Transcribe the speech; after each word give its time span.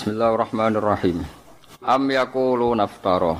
Bismillahirrahmanirrahim. 0.00 1.20
Am 1.84 2.08
yakulu 2.08 2.72
naftara. 2.72 3.36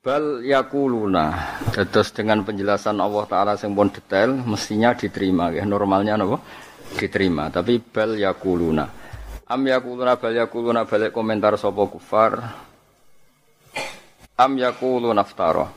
Bal 0.00 0.40
yakuluna. 0.40 1.60
Terus 1.76 2.08
dengan 2.08 2.40
penjelasan 2.40 2.96
Allah 3.04 3.28
Ta'ala 3.28 3.52
yang 3.60 3.76
pun 3.76 3.92
detail, 3.92 4.32
mestinya 4.32 4.96
diterima. 4.96 5.52
Ya. 5.52 5.68
Normalnya 5.68 6.16
apa? 6.16 6.40
Diterima. 6.96 7.52
Tapi 7.52 7.84
bal 7.84 8.16
yakuluna. 8.16 8.88
Am 9.44 9.60
yakuluna 9.60 10.16
bal 10.16 10.40
yakuluna 10.40 10.88
balik 10.88 11.12
komentar 11.12 11.60
sopo 11.60 11.84
kufar. 11.84 12.40
Am 14.40 14.52
yakulu 14.56 15.12
naftara. 15.12 15.68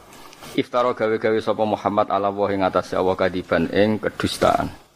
Iftara 0.56 0.96
gawe-gawe 0.96 1.40
sopo 1.44 1.68
Muhammad 1.68 2.16
ala 2.16 2.32
wa 2.32 2.48
ing 2.48 2.64
atas 2.64 2.96
Allah 2.96 3.20
kadiban 3.20 3.68
ing 3.76 4.00
kedustaan. 4.00 4.87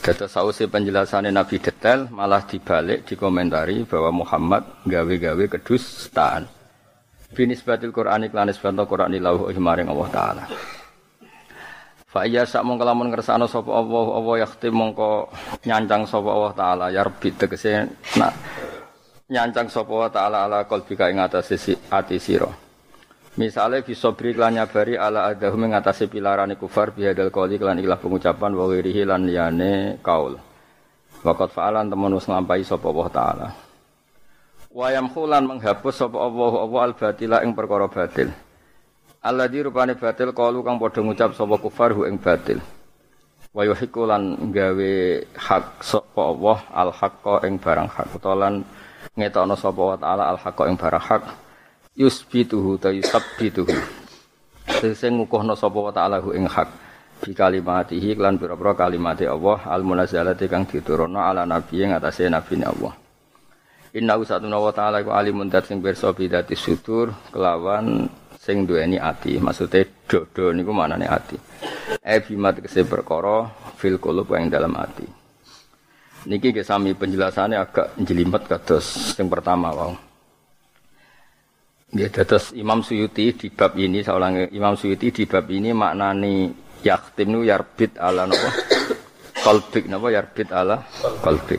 Dados 0.00 0.32
sausi 0.32 0.64
penjelasannya 0.64 1.28
Nabi 1.28 1.60
detail 1.60 2.08
malah 2.08 2.40
dibalik 2.48 3.04
dikomentari 3.04 3.84
bahwa 3.84 4.24
Muhammad 4.24 4.64
gawe-gawe 4.88 5.44
kedustaan. 5.60 6.48
Binisbatil 7.36 7.92
Qur'an 7.92 8.24
iklan 8.24 8.48
nisbatul 8.48 8.88
Qur'an 8.88 9.12
ilahu 9.12 9.52
maring 9.52 9.92
Allah 9.92 10.08
taala. 10.08 10.44
Fa 12.08 12.24
iya 12.24 12.48
sak 12.48 12.64
mongko 12.66 12.82
lamun 12.82 13.12
ngersakno 13.12 13.44
Allah 13.46 14.06
Allah 14.18 14.36
yakhtim 14.42 14.72
mongko 14.72 15.30
nyancang 15.68 16.08
sapa 16.08 16.28
Allah 16.32 16.52
taala 16.56 16.84
ya 16.90 17.06
rabbi 17.06 17.30
tegese 17.36 17.86
nak 18.18 18.34
nyancang 19.30 19.70
sapa 19.70 19.90
Allah 19.94 20.10
taala 20.10 20.38
ala 20.48 20.58
qalbika 20.66 21.06
ing 21.12 21.20
atase 21.22 21.60
ati 21.92 22.16
sira. 22.18 22.50
Misalnya 23.38 23.86
bisa 23.86 24.10
beri 24.10 24.34
lan 24.34 24.58
nyabari 24.58 24.98
ala 24.98 25.30
adahu 25.30 25.54
mengatasi 25.54 26.10
pilarane 26.10 26.58
kufar 26.58 26.90
bihadal 26.90 27.30
qoli 27.30 27.62
kelan 27.62 27.78
ilah 27.78 27.94
pengucapan 27.94 28.50
wa 28.58 28.66
wirihi 28.66 29.06
lan 29.06 29.22
liyane 29.22 30.02
kaul. 30.02 30.34
Waqat 31.22 31.54
fa'alan 31.54 31.86
temen 31.86 32.10
wis 32.10 32.26
nglampahi 32.26 32.66
sapa 32.66 32.90
Allah 32.90 33.08
taala. 33.14 33.46
Wa 34.74 34.90
yamkhulan 34.90 35.46
menghapus 35.46 35.94
sapa 36.02 36.18
Allah 36.18 36.52
Allah 36.58 36.80
al 36.90 36.94
batila 36.98 37.38
ing 37.46 37.54
perkara 37.54 37.86
batil. 37.86 38.34
Alladzi 39.22 39.62
rupane 39.62 39.94
batil 39.94 40.34
qalu 40.34 40.66
kang 40.66 40.82
padha 40.82 40.98
ngucap 40.98 41.30
sapa 41.38 41.54
kufar 41.62 41.94
hu 41.94 42.10
ing 42.10 42.18
batil. 42.18 42.58
Wa 43.54 43.62
yuhiqu 43.62 44.10
lan 44.10 44.50
gawe 44.50 44.94
hak 45.38 45.86
sapa 45.86 46.22
Allah 46.34 46.58
al 46.74 46.90
haqqa 46.90 47.46
ing 47.46 47.62
barang 47.62 47.86
hak 47.94 48.10
utawa 48.10 48.58
ngetokno 49.14 49.54
sapa 49.54 49.82
wa 49.86 49.94
taala 49.94 50.34
al 50.34 50.38
haqqa 50.38 50.66
ing 50.66 50.74
barang 50.74 51.04
hak 51.04 51.22
yusbituhu 52.00 52.80
ta 52.80 52.88
yusabbituhu. 52.88 53.76
Sing 54.96 55.20
ngukuhna 55.20 55.52
sapa 55.52 55.76
wa 55.76 55.92
ta'ala 55.92 56.24
ing 56.32 56.48
hak. 56.48 56.68
Bi 57.20 57.36
kalimatihi 57.36 58.16
lan 58.16 58.40
pira-pira 58.40 58.72
kalimate 58.72 59.28
Allah 59.28 59.60
al 59.68 59.84
munazzalati 59.84 60.48
kang 60.48 60.64
diturunno 60.64 61.20
ala 61.20 61.44
nabi 61.44 61.84
ing 61.84 61.92
atase 61.92 62.32
nabi 62.32 62.56
Allah. 62.64 62.96
Inna 63.92 64.16
usatuna 64.16 64.56
wa 64.56 64.72
ta'ala 64.72 65.04
ku 65.04 65.12
alimun 65.12 65.52
dat 65.52 65.68
sing 65.68 65.84
pirsa 65.84 66.16
bidati 66.16 66.56
sudur 66.56 67.12
kelawan 67.28 68.08
sing 68.40 68.64
duweni 68.64 68.96
ati. 68.96 69.36
Maksude 69.36 70.08
dodo 70.08 70.56
niku 70.56 70.72
manane 70.72 71.04
ati. 71.04 71.36
E 72.00 72.16
bimat 72.24 72.64
kese 72.64 72.88
perkara 72.88 73.44
fil 73.76 74.00
qulub 74.00 74.32
ing 74.40 74.48
dalam 74.48 74.72
ati. 74.80 75.04
Niki 76.24 76.56
ke 76.56 76.64
sami 76.64 76.96
penjelasannya 76.96 77.60
agak 77.60 78.00
jelimet 78.00 78.48
kados 78.48 79.16
sing 79.16 79.28
pertama 79.28 79.72
wau 79.76 80.09
Ya, 81.90 82.06
terus 82.06 82.54
Imam 82.54 82.86
Suyuti 82.86 83.34
di 83.34 83.50
bab 83.50 83.74
ini, 83.74 83.98
seorang 84.06 84.54
Imam 84.54 84.78
Suyuti 84.78 85.10
di 85.10 85.26
bab 85.26 85.50
ini 85.50 85.74
maknani 85.74 86.46
yaktim 86.86 87.34
nu 87.34 87.42
yarbit 87.42 87.98
ala 87.98 88.30
nopo 88.30 88.48
kolbik 89.42 89.90
nopo 89.90 90.06
yarbit 90.06 90.54
ala 90.54 90.86
kolbik. 91.18 91.58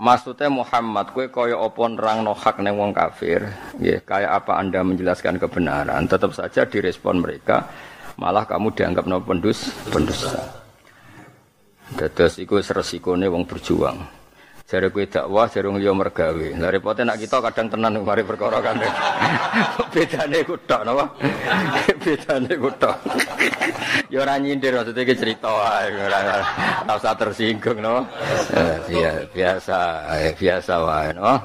Maksudnya 0.00 0.50
Muhammad, 0.50 1.12
kue 1.12 1.30
kaya 1.30 1.60
opon 1.60 1.94
rang 2.00 2.24
no 2.24 2.32
hak 2.32 2.58
neng 2.64 2.80
wong 2.80 2.90
kafir, 2.90 3.46
ya 3.78 4.00
kayak 4.00 4.42
apa 4.42 4.58
anda 4.58 4.80
menjelaskan 4.80 5.36
kebenaran, 5.36 6.08
tetap 6.08 6.32
saja 6.32 6.64
direspon 6.64 7.20
mereka, 7.20 7.68
malah 8.16 8.48
kamu 8.48 8.72
dianggap 8.72 9.04
no 9.04 9.20
pendus, 9.20 9.68
pendusta. 9.92 10.40
Itu 11.94 12.58
resikonya 12.58 13.28
wong 13.28 13.44
berjuang. 13.44 14.19
Jare 14.70 14.86
kowe 14.94 15.02
dakwah 15.02 15.50
jare 15.50 15.66
liya 15.66 15.90
mergawe. 15.90 16.46
Lah 16.54 16.70
repote 16.70 17.02
nak 17.02 17.18
kita 17.18 17.42
kadang 17.42 17.66
tenan 17.74 18.06
mari 18.06 18.22
perkara 18.22 18.62
kan. 18.62 18.78
Bedane 19.92 20.46
ku 20.46 20.54
tok 20.62 20.86
napa? 20.86 21.10
Bedane 22.06 22.54
ku 22.54 22.70
tok. 22.78 22.94
Ya 24.10 24.26
ora 24.26 24.42
nyindir 24.42 24.74
maksudnya 24.74 25.06
iki 25.06 25.14
cerita 25.14 25.46
wae 25.46 25.86
ora 25.90 26.34
usah 26.98 27.14
tersinggung 27.14 27.78
no. 27.78 28.02
Ya, 28.90 29.22
biasa, 29.30 29.78
biasa 30.34 30.74
wae 30.82 31.14
no. 31.14 31.38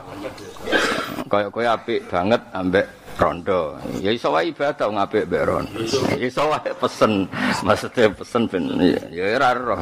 Kaya 1.30 1.50
kowe 1.54 1.66
apik 1.66 2.10
banget 2.10 2.42
ambek 2.54 2.86
rondo. 3.22 3.78
Ya 4.02 4.14
iso 4.14 4.34
wae 4.34 4.50
ibadah 4.50 4.90
ngapik 4.90 5.30
mbek 5.30 5.46
rondo. 5.46 5.78
Iso 6.18 6.46
wae 6.50 6.74
pesen, 6.74 7.30
maksudnya 7.62 8.10
pesen 8.14 8.50
ben 8.50 8.66
ya 9.14 9.38
ora 9.38 9.50
roh. 9.54 9.82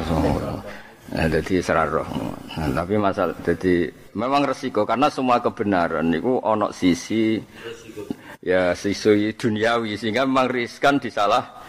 Nah, 1.14 1.30
jadi 1.30 1.62
seraroh. 1.62 2.06
Nah, 2.58 2.68
tapi 2.74 2.98
masalah 2.98 3.38
jadi 3.46 3.86
memang 4.18 4.42
resiko 4.50 4.82
karena 4.82 5.06
semua 5.06 5.38
kebenaran 5.38 6.10
itu 6.10 6.42
onok 6.42 6.74
sisi 6.74 7.38
ya 8.42 8.74
sisi 8.74 9.30
duniawi 9.30 9.94
sehingga 9.94 10.26
memang 10.26 10.50
riskan 10.50 10.98
disalah 10.98 11.62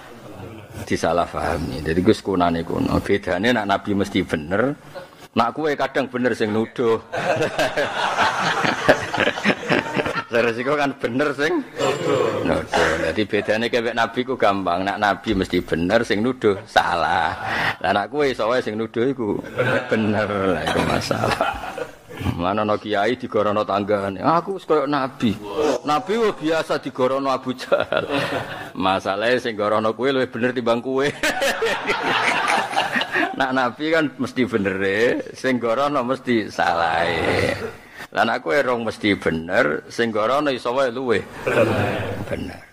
disalah 0.89 1.29
pahami. 1.29 1.77
Jadi 1.85 2.01
gue 2.01 2.15
sekunane 2.17 2.65
kuno. 2.65 2.97
Bedanya 3.05 3.61
nak 3.61 3.69
nabi 3.69 3.93
mesti 3.93 4.25
bener, 4.25 4.73
nak 5.37 5.53
kue 5.53 5.77
kadang 5.77 6.09
bener 6.09 6.33
sing 6.33 6.49
nuduh. 6.49 6.97
resiko 10.43 10.73
kan 10.75 10.91
bener 10.97 11.31
sing 11.35 11.63
nuduh. 12.43 12.63
Jadi 13.11 13.21
bedanya 13.23 13.67
kayak 13.71 13.95
nabi 13.95 14.19
ku 14.25 14.33
gampang. 14.35 14.83
Nak 14.83 14.99
nabi 14.99 15.31
mesti 15.37 15.61
bener 15.61 16.01
sing 16.03 16.19
nuduh 16.25 16.57
salah. 16.67 17.35
Lah 17.79 17.91
nak 17.93 18.09
kue 18.11 18.33
soalnya 18.35 18.65
sing 18.65 18.75
nuduh 18.75 19.05
iku 19.07 19.39
bener 19.87 20.27
lah 20.27 20.61
itu 20.65 20.79
masalah. 20.83 21.47
Mana 22.35 22.63
no 22.63 22.75
kiai 22.79 23.15
digorono 23.19 23.63
tanggane. 23.67 24.19
Aku 24.23 24.59
koyo 24.59 24.87
nabi. 24.87 25.35
Nabi 25.85 26.13
wo 26.17 26.31
biasa 26.33 26.79
digorono 26.81 27.29
Abu 27.29 27.53
Jahal. 27.53 28.07
Masalahnya 28.75 29.39
sing 29.39 29.53
gorono 29.55 29.93
kue 29.93 30.11
lebih 30.11 30.31
bener 30.33 30.49
timbang 30.51 30.81
kue. 30.81 31.07
nak 33.39 33.51
nabi 33.51 33.91
kan 33.91 34.07
mesti 34.15 34.47
bener 34.47 34.75
e, 34.79 34.99
sing 35.35 35.59
gorono 35.59 36.01
mesti 36.03 36.47
salah. 36.47 37.03
Lan 38.15 38.31
aku 38.31 38.55
erong 38.55 38.87
mesti 38.87 39.11
bener, 39.19 39.83
sing 39.91 40.07
gorono 40.07 40.47
iso 40.47 40.71
wae 40.71 40.87
luwe. 40.87 41.19
Bener. 42.31 42.63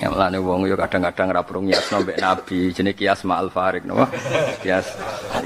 Ya 0.00 0.08
melane 0.08 0.40
wong 0.40 0.64
yo 0.64 0.80
kadang-kadang 0.80 1.28
ra 1.28 1.44
prung 1.44 1.68
nyasno 1.68 2.00
mbek 2.00 2.16
nabi, 2.24 2.72
jenenge 2.72 2.96
kias 2.96 3.20
ma'al 3.28 3.52
farik 3.52 3.84
napa? 3.84 4.08
Kias 4.64 4.96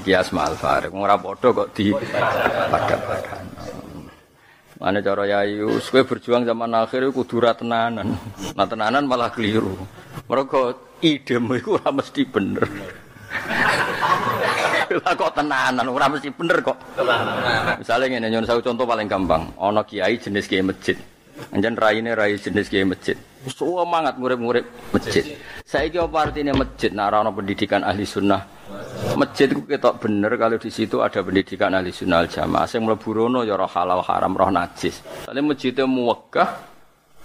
kias 0.06 0.30
ma'al 0.30 0.54
farik. 0.54 0.94
Wong 0.94 1.02
ora 1.02 1.18
padha 1.18 1.50
kok 1.50 1.74
di 1.74 1.90
padha-padha. 2.70 3.34
Mana 4.78 5.02
cara 5.02 5.24
yayu, 5.26 5.74
kowe 5.82 6.02
berjuang 6.06 6.46
zaman 6.46 6.76
akhir 6.78 7.10
kudu 7.10 7.42
ra 7.42 7.56
tenanan. 7.58 8.14
Nah 8.54 8.66
tenanan 8.68 9.10
malah 9.10 9.34
keliru. 9.34 9.74
Mergo 10.30 10.70
idemu 11.02 11.58
iku 11.58 11.82
ora 11.82 11.90
mesti 11.90 12.22
bener. 12.22 12.62
Lah 14.90 15.12
kok 15.16 15.32
tenanan 15.32 15.86
ora 15.88 16.06
mesti 16.10 16.28
bener 16.28 16.60
kok. 16.60 16.76
Tenanan. 16.98 17.80
Misale 17.80 18.04
ngene 18.10 18.28
nyon 18.28 18.44
saya 18.44 18.60
contoh 18.60 18.84
paling 18.84 19.08
gampang, 19.08 19.48
ana 19.56 19.82
kiai 19.84 20.20
jenis 20.20 20.44
kiai 20.44 20.64
masjid. 20.64 20.96
Anjen 21.50 21.74
raine 21.74 22.14
rai 22.14 22.38
jenis 22.38 22.70
kiai 22.70 22.86
masjid. 22.86 23.18
Semangat 23.50 24.16
murid-murid 24.16 24.64
masjid. 24.94 25.34
Saiki 25.66 25.98
apa 25.98 26.30
artinya 26.30 26.54
masjid? 26.54 26.94
Nah, 26.94 27.10
ana 27.10 27.28
pendidikan 27.34 27.82
ahli 27.82 28.06
sunnah. 28.06 28.40
Masjid 29.18 29.50
itu 29.50 29.62
ketok 29.66 30.00
bener 30.00 30.32
kalau 30.40 30.56
di 30.56 30.70
situ 30.72 31.02
ada 31.02 31.20
pendidikan 31.20 31.74
ahli 31.74 31.90
sunnah 31.90 32.24
al 32.24 32.30
jamaah. 32.30 32.64
Sing 32.70 32.86
mlebu 32.86 33.10
rono 33.12 33.40
ya 33.42 33.58
roh 33.58 33.68
halal 33.68 34.00
haram 34.06 34.32
roh 34.32 34.48
najis. 34.48 35.26
Soale 35.26 35.42
masjidnya 35.42 35.84
muwekah 35.84 36.48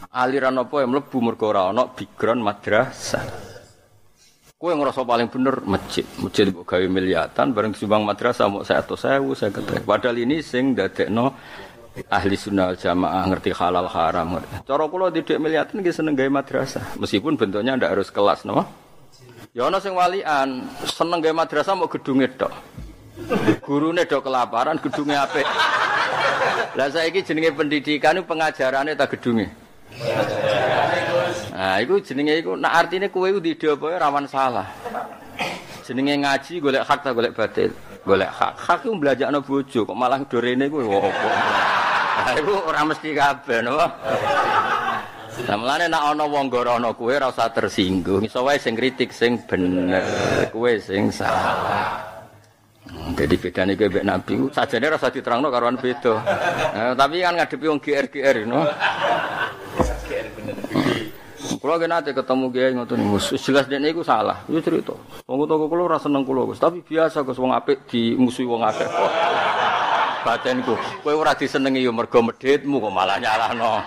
aliran 0.10 0.58
apa 0.58 0.76
yang 0.82 0.92
mlebu 0.98 1.18
mergo 1.22 1.54
ora 1.54 1.70
ana 1.70 1.88
background 1.94 2.42
madrasah. 2.42 3.24
Kue 4.60 4.76
ngerasa 4.76 5.08
paling 5.08 5.32
bener 5.32 5.64
masjid, 5.64 6.04
masjid 6.20 6.52
gawe 6.52 6.84
miliatan, 6.92 7.56
bareng 7.56 7.72
sumbang 7.72 8.04
madrasah 8.04 8.52
mau 8.52 8.60
saya 8.60 8.84
atau 8.84 9.00
saya, 9.00 9.24
saya 9.32 9.56
kata. 9.56 9.80
Padahal 9.88 10.20
ini 10.20 10.44
sing 10.44 10.76
no 11.16 11.32
ahli 12.12 12.36
sunnah 12.36 12.76
jamaah 12.76 13.24
ngerti 13.32 13.56
halal 13.56 13.88
haram. 13.88 14.36
Ngerti. 14.36 14.68
Cara 14.68 14.84
kula 14.92 15.16
didik 15.16 15.40
miliatan 15.40 15.80
nggih 15.80 15.96
seneng 15.96 16.12
gawe 16.12 16.44
madrasah, 16.44 17.00
meskipun 17.00 17.40
bentuknya 17.40 17.80
ndak 17.80 17.96
harus 17.96 18.12
kelas, 18.12 18.44
no? 18.44 18.68
Ya 19.56 19.72
ana 19.72 19.80
sing 19.80 19.96
walian 19.96 20.68
seneng 20.84 21.24
gawe 21.24 21.40
madrasah 21.40 21.80
mau 21.80 21.88
gedunge 21.88 22.28
tok. 22.36 22.52
Gurune 23.64 24.04
dok 24.04 24.28
kelaparan, 24.28 24.76
gedunge 24.84 25.16
apik. 25.16 25.48
Lah 26.76 26.92
saiki 26.92 27.24
jenenge 27.24 27.56
pendidikan 27.56 28.20
pengajarane 28.28 28.92
ta 28.92 29.08
gedunge. 29.08 29.48
Nah, 31.60 31.76
itu 31.84 32.00
jenenge 32.00 32.40
iku 32.40 32.56
nak 32.56 32.72
artine 32.72 33.12
kowe 33.12 33.28
ku 33.36 33.44
ide 33.44 33.68
apa 33.68 34.00
rawan 34.00 34.24
salah. 34.32 34.64
Jenenge 35.84 36.24
ngaji 36.24 36.64
golek 36.64 36.88
hak 36.88 37.04
ta 37.04 37.12
golek 37.12 37.36
batil. 37.36 37.76
golek 38.08 38.32
hak. 38.32 38.56
Hak 38.56 38.88
ku 38.88 38.96
mblajakno 38.96 39.44
bojo 39.44 39.84
kok 39.84 39.98
malah 40.00 40.24
dorene 40.24 40.72
ku 40.72 40.80
opo. 40.88 41.28
Nah, 42.24 42.32
iku 42.40 42.64
ora 42.64 42.88
mesti 42.88 43.12
kabeh 43.12 43.60
napa. 43.60 43.92
Nah, 45.52 45.56
mulane 45.60 45.92
nek 45.92 46.04
ana 46.16 46.24
wong 46.24 46.48
gorono 46.48 46.96
kowe 46.96 47.12
ora 47.12 47.28
usah 47.28 47.52
tersinggung. 47.52 48.24
Iso 48.24 48.40
sing 48.56 48.80
kritik 48.80 49.12
sing 49.12 49.44
bener, 49.44 50.00
kowe 50.56 50.72
sing 50.80 51.12
salah. 51.12 52.00
Hmm, 52.88 53.12
Jadi 53.20 53.36
bedane 53.36 53.76
kowe 53.76 53.92
mbek 53.92 54.08
Nabi 54.08 54.48
sajane 54.56 54.88
ora 54.88 54.96
usah 54.96 55.12
diterangno 55.12 55.52
karuan 55.52 55.76
beda. 55.76 56.24
Nah, 56.72 56.96
tapi 56.96 57.20
kan 57.20 57.36
ngadepi 57.36 57.66
wong 57.68 57.84
GR-GR 57.84 58.48
no. 58.48 58.64
Kulo 61.58 61.82
nate 61.82 62.14
ketemu 62.14 62.46
kiai 62.54 62.78
ngoten. 62.78 63.02
Wis 63.10 63.34
jelas 63.42 63.66
dekne 63.66 63.90
iku 63.90 64.06
salah. 64.06 64.46
Iku 64.46 64.62
cerita. 64.62 64.94
Wong 65.26 65.50
toko 65.50 65.66
kulo 65.66 65.90
ora 65.90 65.98
seneng 65.98 66.22
kulo, 66.22 66.46
Gus. 66.46 66.62
Tapi 66.62 66.86
biasa 66.86 67.26
Gus 67.26 67.42
wong 67.42 67.50
apik 67.50 67.90
dimusuhi 67.90 68.46
wong 68.46 68.62
akeh. 68.62 68.86
Batenku, 70.20 70.76
kowe 71.00 71.16
ora 71.16 71.32
disenengi 71.32 71.80
yo 71.80 71.96
mergo 71.96 72.20
medhitmu 72.20 72.84
kok 72.84 72.92
malah 72.92 73.16
nyalahno. 73.24 73.80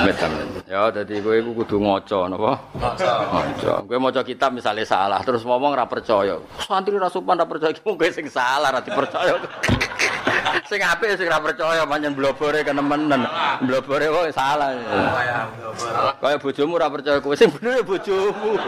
Amit. 0.00 0.16
Ya 0.74 0.90
dadi 0.90 1.22
kowe 1.22 1.38
iku 1.38 1.62
kudu 1.62 1.78
ngaca 1.78 2.26
napa? 2.26 2.58
Maca. 2.74 3.86
Kowe 3.86 3.94
maca 3.94 4.26
kitab 4.26 4.50
misalnya 4.50 4.82
salah 4.82 5.22
terus 5.22 5.46
ngomong 5.46 5.70
ora 5.70 5.86
percaya. 5.86 6.34
Santri 6.66 6.98
ra 6.98 7.06
sopan 7.06 7.38
ra 7.38 7.46
percaya 7.46 7.70
iki 7.70 7.86
kowe 7.86 8.02
sing 8.10 8.26
salah 8.26 8.74
ra 8.74 8.82
dipercaya. 8.82 9.38
sing 10.70 10.82
apik 10.82 11.14
sing 11.14 11.30
ora 11.30 11.38
percaya 11.38 11.86
pancen 11.86 12.18
blobore 12.18 12.66
kenemenen. 12.66 13.22
Blobore 13.62 14.10
kok 14.10 14.34
salah. 14.34 14.74
Kaya 16.18 16.42
bojomu 16.42 16.74
ora 16.74 16.90
percaya 16.90 17.22
kowe 17.22 17.38
sing 17.38 17.54
bener 17.54 17.86
bojomu. 17.86 18.58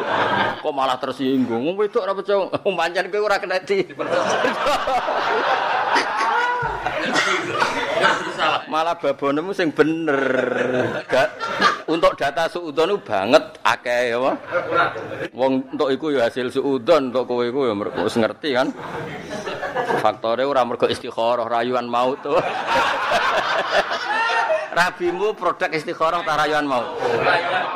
Kok 0.63 0.75
malah 0.79 1.03
tersinggung. 1.03 1.67
Wong 1.67 1.75
wedok 1.75 2.07
ora 2.07 2.15
percaya. 2.15 2.47
Pancen 2.55 3.11
kowe 3.11 3.27
ora 3.27 3.43
kena 3.43 3.59
di. 3.67 3.83
Malah 8.67 8.97
babonemu 8.99 9.51
sing 9.57 9.73
bener. 9.73 10.21
Gak 11.09 11.29
untuk 11.87 12.19
data 12.19 12.51
suudon 12.51 12.99
banget 13.01 13.43
akeh 13.63 14.13
ya, 14.15 14.19
Pak. 14.19 14.37
Wong 15.33 15.63
untuk 15.73 15.89
iku 15.95 16.11
ya 16.11 16.27
hasil 16.27 16.51
suudon, 16.51 17.15
untuk 17.15 17.25
kowe 17.31 17.45
iku 17.47 17.71
ya 17.71 17.75
mergo 17.75 18.05
ngerti 18.05 18.49
kan. 18.55 18.69
Faktore 20.03 20.43
ora 20.45 20.67
mergo 20.67 20.91
istikharah 20.91 21.47
rayuan 21.47 21.87
maut 21.87 22.19
tuh. 22.21 22.39
Rabimu 24.77 25.33
produk 25.33 25.73
istikharah 25.73 26.21
ta 26.21 26.37
rayuan 26.37 26.69
maut? 26.69 27.01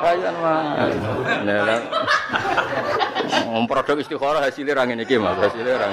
Rayuan 0.04 0.34
maut. 0.36 1.24
Nah, 1.48 1.80
produk 3.64 3.96
istikharah 3.96 4.44
hasilnya 4.44 4.76
ra 4.76 4.84
ngene 4.84 5.08
iki. 5.08 5.16
Hasilnya 5.16 5.80
ra. 5.80 5.88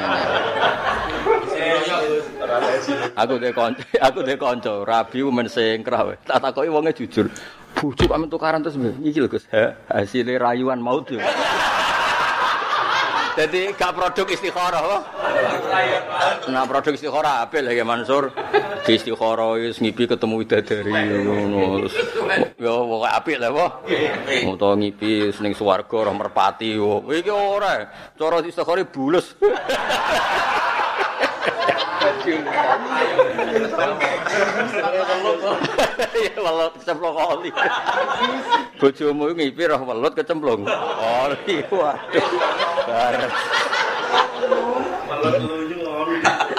Aku 3.18 3.36
de 3.42 3.52
kanca, 3.52 3.84
aku 4.08 4.20
de 4.24 4.36
kanca, 4.40 4.74
rabi 4.88 5.20
men 5.28 5.52
sengkrah. 5.52 6.16
Tak 6.24 6.40
takoki 6.40 6.72
wonge 6.72 6.96
jujur. 6.96 7.28
Bojo 7.76 8.04
kok 8.08 8.18
men 8.18 8.30
tukaran 8.32 8.64
terus 8.64 8.80
iki 9.04 9.20
lho 9.22 9.30
Gus. 9.30 9.46
Ha, 9.54 9.76
Hasilnya 9.92 10.40
rayuan 10.42 10.82
maut 10.82 11.06
yo. 11.12 11.20
Jadi 13.38 13.70
gak 13.80 13.94
produk 13.94 14.26
istikharah 14.34 14.82
apa? 14.82 14.98
Nah 16.50 16.66
produk 16.66 16.98
istikharah 16.98 17.46
apa 17.46 17.62
lagi 17.62 17.86
Mansur? 17.86 18.34
Di 18.82 18.98
istikharah 18.98 19.62
wis 19.62 19.78
ngipi 19.78 20.10
ketemu 20.10 20.42
widadari 20.42 20.90
ngono. 21.22 21.86
Ya 22.58 22.72
pokoke 22.74 23.10
apik 23.14 23.38
apa? 23.44 23.66
Utawa 24.42 24.74
ngipi 24.80 25.30
ning 25.38 25.54
swarga 25.54 26.10
roh 26.10 26.16
merpati 26.18 26.74
yo. 26.82 27.06
Iki 27.06 27.30
ora. 27.30 27.92
Cara 28.18 28.42
istikharah 28.42 28.90
bulus. 28.90 29.38
Ya 36.18 36.40
welut 36.42 36.74
kecemplung 36.78 37.16
oli. 37.16 37.50
Bojomu 38.82 39.32
ngipi 39.34 39.64
roh 39.70 39.82
welut 39.86 40.14
kecemplung 40.18 40.66
oli. 41.00 41.56
Waduh. 41.72 42.28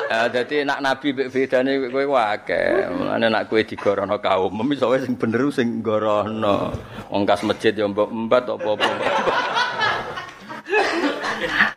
Ya 0.09 0.25
dadi 0.33 0.65
nak 0.65 0.81
nabi 0.81 1.13
mek 1.13 1.29
bedane 1.31 1.93
kowe 1.93 2.17
akeh. 2.17 2.89
Mulane 2.91 3.27
nak 3.29 3.47
kowe 3.53 3.61
digorono 3.61 4.17
kaum, 4.19 4.57
iso 4.73 4.97
sing 4.99 5.15
bener 5.21 5.43
sing 5.53 5.85
gorono. 5.85 6.73
Wong 7.13 7.23
kas 7.29 7.45
masjid 7.45 7.77
ya 7.77 7.85
mbok 7.89 8.09
embat 8.09 8.49
apa-apa. 8.49 8.89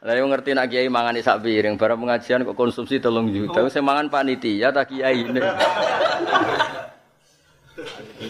Lah 0.01 0.18
yo 0.18 0.25
ngerti 0.25 0.57
nak 0.57 0.65
kiai 0.65 0.89
mangan 0.89 1.13
sak 1.21 1.45
piring, 1.45 1.77
barang 1.77 2.01
pengajian 2.01 2.42
kok 2.42 2.57
konsumsi 2.57 2.98
telung 2.98 3.30
juta. 3.30 3.62
Sing 3.69 3.86
mangan 3.86 4.09
panitia 4.09 4.74
tak 4.74 4.89
kiai 4.89 5.30
ini. 5.30 5.42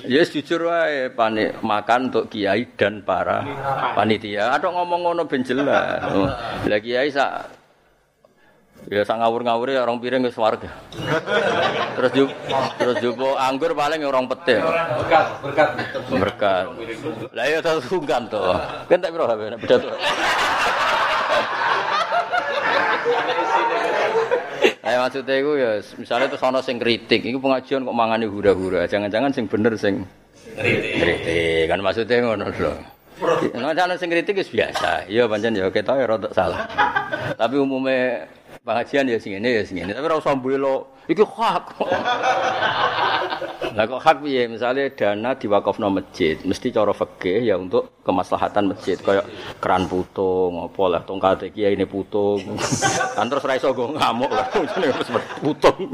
Yes 0.03 0.35
jujur 0.35 0.67
wae 0.67 1.07
panik 1.15 1.63
makan 1.63 2.11
untuk 2.11 2.27
kiai 2.27 2.67
dan 2.75 2.99
para 3.07 3.39
panitia. 3.95 4.51
Ada 4.51 4.67
ngomong 4.67 4.99
ngono 4.99 5.23
ben 5.23 5.47
jelas. 5.47 6.03
Lah 6.67 6.79
kiai 6.83 7.07
sak 7.07 7.63
Ya 8.89 9.05
sak 9.05 9.21
ngawur-ngawure 9.21 9.77
orang 9.77 10.01
piring 10.01 10.25
wis 10.25 10.33
warga. 10.33 10.73
Terus 11.93 12.11
ju, 12.17 12.25
terus 12.81 12.97
jupo 12.97 13.37
anggur 13.37 13.77
paling 13.77 14.01
orang 14.01 14.25
pete. 14.25 14.57
Berkat, 14.57 15.25
berkat. 15.45 15.69
Berkat. 16.09 16.65
Lah 17.29 17.45
ya 17.45 17.61
terus 17.61 17.85
sungkan 17.85 18.25
to. 18.25 18.41
Kan 18.89 18.97
tak 18.97 19.13
piro 19.13 19.29
HP 19.29 19.53
beda 19.53 19.75
to. 19.77 19.91
Ayo 24.81 24.97
maksudnya 25.05 25.35
itu 25.37 25.51
ya, 25.61 25.71
misalnya 26.01 26.25
itu 26.27 26.37
sono 26.41 26.59
sing 26.59 26.81
kritik, 26.81 27.21
itu 27.21 27.37
pengajian 27.37 27.85
kok 27.85 27.93
mangani 27.93 28.25
hura-hura, 28.25 28.89
jangan-jangan 28.89 29.29
sing 29.29 29.45
bener 29.45 29.77
sing 29.77 30.03
kritik, 30.57 31.69
kan 31.69 31.79
maksudnya 31.85 32.17
ngono 32.25 32.49
lho. 32.49 32.73
Nah, 33.55 33.77
jangan 33.77 33.95
sing 34.01 34.09
kritik 34.09 34.41
itu 34.41 34.57
biasa, 34.57 35.05
iya 35.05 35.29
pancen 35.29 35.53
ya 35.53 35.69
kita 35.69 35.93
ya 36.01 36.05
rodok 36.09 36.33
salah. 36.33 36.65
Tapi 37.37 37.55
umumnya 37.61 38.25
pengajian 38.65 39.05
ya 39.05 39.21
sing 39.21 39.37
ini 39.37 39.61
ya 39.61 39.63
sing 39.63 39.77
ini, 39.85 39.93
tapi 39.93 40.05
ora 40.09 40.17
usah 40.17 40.33
mbelo, 40.33 40.89
iki 41.11 41.25
hak. 41.27 41.63
Lah 43.71 43.87
kok 43.87 44.01
hak 44.03 44.17
piye? 44.19 44.51
Misalnya 44.51 44.91
dana 44.91 45.31
diwakafno 45.31 45.87
masjid, 45.87 46.35
mesti 46.43 46.75
cara 46.75 46.91
fikih 46.91 47.47
ya 47.47 47.55
untuk 47.55 48.03
kemaslahatan 48.03 48.75
masjid 48.75 48.99
kayak 48.99 49.23
keran 49.63 49.87
putung 49.87 50.59
apa 50.59 50.83
lah 50.91 51.01
tongkat 51.07 51.55
kiai 51.55 51.79
ini 51.79 51.87
putung. 51.87 52.41
kan 53.15 53.31
terus 53.31 53.47
ra 53.47 53.55
iso 53.55 53.71
go 53.71 53.95
ngamuk 53.95 54.31
lah 54.31 54.47
terus 54.51 55.07
putung. 55.39 55.87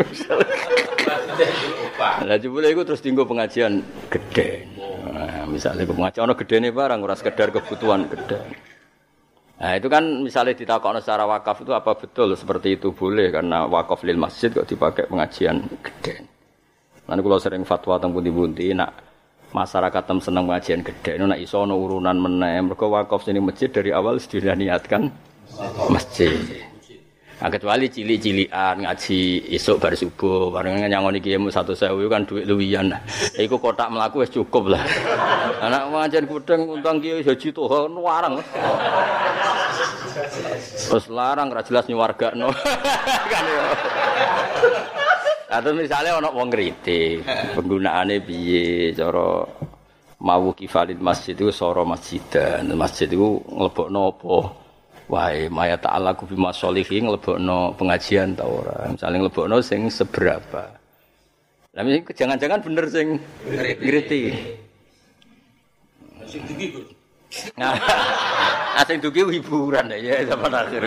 Lah 1.97 2.37
jebule 2.41 2.73
iku 2.73 2.81
terus 2.81 3.01
dinggo 3.01 3.29
pengajian 3.29 3.85
gede. 4.09 4.65
Nah, 5.13 5.45
misalnya 5.45 5.85
pengajian 5.85 6.25
ono 6.25 6.33
gedene 6.33 6.73
barang 6.73 6.99
ora 7.01 7.13
sekedar 7.13 7.53
kebutuhan 7.53 8.09
gede. 8.09 8.66
Nah 9.57 9.73
itu 9.73 9.89
kan 9.89 10.05
misalnya 10.21 10.53
ditakokno 10.53 11.01
secara 11.01 11.25
wakaf 11.25 11.65
itu 11.65 11.73
apa 11.73 11.97
betul 11.97 12.37
seperti 12.37 12.77
itu 12.77 12.93
boleh 12.93 13.33
karena 13.33 13.65
wakaf 13.65 14.05
lil 14.05 14.21
masjid 14.21 14.53
kok 14.53 14.69
dipakai 14.69 15.09
pengajian 15.09 15.65
gede. 15.81 16.21
Nanti 17.09 17.21
kalau 17.25 17.39
sering 17.41 17.63
fatwa 17.65 17.97
tentang 17.97 18.13
bunti-bunti, 18.19 18.75
nak 18.75 18.91
masyarakat 19.55 20.03
tem 20.03 20.19
seneng 20.21 20.43
pengajian 20.45 20.81
gede, 20.85 21.17
nak 21.17 21.39
iso 21.39 21.63
urunan 21.63 22.13
menem, 22.19 22.69
mereka 22.69 22.85
wakaf 22.85 23.25
sini 23.25 23.39
masjid 23.41 23.71
dari 23.71 23.95
awal 23.95 24.21
sudah 24.21 24.53
niatkan 24.53 25.09
masjid. 25.89 26.35
Nah, 27.37 27.53
kecuali 27.53 27.85
cili-cilian 27.85 28.81
ngaji 28.81 29.45
esok 29.53 29.77
baru 29.77 29.93
subuh, 29.93 30.49
bareng 30.49 30.89
nyangoni 30.89 31.21
kiaimu 31.21 31.53
satu 31.53 31.77
sewu 31.77 32.09
kan 32.09 32.25
duit 32.25 32.49
luwian. 32.49 32.89
Iku 33.37 33.61
kotak 33.61 33.93
melaku 33.93 34.25
wis 34.25 34.33
cukup 34.33 34.73
lah. 34.73 34.81
Anak 35.61 35.85
pengajian 35.85 36.25
gudeng 36.25 36.65
utang 36.65 36.97
kiai 36.97 37.21
haji 37.21 37.47
tuh 37.53 37.69
warang. 38.01 38.41
Terus 40.73 41.05
larang 41.13 41.53
ra 41.53 41.61
jelas 41.61 41.85
nyuwarga 41.85 42.33
no. 42.33 42.49
kan 43.31 43.45
ya. 43.45 43.65
Atau 45.61 45.77
misalnya 45.77 46.17
ono 46.17 46.33
wong 46.33 46.49
kritik, 46.49 47.21
penggunaannya 47.53 48.17
piye 48.25 48.97
cara 48.97 49.45
mau 50.25 50.49
kifalin 50.57 50.97
masjid 50.97 51.37
itu 51.37 51.53
soro 51.53 51.85
masjid 51.85 52.19
dan 52.33 52.73
masjid 52.73 53.05
itu 53.05 53.37
ngelebok 53.45 53.87
nopo 53.93 54.66
Wahai 55.07 55.47
maya 55.47 55.79
ta'ala 55.79 56.11
ku 56.19 56.27
bima 56.27 56.51
solihin 56.51 57.07
ngelebokno 57.07 57.79
pengajian 57.79 58.35
ta 58.35 58.43
ora. 58.43 58.91
Misalnya 58.91 59.23
ngelebokno 59.23 59.55
sing 59.63 59.87
seberapa. 59.87 60.67
Lah 61.71 61.83
jangan-jangan 62.11 62.59
bener 62.59 62.85
sing 62.91 63.15
ngerti. 63.79 64.21
Sing 66.27 66.43
dugi 66.43 66.67
Nah, 67.59 67.75
asing 68.79 69.03
dugi 69.03 69.39
hiburan 69.39 69.91
ya 69.95 70.23
zaman 70.27 70.51
akhir. 70.51 70.83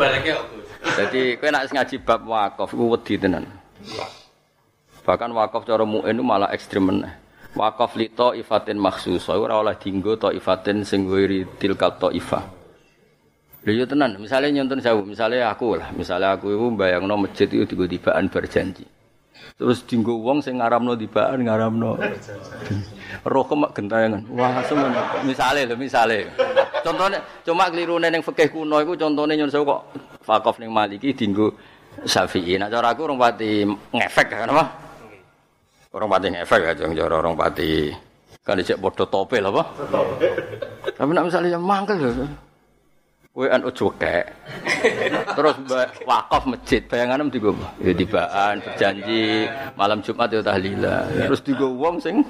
Baliknya 0.00 0.40
Jadi 0.84 1.40
kowe 1.40 1.48
nek 1.48 1.72
ngaji 1.72 1.96
bab 2.04 2.20
wakaf 2.28 2.68
iku 2.72 2.84
wedi 2.92 3.16
tenan. 3.16 3.48
Bahkan 5.04 5.30
wakaf 5.32 5.64
cara 5.64 5.84
mu'in 5.84 6.20
malah 6.20 6.52
ekstrem 6.52 6.88
meneh. 6.88 7.12
Wakaf 7.56 7.96
li 7.96 8.10
ifatin 8.12 8.76
makhsus, 8.76 9.30
ora 9.30 9.60
oleh 9.60 9.76
dinggo 9.78 10.16
ifatin 10.18 10.84
sing 10.84 11.08
wiri 11.08 11.46
tilka 11.56 11.92
ifah. 12.12 12.63
Lha 13.64 13.72
yo 13.72 13.88
tenan, 13.88 14.20
misalnya 14.20 14.60
nyonton 14.60 14.84
jauh, 14.84 15.00
misalnya 15.08 15.48
aku 15.48 15.80
lah, 15.80 15.88
misalnya 15.96 16.36
aku 16.36 16.52
itu 16.52 16.68
bayangno 16.76 17.16
masjid 17.16 17.48
itu 17.48 17.64
tiba 17.64 17.88
tibaan 17.88 18.28
berjanji. 18.28 18.84
Terus 19.56 19.80
dinggo 19.88 20.20
wong 20.20 20.44
sing 20.44 20.60
ngaramno 20.60 20.92
tibaan 20.92 21.40
ngaramno. 21.40 21.96
Roh 23.24 23.44
kemak 23.48 23.72
gentayangan. 23.72 24.20
Wah, 24.36 24.60
semen. 24.68 24.92
Misale 25.24 25.64
lho, 25.64 25.80
misale. 25.80 26.28
Contohnya 26.84 27.24
cuma 27.40 27.72
kelirune 27.72 28.12
ning 28.12 28.20
fikih 28.20 28.52
kuno 28.52 28.84
iku 28.84 28.92
contone 29.00 29.32
nyon 29.32 29.48
kok 29.48 29.80
Fakof 30.20 30.60
ning 30.60 30.68
Maliki 30.68 31.16
dinggo 31.16 31.56
Syafi'i. 32.04 32.60
Nah 32.60 32.68
cara 32.68 32.92
aku 32.92 33.08
orang 33.08 33.16
pati 33.16 33.64
ngefek 33.64 34.28
kan 34.28 34.52
apa? 34.52 34.64
Orang 35.94 36.10
pati 36.12 36.26
ngefek 36.34 36.60
ya, 36.60 36.72
cara 36.76 37.14
orang 37.16 37.32
pati 37.32 37.88
kan 38.44 38.60
dicek 38.60 38.76
bodoh 38.76 39.08
tope 39.08 39.40
lah 39.40 39.48
apa? 39.48 39.62
Tapi 40.92 41.10
nak 41.16 41.24
misalnya 41.32 41.56
yang 41.56 41.64
mangkel 41.64 41.96
Kue 43.34 43.50
anu 43.50 43.66
cuke, 43.74 44.22
terus 45.34 45.58
wakaf 46.06 46.46
masjid, 46.46 46.78
bayangan 46.86 47.26
em 47.26 47.34
tiga, 47.34 47.50
ya 47.82 47.90
tibaan 47.90 48.62
berjanji 48.62 49.50
malam 49.74 49.98
Jumat 50.06 50.30
ya 50.30 50.38
tahlilan, 50.38 51.10
terus 51.26 51.42
tiga 51.42 51.66
uang 51.66 51.98
sing 51.98 52.22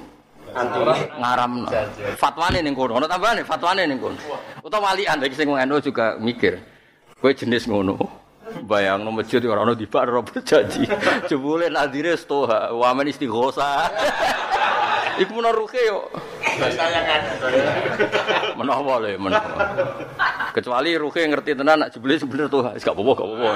ngaram 1.21 1.69
fatwane 2.17 2.65
ning 2.65 2.73
kono, 2.73 2.97
ono 2.97 3.05
tambahane 3.05 3.45
fatwane 3.45 3.85
ning 3.85 4.01
kono. 4.01 4.17
Utawa 4.65 4.97
walian 4.97 5.21
iki 5.21 5.37
sing 5.37 5.45
ngono 5.45 5.77
juga 5.77 6.17
mikir. 6.17 6.57
Kue 7.21 7.37
jenis 7.37 7.69
ngono. 7.69 8.01
Bayang 8.65 9.05
no 9.05 9.13
masjid 9.13 9.45
ora 9.45 9.61
ono 9.61 9.77
dibak 9.77 10.09
ora 10.09 10.25
berjanji. 10.25 10.89
Jebule 11.29 11.69
nadire 11.69 12.17
stoha, 12.17 12.73
wamen 12.73 13.13
istighosa. 13.13 13.93
Iku 15.15 15.31
menawa 15.39 15.55
ruhe 15.55 15.81
yo. 15.87 15.99
Menawa 18.59 18.93
le, 19.03 19.15
menawa. 19.15 19.65
Kecuali 20.51 20.95
ruhe 20.99 21.21
ngerti 21.27 21.55
tenan 21.55 21.83
nak 21.83 21.91
jebule 21.95 22.19
sebener 22.19 22.47
tuh, 22.51 22.63
gak 22.63 22.91
apa-apa, 22.91 23.11
gak 23.15 23.27
apa-apa. 23.27 23.49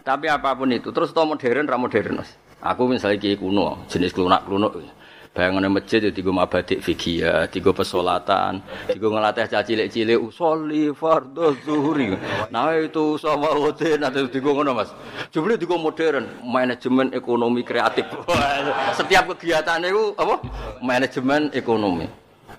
Tapi 0.00 0.26
apa 0.32 0.50
pun 0.56 0.70
itu, 0.72 0.88
terus 0.94 1.12
to 1.12 1.22
modern 1.22 1.66
ra 1.68 1.76
modern. 1.76 2.22
Aku 2.60 2.84
misalnya 2.84 3.16
kiai 3.16 3.40
kuno, 3.40 3.84
jenis 3.88 4.12
klunak-klunuk. 4.12 4.99
Bayangan 5.30 5.70
masjid 5.70 6.02
ya 6.02 6.10
tiga 6.10 6.34
mabadik 6.34 6.82
fikih 6.82 7.22
ya, 7.22 7.46
tiga 7.46 7.70
pesolatan, 7.70 8.58
tiga 8.90 9.06
ngelatih 9.14 9.46
caci 9.46 9.78
cilik 9.78 9.86
cilik 9.86 10.18
usoli 10.18 10.90
fardo 10.90 11.54
zuhuri. 11.62 12.18
Nah 12.50 12.74
itu 12.74 13.14
sama 13.14 13.54
hotel 13.54 14.02
nanti 14.02 14.26
tiga 14.26 14.50
ngono 14.50 14.74
mas. 14.74 14.90
Jumlah 15.30 15.54
tiga 15.54 15.78
modern, 15.78 16.26
manajemen 16.42 17.14
ekonomi 17.14 17.62
kreatif. 17.62 18.10
Setiap 18.98 19.30
kegiatan 19.38 19.86
itu 19.86 20.18
apa? 20.18 20.42
Manajemen 20.82 21.54
ekonomi. 21.54 22.10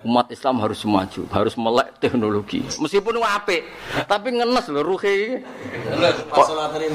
Umat 0.07 0.31
Islam 0.31 0.63
harus 0.63 0.79
maju, 0.87 1.27
harus 1.27 1.59
melek 1.59 1.99
teknologi. 1.99 2.63
Meskipun 2.79 3.19
apik, 3.19 3.67
tapi 4.07 4.31
ngenes 4.31 4.71
lho 4.71 4.79
ruhe. 4.79 5.43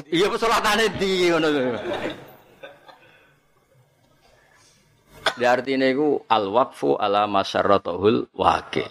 Iya 0.09 0.27
pesolatan 0.33 0.89
di 0.97 1.29
ngono. 1.29 1.49
Ya 5.37 5.53
artinya 5.53 5.85
itu 5.85 6.25
al 6.33 6.49
waqfu 6.49 6.97
ala 6.97 7.29
masyarratahul 7.29 8.33
wake. 8.33 8.89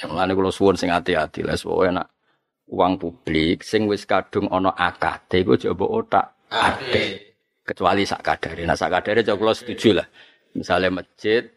Ya, 0.00 0.04
mulane 0.10 0.36
kalau 0.36 0.52
suwun 0.52 0.76
sing 0.76 0.92
hati-hati 0.92 1.40
lah, 1.40 1.56
pokoke 1.56 1.88
nak 1.88 2.10
uang 2.68 2.96
publik 3.00 3.64
sing 3.64 3.88
wis 3.88 4.04
kadung 4.04 4.48
ono 4.52 4.72
akate 4.72 5.40
itu 5.40 5.70
coba 5.70 5.84
otak 5.88 6.26
ate. 6.52 7.04
Kecuali 7.64 8.04
sak. 8.04 8.20
Nah 8.68 8.76
sak 8.76 8.92
kadare 8.92 9.24
kalau 9.24 9.56
setuju 9.56 9.96
lah. 9.96 10.06
Misalnya 10.52 11.00
masjid 11.00 11.48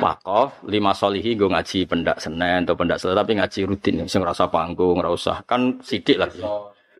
wakaf 0.00 0.64
lima 0.66 0.96
solihi 0.96 1.36
gue 1.36 1.46
ngaji 1.46 1.86
pendak 1.86 2.18
senen 2.18 2.64
atau 2.64 2.74
pendak 2.74 2.98
selat, 2.98 3.20
tapi 3.20 3.36
ngaji 3.36 3.60
rutin 3.68 4.08
sing 4.08 4.24
rasa 4.24 4.48
panggung 4.48 4.96
rasa 4.98 5.44
kan 5.44 5.76
sidik 5.84 6.16
lah. 6.16 6.30
Iya. 6.32 6.48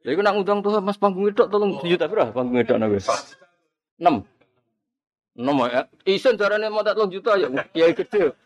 Jadi 0.04 0.12
gue 0.16 0.24
nak 0.24 0.36
undang 0.36 0.58
tuh 0.60 0.80
Mas 0.84 1.00
panggung 1.00 1.32
itu 1.32 1.44
tolong 1.48 1.80
tujuh 1.80 1.96
tapi 1.96 2.12
lah 2.12 2.28
panggung 2.28 2.60
itu 2.60 2.72
nah, 2.76 2.88
enam 4.00 4.14
nomor 5.40 5.72
ya. 5.72 5.88
Eh, 6.04 6.20
isen 6.20 6.36
caranya 6.36 6.68
mau 6.68 6.84
tak 6.84 7.00
juta 7.08 7.40
ya, 7.40 7.48
kiai 7.72 7.96
gede. 7.96 8.36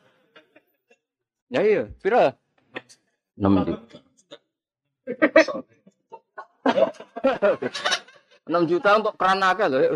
Ya 1.50 1.60
iya, 1.60 1.82
pira? 1.98 2.38
Enam 3.34 3.66
juta. 3.66 3.98
Enam 8.48 8.66
juta 8.68 8.96
untuk 8.96 9.16
kerana 9.18 9.50
akeh 9.52 9.68
loh. 9.68 9.80
Ya. 9.82 9.90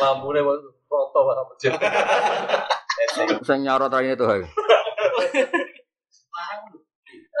Lampune 0.00 0.40
foto 0.88 1.18
macam 1.24 1.44
macam 1.52 1.72
saya 3.14 3.36
Sing 3.44 3.60
nyorot 3.64 3.92
itu 4.00 4.24
hari 4.24 4.44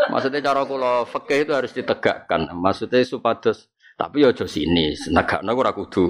Maksudnya 0.08 0.40
cara 0.40 0.62
kula 0.62 1.04
fikih 1.10 1.42
itu 1.42 1.52
harus 1.52 1.74
ditegakkan. 1.74 2.54
Maksudnya 2.54 3.02
supados 3.02 3.66
tapi 3.98 4.22
ya 4.22 4.30
aja 4.30 4.46
sini, 4.46 4.94
negakno 5.10 5.58
ora 5.58 5.74
kudu 5.74 6.06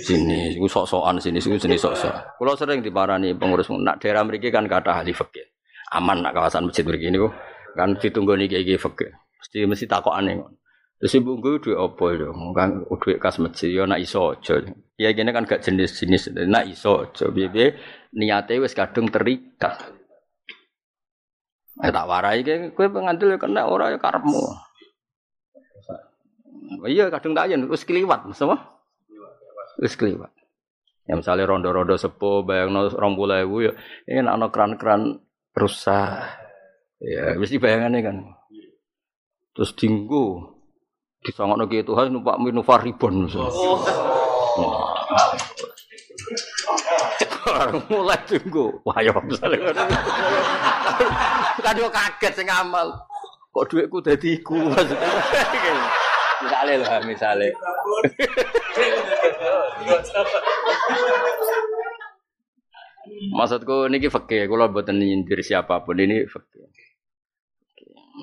sini. 0.00 0.56
Iku 0.56 0.64
sok-sokan 0.64 1.20
sini, 1.20 1.36
iku 1.36 1.60
sini 1.60 1.76
sok-sok. 1.76 2.40
Kula 2.40 2.56
sering 2.56 2.80
diparani 2.80 3.36
pengurus 3.36 3.68
nak 3.68 4.00
daerah 4.00 4.24
mriki 4.24 4.48
kan 4.48 4.64
kata 4.64 4.96
ahli 4.96 5.12
fikih. 5.12 5.44
Aman 5.92 6.24
nak 6.24 6.32
kawasan 6.32 6.72
masjid 6.72 6.88
mriki 6.88 7.12
niku 7.12 7.28
kan 7.76 8.00
ditunggu 8.00 8.32
niki 8.32 8.56
iki 8.64 8.80
fikih. 8.80 9.12
Mesti 9.12 9.58
mesti 9.68 9.84
takokane 9.84 10.40
ngono. 10.40 10.56
Terus 10.98 11.14
ibu 11.20 11.36
gue 11.36 11.60
duit 11.60 11.76
apa 11.76 12.04
ya? 12.16 12.28
Kan 12.56 12.70
duit 12.96 13.20
kas 13.20 13.36
masjid 13.44 13.76
ya 13.76 13.84
nak 13.84 14.00
iso 14.00 14.32
aja. 14.32 14.64
Ya 14.96 15.12
gini 15.12 15.28
kan 15.28 15.44
gak 15.44 15.60
jenis-jenis 15.60 16.32
nak 16.48 16.64
iso 16.64 17.12
aja. 17.12 17.28
Biye 17.28 17.76
niate 18.16 18.56
wis 18.56 18.72
kadung 18.72 19.12
terikat. 19.12 19.84
Eh 21.84 21.92
tak 21.92 22.08
warai 22.08 22.40
kowe 22.72 22.88
pengantil 22.88 23.30
ya 23.30 23.38
kena 23.38 23.68
ora 23.68 23.92
ya 23.92 24.00
karepmu. 24.00 24.67
Iya 26.86 27.10
kadung 27.10 27.34
tak 27.34 27.50
yen 27.50 27.66
wis 27.66 27.82
kliwat, 27.82 28.28
sama? 28.36 28.78
Wis 29.82 29.98
kliwat. 29.98 30.30
Ya 31.08 31.16
misalnya 31.16 31.48
rondo-rondo 31.48 31.96
sepo 31.96 32.44
bayangno 32.44 32.92
20.000 32.92 33.48
ya 33.64 33.72
ini 34.12 34.28
ana 34.28 34.52
kran-kran 34.52 35.24
rusak. 35.56 36.36
Ya 37.00 37.34
mesti 37.34 37.56
bayangannya 37.56 38.00
kan. 38.04 38.16
Terus 39.56 39.72
dinggo 39.74 40.58
disangokno 41.24 41.66
ki 41.66 41.82
Tuhan 41.82 42.12
numpak 42.14 42.36
minufar 42.38 42.84
ribon. 42.84 43.26
Oh. 43.32 43.80
mulai 47.88 48.20
tunggu, 48.28 48.76
wah 48.84 49.00
ya 49.00 49.10
misalnya 49.24 49.72
kan 51.64 51.74
kaget 51.74 52.32
sing 52.36 52.48
amal, 52.52 52.92
kok 53.50 53.66
duitku 53.72 53.98
dadi 54.04 54.36
iku 54.36 54.56
maksudnya. 54.68 55.08
Misalnya 56.38 56.74
lah, 56.86 57.00
misalnya. 57.02 57.50
Maksudku 63.34 63.90
niki 63.90 64.12
fakir, 64.12 64.46
kalau 64.46 64.70
buatan 64.70 65.00
nyindir 65.00 65.40
siapa 65.42 65.82
pun 65.82 65.98
ini 65.98 66.28
fakir. 66.28 66.68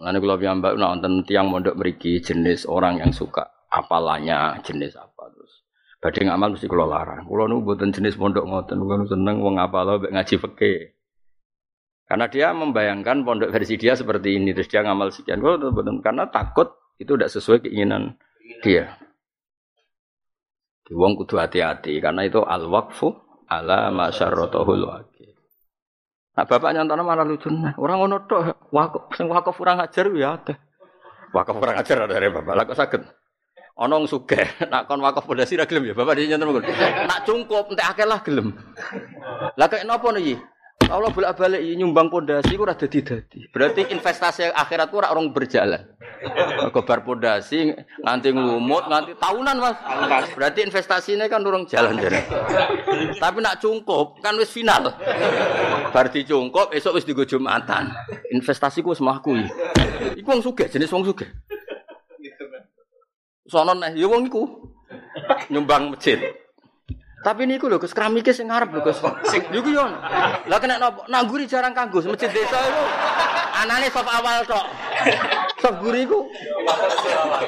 Lalu 0.04 0.18
kalau 0.28 0.36
piyambak 0.40 0.74
nonton 0.76 1.24
tiang 1.24 1.48
mondok 1.48 1.80
beriki 1.80 2.20
jenis 2.20 2.68
orang 2.68 3.00
yang 3.00 3.16
suka 3.16 3.48
apalanya 3.72 4.60
jenis 4.60 4.96
apa 5.00 5.32
terus. 5.32 5.64
Badhe 6.04 6.28
ngamal 6.28 6.56
mesti 6.56 6.68
kula 6.68 6.86
larang. 6.86 7.24
Kula 7.24 7.48
nu 7.48 7.64
mboten 7.64 7.96
jenis 7.96 8.20
pondok 8.20 8.44
ngoten, 8.44 8.78
kula 8.84 9.08
seneng 9.08 9.40
wong 9.40 9.56
apal 9.56 10.04
ngaji 10.04 10.36
fakir. 10.38 10.80
Karena 12.06 12.30
dia 12.30 12.54
membayangkan 12.54 13.26
pondok 13.26 13.50
versi 13.50 13.80
dia 13.80 13.98
seperti 13.98 14.38
ini, 14.38 14.54
terus 14.54 14.70
dia 14.70 14.84
ngamal 14.84 15.10
sekian. 15.10 15.40
Kula 15.40 15.58
karena 16.04 16.28
takut 16.30 16.76
itu 17.00 17.12
tidak 17.16 17.32
sesuai 17.32 17.68
keinginan 17.68 18.16
dia. 18.64 18.96
Wong 20.94 21.18
kudu 21.18 21.42
hati-hati 21.42 21.98
karena 21.98 22.30
itu 22.30 22.46
al 22.46 22.70
wakfu 22.70 23.10
ala 23.50 23.90
masyarrotahul 23.90 24.86
waqi. 24.86 25.34
Nah 26.36 26.46
bapak 26.46 26.72
nyantana 26.76 27.02
malah 27.02 27.26
lucu 27.26 27.50
nah. 27.50 27.74
Orang 27.80 28.06
ngono 28.06 28.28
tok 28.30 28.70
wakaf 28.70 29.10
sing 29.18 29.26
wakaf 29.32 29.56
kurang 29.58 29.82
ajar 29.82 30.06
ya 30.14 30.38
akeh. 30.38 30.58
Wakaf 31.34 31.56
kurang 31.58 31.78
ajar 31.82 32.06
dari 32.06 32.30
bapak. 32.30 32.54
Lah 32.54 32.64
kok 32.70 32.78
saged? 32.78 33.02
Ana 33.76 34.00
wong 34.00 34.08
sugih, 34.08 34.48
nak 34.72 34.88
kon 34.88 35.04
wakaf 35.04 35.28
pondasi 35.28 35.60
ra 35.60 35.68
gelem 35.68 35.92
ya 35.92 35.94
bapak 35.98 36.16
dia 36.16 36.32
nyanten 36.32 36.64
Nak 37.12 37.28
cungkup 37.28 37.76
entek 37.76 37.88
akeh 37.92 38.06
lah 38.08 38.20
gelem. 38.24 38.56
Lah 39.60 39.68
kaya 39.68 39.84
napa 39.84 40.16
niki? 40.16 40.40
Allah 40.86 41.10
bolak-balik 41.10 41.62
nyumbang 41.76 42.14
pondasi 42.14 42.54
ora 42.62 42.78
dadi-dadi. 42.78 43.50
Berarti 43.50 43.90
investasi 43.90 44.54
akhirat 44.54 44.94
ora 44.94 45.10
orang 45.10 45.34
berjalan. 45.34 45.82
Gobar 46.70 47.02
pondasi 47.02 47.74
nganti 48.06 48.30
ngumut 48.30 48.86
nganti 48.86 49.12
tahunan 49.18 49.56
Mas. 49.58 49.78
Berarti 50.38 50.62
investasinya 50.62 51.26
kan 51.26 51.42
urung 51.42 51.66
jalan 51.66 51.98
jalan. 51.98 52.22
Tapi 53.18 53.38
nak 53.42 53.58
cungkup 53.58 54.22
kan 54.22 54.38
wis 54.38 54.54
final. 54.54 54.94
Bar 55.90 56.14
dicungkup 56.14 56.70
esok 56.76 57.02
wis 57.02 57.08
digo 57.08 57.26
Jumatan. 57.26 57.90
Investasiku 58.30 58.94
wis 58.94 59.02
mlaku. 59.02 59.42
Iku 60.14 60.28
wong 60.28 60.42
sugih, 60.46 60.70
jenis 60.70 60.94
wong 60.94 61.08
sugih. 61.08 61.28
Sono 63.50 63.74
neh 63.74 63.94
ya 63.98 64.06
wong 64.06 64.30
iku 64.30 64.44
nyumbang 65.50 65.94
masjid. 65.94 66.45
Tapi 67.26 67.50
niku 67.50 67.66
lho 67.66 67.82
Gus 67.82 67.90
keramike 67.90 68.30
sing 68.38 68.54
ngarep 68.54 68.70
lho 68.70 68.86
Gus. 68.86 69.02
Sing 69.26 69.42
niku 69.50 69.74
yo. 69.74 69.82
Lah 70.46 70.62
kena? 70.62 70.78
Nangguri 71.10 71.50
jarang 71.50 71.74
kanggo 71.74 72.06
masjid 72.06 72.30
desa 72.30 72.62
iku. 72.62 72.84
Anane 73.66 73.90
sop 73.90 74.06
awal 74.06 74.46
tok. 74.46 74.62
Sop 75.58 75.82
guri 75.82 76.06
iku. 76.06 76.30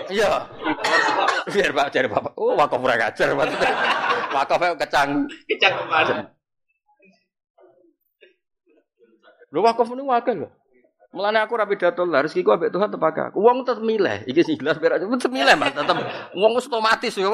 Iya. 0.10 0.50
Biar 1.53 1.72
Pak 1.77 1.93
cari 1.93 2.10
Bapak. 2.10 2.34
Oh, 2.41 2.57
wakaf 2.57 2.81
ora 2.81 2.98
ngajar 2.98 3.38
maksudnya. 3.38 3.72
Wakaf 4.34 4.62
kecang. 4.81 5.10
Kecak 5.46 5.72
ke 5.77 5.84
mana? 5.86 6.34
Lho 9.53 9.60
wakaf 9.62 9.93
niku 9.93 10.10
wakil 10.10 10.36
lho. 10.41 10.50
Mulane 11.13 11.39
aku 11.39 11.55
rapi 11.55 11.79
pidato 11.79 12.03
lah, 12.03 12.19
rezekiku 12.25 12.57
ambek 12.57 12.74
Tuhan 12.74 12.91
tepake 12.91 13.31
aku. 13.31 13.39
Wong 13.39 13.63
tetep 13.63 13.79
milih, 13.81 14.27
iki 14.27 14.43
sing 14.43 14.60
jelas 14.60 14.75
berak 14.77 15.01
tetep 15.01 15.31
milih, 15.31 15.55
Mas, 15.55 15.72
tetep 15.72 15.98
wong 16.36 16.51
wis 16.53 16.67
otomatis 16.67 17.15
ya. 17.15 17.31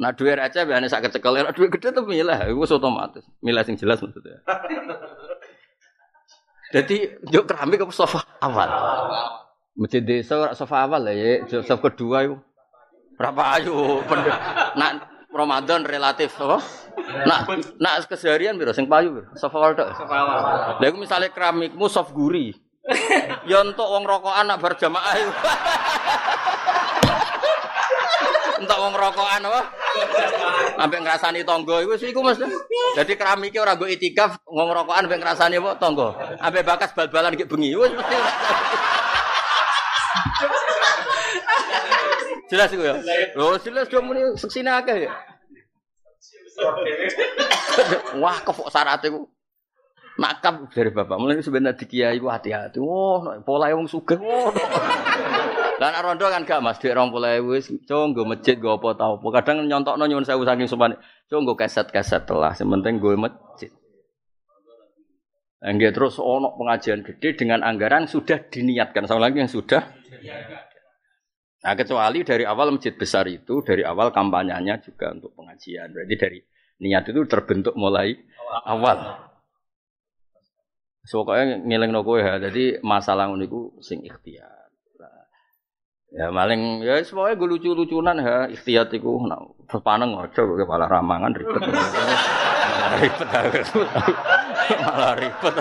Nah 0.00 0.16
duwe 0.16 0.32
aja 0.32 0.64
biasanya 0.64 0.88
sak 0.88 1.12
kecekel, 1.12 1.36
nek 1.36 1.52
duwe 1.52 1.68
gede 1.68 1.92
milih, 2.00 2.38
iku 2.48 2.64
wis 2.64 2.72
otomatis. 2.72 3.20
Milih 3.44 3.60
sing 3.68 3.76
jelas 3.76 4.00
maksudnya. 4.00 4.40
Jadi 6.72 7.20
yuk 7.28 7.44
keramik 7.44 7.84
ke 7.84 7.92
sofa 7.92 8.24
awal. 8.40 8.70
Masjid 9.76 10.00
desa 10.00 10.40
ora 10.40 10.52
sofa 10.56 10.88
awal 10.88 11.04
lah 11.04 11.12
ya, 11.12 11.44
sofa 11.44 11.92
kedua 11.92 12.24
itu. 12.24 12.36
Berapa 13.20 13.60
ayo? 13.60 14.00
Nak 14.80 14.90
Ramadan 15.28 15.84
relatif, 15.84 16.32
oh? 16.40 16.64
Nak 17.28 17.52
nak 17.76 18.08
keseharian 18.08 18.56
biro 18.56 18.72
sing 18.72 18.88
payu 18.88 19.12
biro. 19.20 19.28
Soft 19.36 19.52
awal 19.52 19.76
tok. 19.76 19.92
Sofa 20.00 20.16
awal. 20.16 20.38
Lah 20.80 20.86
iku 20.88 20.96
misale 20.96 21.28
keramikmu 21.28 21.84
soft 21.92 22.16
guri. 22.16 22.56
Ya 23.44 23.60
entuk 23.60 23.84
wong 23.84 24.08
rokokan 24.08 24.48
nak 24.48 24.64
berjamaah 24.64 25.12
Entuk 28.60 28.76
wong 28.76 28.92
rokokan 28.92 29.48
apa? 29.48 29.60
Sampai 30.76 31.00
ngrasani 31.00 31.40
tangga 31.48 31.80
iku 31.80 31.96
iku 31.96 32.20
Mas. 32.20 32.36
Jadi 32.92 33.16
keramike 33.16 33.56
ora 33.56 33.72
nggo 33.72 33.88
itikaf 33.88 34.36
wong 34.44 34.68
rokokan 34.68 35.08
sampai 35.08 35.20
ngrasani 35.24 35.56
apa 35.56 35.70
tangga. 35.80 36.08
Sampai 36.36 36.60
bakas 36.60 36.92
bal-balan 36.92 37.40
ki 37.40 37.48
bengi 37.48 37.72
wis 37.72 37.92
mesti. 37.96 38.16
Jelas 42.52 42.68
iku 42.74 42.82
ya. 42.84 42.94
Loh, 43.38 43.56
jelas 43.62 43.88
do 43.88 44.02
muni 44.04 44.20
seksine 44.36 44.68
akeh 44.68 45.08
ya. 45.08 45.12
Wah, 48.20 48.36
kok 48.44 48.68
syarat 48.68 49.00
iku. 49.08 49.24
Nakap 50.20 50.68
dari 50.76 50.92
bapak. 50.92 51.16
Mulai 51.16 51.40
sebenarnya 51.40 51.80
di 51.80 51.86
kiai 51.88 52.20
hati-hati. 52.20 52.76
Oh, 52.76 53.24
pola 53.40 53.72
wong 53.72 53.88
sugih. 53.88 54.20
Wah. 54.20 54.52
Lah 55.80 55.96
rondo 56.04 56.28
kan 56.28 56.44
gak 56.44 56.60
Mas, 56.60 56.76
dik 56.76 56.92
20.000 56.92 57.40
wis 57.48 57.72
cung 57.88 58.12
nggo 58.12 58.28
masjid 58.28 58.52
nggo 58.60 58.76
apa 58.76 59.00
tau. 59.00 59.16
Kadang 59.32 59.64
nyontokno 59.64 60.04
nyuwun 60.04 60.28
sewu 60.28 60.44
saking 60.44 60.68
sumpane. 60.68 61.00
Cung 61.24 61.48
nggo 61.48 61.56
keset-keset 61.56 62.28
telah, 62.28 62.52
sementing 62.52 63.00
nggo 63.00 63.16
masjid. 63.16 63.72
Enggak 65.64 65.96
terus 65.96 66.20
ono 66.20 66.52
pengajian 66.52 67.00
gede 67.00 67.32
dengan 67.32 67.64
anggaran 67.64 68.04
sudah 68.04 68.44
diniatkan. 68.52 69.08
Sama 69.08 69.24
lagi 69.24 69.40
yang 69.40 69.48
sudah. 69.48 69.88
Nah 71.64 71.72
kecuali 71.76 72.28
dari 72.28 72.44
awal 72.44 72.76
masjid 72.76 72.92
besar 72.92 73.24
itu 73.28 73.64
dari 73.64 73.80
awal 73.80 74.12
kampanyenya 74.12 74.84
juga 74.84 75.16
untuk 75.16 75.32
pengajian. 75.32 75.96
Berarti 75.96 76.14
dari 76.20 76.38
niat 76.84 77.08
itu 77.08 77.20
terbentuk 77.24 77.72
mulai 77.72 78.20
awal. 78.68 79.16
Pokoknya 81.08 81.64
ngiling 81.64 81.88
no 81.88 82.04
ya. 82.20 82.36
Jadi 82.36 82.84
masalah 82.84 83.32
niku 83.32 83.80
sing 83.80 84.04
ikhtiar. 84.04 84.59
Ya 86.10 86.26
maling 86.26 86.82
ya 86.82 86.98
semuanya 87.06 87.38
gue 87.38 87.46
lucu-lucunan 87.54 88.18
ya 88.18 88.50
ikhtiar 88.50 88.90
iku 88.90 89.22
nah, 89.30 89.46
terpaneng 89.70 90.18
aja 90.18 90.42
gue 90.42 90.66
malah 90.66 90.90
ramangan 90.90 91.30
ribet. 91.38 91.62
malah 91.62 92.98
ribet 92.98 93.30
malah 94.82 95.14
ribet. 95.14 95.54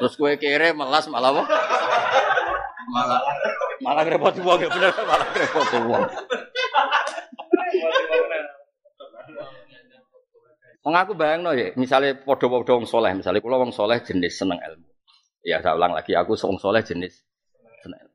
Terus 0.00 0.14
gue 0.16 0.32
kere 0.40 0.72
melas 0.72 1.04
malah 1.12 1.36
apa? 1.36 1.44
Malah 2.88 3.20
malah 3.84 4.02
repot 4.08 4.34
wong 4.40 4.56
ya 4.56 4.68
bener 4.72 4.92
malah 5.04 5.28
repot 5.36 5.68
wong. 5.84 6.04
Wong 10.80 10.94
aku 10.96 11.12
bayangno 11.12 11.52
ya, 11.52 11.76
misalnya 11.76 12.16
podo-podo 12.24 12.80
wong 12.80 12.88
soleh, 12.88 13.12
misalnya 13.12 13.44
kula 13.44 13.60
wong 13.60 13.76
soleh 13.76 14.00
jenis 14.00 14.40
seneng 14.40 14.56
ilmu. 14.56 14.88
Ya 15.44 15.60
saya 15.60 15.76
ulang 15.76 15.92
lagi, 15.92 16.16
aku 16.16 16.32
wong 16.40 16.56
soleh 16.56 16.80
jenis. 16.80 17.27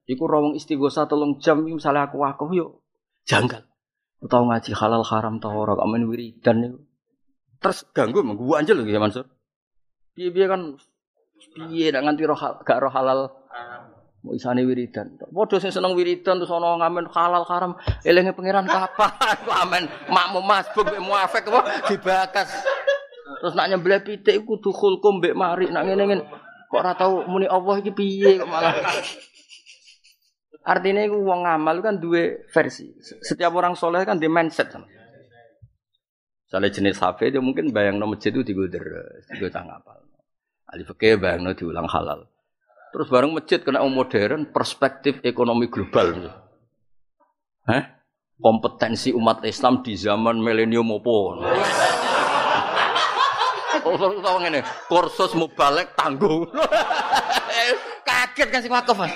Iku 0.03 0.27
rawong 0.27 0.59
istighosa 0.59 1.07
telung 1.07 1.39
jam, 1.39 1.63
misalnya 1.63 2.11
aku 2.11 2.19
wakaf 2.19 2.51
yo 2.51 2.83
janggal. 3.23 3.63
Tahu 4.23 4.43
ngaji 4.47 4.71
halal 4.75 5.03
haram 5.03 5.39
tau 5.39 5.51
ora 5.51 5.75
kok 5.75 5.87
men 5.87 6.07
wiridan 6.07 6.55
niku. 6.63 6.79
Terus 7.59 7.87
ganggu 7.95 8.23
mengganggu 8.23 8.55
anjel 8.59 8.77
ya 8.87 8.99
Mansur. 8.99 9.27
Piye-piye 10.15 10.47
kan 10.47 10.75
piye 11.55 11.91
nek 11.91 12.03
nganti 12.07 12.23
roh 12.27 12.39
gak 12.39 12.79
roh 12.79 12.91
halal 12.91 13.31
mau 14.23 14.31
isane 14.31 14.63
wiridan. 14.63 15.19
Padha 15.19 15.59
sing 15.59 15.71
seneng 15.71 15.95
wiridan 15.99 16.39
terus 16.39 16.51
ana 16.51 16.79
ngamen 16.79 17.11
halal 17.11 17.43
haram, 17.43 17.75
elinge 18.07 18.31
pangeran 18.31 18.63
kapan 18.63 19.11
ku 19.43 19.51
amen 19.51 19.83
makmu 20.07 20.39
masbuk 20.39 20.87
mbek 20.87 21.03
muafik 21.03 21.43
apa 21.51 21.61
dibakas. 21.91 22.47
Terus 23.43 23.55
nak 23.59 23.67
nyembelih 23.67 23.99
pitik 24.07 24.47
kudu 24.47 24.71
khulkum 24.71 25.19
mbek 25.19 25.35
mari 25.35 25.67
nak 25.67 25.83
ngene-ngene 25.83 26.23
kok 26.71 26.79
ora 26.79 26.95
tau 26.95 27.27
muni 27.27 27.47
Allah 27.51 27.75
iki 27.83 27.91
piye 27.91 28.39
kok 28.39 28.47
malah 28.47 28.71
Artinya 30.63 31.03
itu 31.03 31.19
uang 31.19 31.43
ngamal 31.43 31.83
kan 31.83 31.99
dua 31.99 32.39
versi. 32.47 32.87
Setiap 33.03 33.51
orang 33.51 33.75
soleh 33.75 34.07
kan 34.07 34.15
di 34.15 34.31
mindset. 34.31 34.71
Misalnya 36.47 36.69
jenis 36.71 37.01
HP 37.03 37.35
dia 37.35 37.43
mungkin 37.43 37.75
bayang 37.75 37.99
nomor 37.99 38.15
itu 38.15 38.39
diguder, 38.45 38.83
digotang 39.27 39.67
ngapal. 39.67 39.99
Alif 40.71 40.87
fikih 40.95 41.19
bayang 41.19 41.51
diulang 41.51 41.89
halal. 41.91 42.29
Terus 42.93 43.09
bareng 43.09 43.33
masjid 43.33 43.57
kena 43.59 43.81
modern, 43.83 44.53
perspektif 44.53 45.17
ekonomi 45.25 45.67
global. 45.67 46.29
Hah? 47.65 47.83
Kompetensi 48.37 49.09
umat 49.17 49.41
Islam 49.49 49.81
di 49.81 49.97
zaman 49.97 50.37
milenium 50.37 50.93
opo? 50.93 51.41
Kursus 54.87 55.33
mubalek 55.33 55.97
tanggung. 55.97 56.47
Kaget 58.07 58.47
kan 58.53 58.61
sing 58.61 58.71
wakaf. 58.71 59.09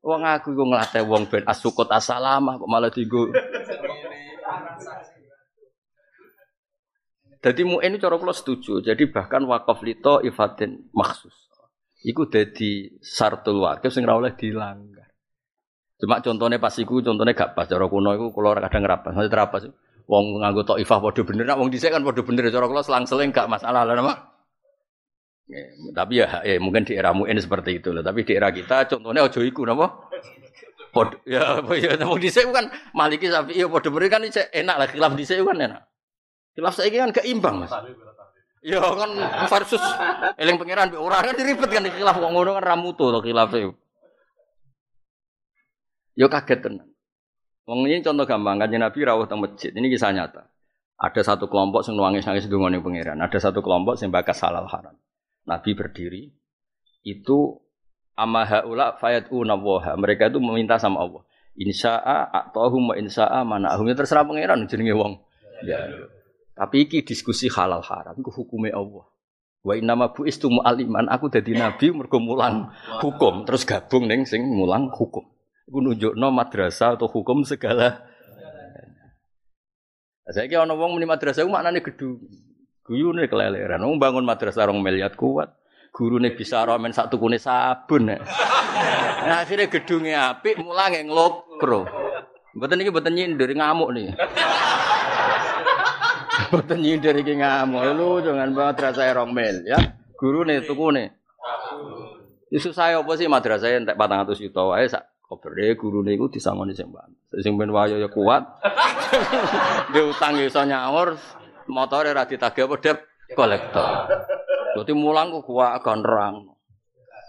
Wong 0.00 0.24
aku 0.24 0.56
iku 0.56 0.64
nglatih 0.64 1.04
wong 1.04 1.28
ben 1.28 1.44
asukut 1.44 1.88
asalamah 1.92 2.56
kok 2.56 2.70
malah 2.70 2.88
digo. 2.88 3.28
Jadi 7.40 7.62
mu'in 7.64 7.96
ini 7.96 8.00
cara 8.00 8.20
kula 8.20 8.36
setuju. 8.36 8.84
Jadi 8.84 9.08
bahkan 9.08 9.44
wakaf 9.48 9.80
lito 9.80 10.20
ifatin 10.20 10.88
maksus. 10.92 11.48
Iku 12.00 12.28
dadi 12.32 12.96
sartul 13.00 13.60
wakif 13.60 13.92
sing 13.92 14.08
ora 14.08 14.16
oleh 14.16 14.32
dilanggar. 14.36 15.08
Cuma 16.00 16.24
contohnya 16.24 16.56
pas 16.56 16.72
iku 16.80 17.04
contohnya 17.04 17.36
gak 17.36 17.52
pas 17.52 17.68
cara 17.68 17.84
kuno 17.84 18.16
iku 18.16 18.32
kula 18.32 18.56
kadang 18.56 18.84
ngerapas. 18.84 19.12
Maksud 19.12 19.32
terapas 19.32 19.62
wong 20.08 20.40
nganggo 20.40 20.64
tok 20.64 20.80
ifah 20.80 20.96
padha 20.96 21.22
bener 21.28 21.44
nak 21.44 21.60
wong 21.60 21.68
dhisik 21.68 21.92
kan 21.92 22.00
padha 22.00 22.24
bener 22.24 22.48
cara 22.48 22.64
kula 22.68 22.80
selang-seling 22.80 23.36
gak 23.36 23.48
masalah 23.52 23.84
lah 23.84 23.92
nama. 23.92 24.29
Ya, 25.50 25.66
tapi 25.90 26.22
ya, 26.22 26.46
ya 26.46 26.62
mungkin 26.62 26.86
di 26.86 26.94
era 26.94 27.10
muin 27.10 27.34
seperti 27.34 27.82
itu 27.82 27.90
loh. 27.90 28.06
Tapi 28.06 28.22
di 28.22 28.38
era 28.38 28.54
kita 28.54 28.86
contohnya 28.86 29.26
ojo 29.26 29.42
iku 29.42 29.66
napa? 29.66 30.06
Pod, 30.94 31.22
ya, 31.26 31.58
ya, 31.62 31.98
wong 32.06 32.18
dhisik 32.22 32.46
kan 32.54 32.70
maliki 32.94 33.26
sapi 33.30 33.58
ya 33.58 33.66
padha 33.66 33.90
bener 33.90 34.10
kan 34.10 34.22
enak 34.26 34.76
lah 34.78 34.86
khilaf 34.86 35.12
dhisik 35.18 35.42
kan 35.42 35.58
enak. 35.58 35.82
Khilaf 36.54 36.74
saiki 36.74 36.98
kan 36.98 37.10
gak 37.14 37.26
imbang 37.26 37.62
Mas. 37.62 37.70
Ya 38.60 38.82
kan 38.82 39.10
versus 39.48 39.80
eling 40.36 40.60
pangeran 40.60 40.92
mbek 40.92 41.00
ora 41.00 41.24
kan 41.24 41.34
diribet 41.34 41.70
kan 41.70 41.86
khilaf 41.86 42.18
kok 42.18 42.30
ngono 42.30 42.58
kan 42.58 42.64
ramutu 42.64 43.10
to 43.10 43.18
khilaf 43.22 43.50
e. 43.54 43.70
Yo 46.18 46.26
kaget 46.26 46.58
tenan. 46.62 46.86
Wong 47.64 47.86
ini 47.86 48.02
contoh 48.02 48.26
gampang 48.26 48.58
kan 48.58 48.70
Nabi 48.70 48.98
rawuh 49.06 49.30
teng 49.30 49.40
masjid. 49.40 49.70
Ini 49.70 49.86
kisah 49.88 50.10
nyata. 50.10 50.42
Ada 51.00 51.32
satu 51.32 51.48
kelompok 51.48 51.80
sing 51.80 51.96
nuangis 51.96 52.26
nangis 52.28 52.50
dungane 52.50 52.82
pangeran. 52.82 53.16
Ada 53.24 53.48
satu 53.48 53.64
kelompok 53.64 53.96
sing 53.96 54.12
bakas 54.12 54.42
halal 54.44 54.68
haram. 54.68 54.92
Nabi 55.48 55.70
berdiri 55.72 56.32
itu 57.06 57.56
amma 58.18 58.44
haula 58.44 58.96
fayatuna. 59.00 59.56
Mereka 59.96 60.28
itu 60.32 60.38
meminta 60.40 60.76
sama 60.76 61.00
Allah. 61.00 61.22
Insya'a 61.56 62.30
a'tahum 62.30 62.92
wa 62.92 62.94
insya'a 62.96 63.44
mana'ahum. 63.44 63.88
Ya 63.88 63.96
terserah 63.96 64.24
pangeran 64.24 64.64
jenenge 64.68 64.94
wong. 64.96 65.20
Ya. 65.66 65.84
Tapi 66.56 66.88
iki 66.88 67.04
diskusi 67.04 67.48
halal 67.48 67.80
haram 67.84 68.20
ku 68.20 68.28
hukume 68.28 68.68
Allah. 68.72 69.08
Wa 69.60 69.76
inna 69.76 69.92
ma 69.92 70.08
buistu 70.08 70.48
mu'aliman, 70.48 71.12
aku 71.12 71.28
dadi 71.28 71.52
nabi 71.52 71.92
mergo 71.92 72.16
mulang 72.16 72.72
hukum, 73.04 73.44
terus 73.44 73.68
gabung 73.68 74.08
ning 74.08 74.24
sing 74.24 74.40
mulang 74.48 74.88
hukum. 74.88 75.20
Iku 75.68 75.84
nunjukno 75.84 76.32
madrasah 76.32 76.96
atau 76.96 77.12
hukum 77.12 77.44
segala. 77.44 78.08
Saya 80.32 80.48
kira 80.48 80.64
orang 80.64 80.96
muni 80.96 81.04
madrasah 81.04 81.44
maknanya 81.44 81.84
gedung. 81.84 82.24
Guyune 82.90 83.30
keleleran. 83.30 83.86
Wong 83.86 84.02
bangun 84.02 84.26
madrasah 84.26 84.66
rong 84.66 84.82
miliar 84.82 85.14
kuat. 85.14 85.54
Gurune 85.94 86.34
bisa 86.34 86.66
ramen 86.66 86.90
satu 86.90 87.22
kune 87.22 87.38
sabun. 87.38 88.10
Nah, 89.20 89.44
akhirnya 89.44 89.68
gedungnya 89.68 90.32
apik, 90.32 90.56
mulang 90.56 90.96
ngelokro. 90.96 91.84
Mboten 92.56 92.80
iki 92.80 92.88
mboten 92.88 93.12
nyindir 93.12 93.52
ngamuk 93.52 93.92
nih. 93.92 94.08
Boten 96.50 96.80
nyindir 96.80 97.20
iki 97.20 97.36
ngamuk. 97.36 97.84
Lu 97.92 98.24
jangan 98.24 98.48
madrasah 98.48 99.12
rong 99.12 99.36
mil 99.36 99.68
ya. 99.68 99.76
Gurune 100.16 100.64
tukune. 100.64 101.12
Isu 102.48 102.72
saya 102.72 103.04
apa 103.04 103.12
sih 103.20 103.28
madrasah 103.28 103.70
entek 103.70 104.00
400 104.00 104.40
juta 104.40 104.66
wae 104.66 104.88
sak 104.88 105.04
kobere 105.28 105.78
gurune 105.78 106.16
iku 106.16 106.26
disangoni 106.26 106.74
sing 106.74 106.90
bantu. 106.90 107.38
Sing 107.38 107.54
wayo 107.54 108.00
ya 108.00 108.08
kuat. 108.08 108.42
Dia 109.92 110.02
utang 110.08 110.34
ya 110.34 110.50
iso 110.50 110.64
nyaur, 110.66 111.14
motore 111.70 112.10
ra 112.10 112.26
ditagih 112.26 112.66
apa 112.66 112.74
dep 112.82 112.98
kolektor. 113.38 114.10
Berarti 114.74 114.92
mulang 114.94 115.30
ku 115.30 115.40
kuat 115.46 115.80
akan 115.80 115.98
nerang. 116.02 116.36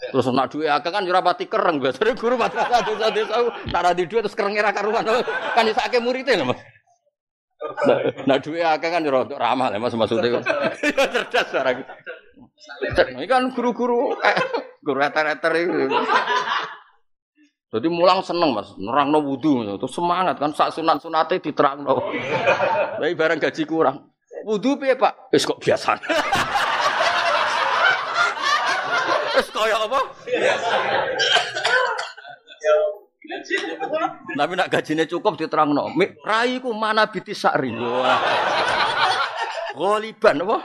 Terus 0.01 0.33
nak 0.33 0.49
duwe 0.49 0.65
akeh 0.65 0.89
kan 0.89 1.05
ora 1.05 1.21
pati 1.21 1.45
kereng 1.45 1.77
biasane 1.77 2.17
guru 2.17 2.33
madrasah 2.33 2.81
desa-desa 2.81 3.37
nak 3.69 3.81
ra 3.85 3.91
duwe 3.93 4.19
terus 4.25 4.33
kerenge 4.33 4.57
ra 4.57 4.73
karuan. 4.73 5.05
Kan 5.53 5.69
isake 5.69 6.01
muridé 6.01 6.41
lho 6.41 6.49
Mas. 6.49 6.59
Nah, 8.25 8.41
duwe 8.41 8.65
akeh 8.65 8.89
kan 8.89 9.05
ora 9.05 9.29
ramah 9.29 9.69
lho 9.69 9.77
Mas 9.77 9.93
maksudnya. 9.93 10.41
Ya 10.81 11.05
cerdas 11.05 11.53
barang. 11.53 11.85
Ini 13.13 13.25
kan 13.29 13.53
guru-guru 13.53 14.17
eh, 14.21 14.37
guru 14.81 14.97
reter-reter 15.01 15.53
itu. 15.61 15.85
Jadi 17.71 17.87
mulang 17.87 18.19
seneng 18.19 18.51
mas, 18.51 18.75
nerang 18.75 19.15
no 19.15 19.23
wudhu, 19.23 19.63
terus 19.79 19.95
semangat 19.95 20.35
kan 20.35 20.51
sak 20.51 20.75
sunat 20.75 20.99
sunate 20.99 21.39
diterang 21.39 21.87
no. 21.87 22.11
Tapi 22.99 23.15
barang 23.15 23.39
gaji 23.39 23.63
kurang, 23.63 24.11
wudhu 24.45 24.77
piye 24.79 24.95
pak? 24.95 25.31
Es 25.33 25.45
kok 25.45 25.59
biasa. 25.61 25.99
Es 29.39 29.47
kaya 29.51 29.77
apa? 29.79 29.99
Tapi 34.35 34.53
nak 34.57 34.67
gajinya 34.67 35.05
cukup 35.07 35.39
diterang 35.39 35.71
no. 35.71 35.87
Rai 36.25 36.59
ku 36.59 36.75
mana 36.75 37.07
biti 37.07 37.31
sakri. 37.31 37.71
Goliban 39.71 40.43
apa? 40.43 40.57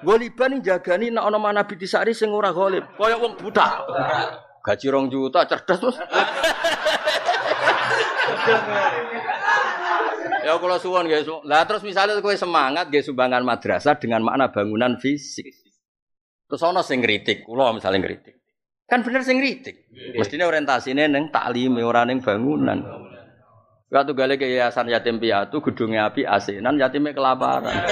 Goliban 0.00 0.56
ini 0.56 0.64
jagani 0.64 1.12
nak 1.12 1.28
ono 1.28 1.36
mana 1.36 1.68
biti 1.68 1.84
sakri 1.84 2.16
sing 2.16 2.32
golib. 2.32 2.88
Kaya 2.96 3.20
wong 3.20 3.36
buta. 3.36 3.84
Gaji 4.64 4.86
rong 4.88 5.12
juta 5.12 5.44
cerdas 5.44 5.76
terus. 5.76 5.96
Ya 10.44 10.60
kalau 10.60 10.76
suwon 10.76 11.08
guys. 11.08 11.26
Lah 11.48 11.64
terus 11.64 11.82
misalnya 11.82 12.20
kowe 12.20 12.36
semangat 12.36 12.92
guys 12.92 13.08
sumbangan 13.08 13.40
madrasah 13.40 13.96
dengan 13.96 14.20
makna 14.20 14.52
bangunan 14.52 15.00
fisik. 15.00 15.50
Terus 16.44 16.60
ono 16.60 16.84
sing 16.84 17.00
ngritik, 17.00 17.48
kula 17.48 17.72
misalnya 17.72 18.04
ngritik. 18.04 18.36
Kan 18.84 19.00
bener 19.00 19.24
sing 19.24 19.40
ngritik. 19.40 19.88
Mestine 20.14 20.44
orientasine 20.44 21.08
ning 21.08 21.32
taklim 21.32 21.80
ora 21.80 22.04
ning 22.04 22.20
bangunan. 22.20 22.84
Waktu 23.88 24.12
gale 24.12 24.34
ke 24.34 24.50
yayasan 24.50 24.90
yatim 24.90 25.22
piatu, 25.22 25.62
gedungnya 25.62 26.10
api 26.10 26.26
asinan, 26.26 26.74
yatimnya 26.82 27.14
kelaparan. 27.14 27.70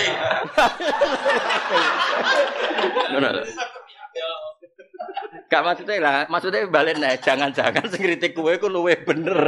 Gak 5.53 5.63
maksudnya 5.63 6.01
lah, 6.01 6.25
maksudnya 6.33 6.65
balik 6.67 6.97
nih, 6.97 7.21
jangan-jangan 7.21 7.85
sing 7.87 8.01
kritik 8.03 8.33
kue 8.33 8.57
ku 8.57 8.73
luwe 8.73 8.97
bener. 9.05 9.39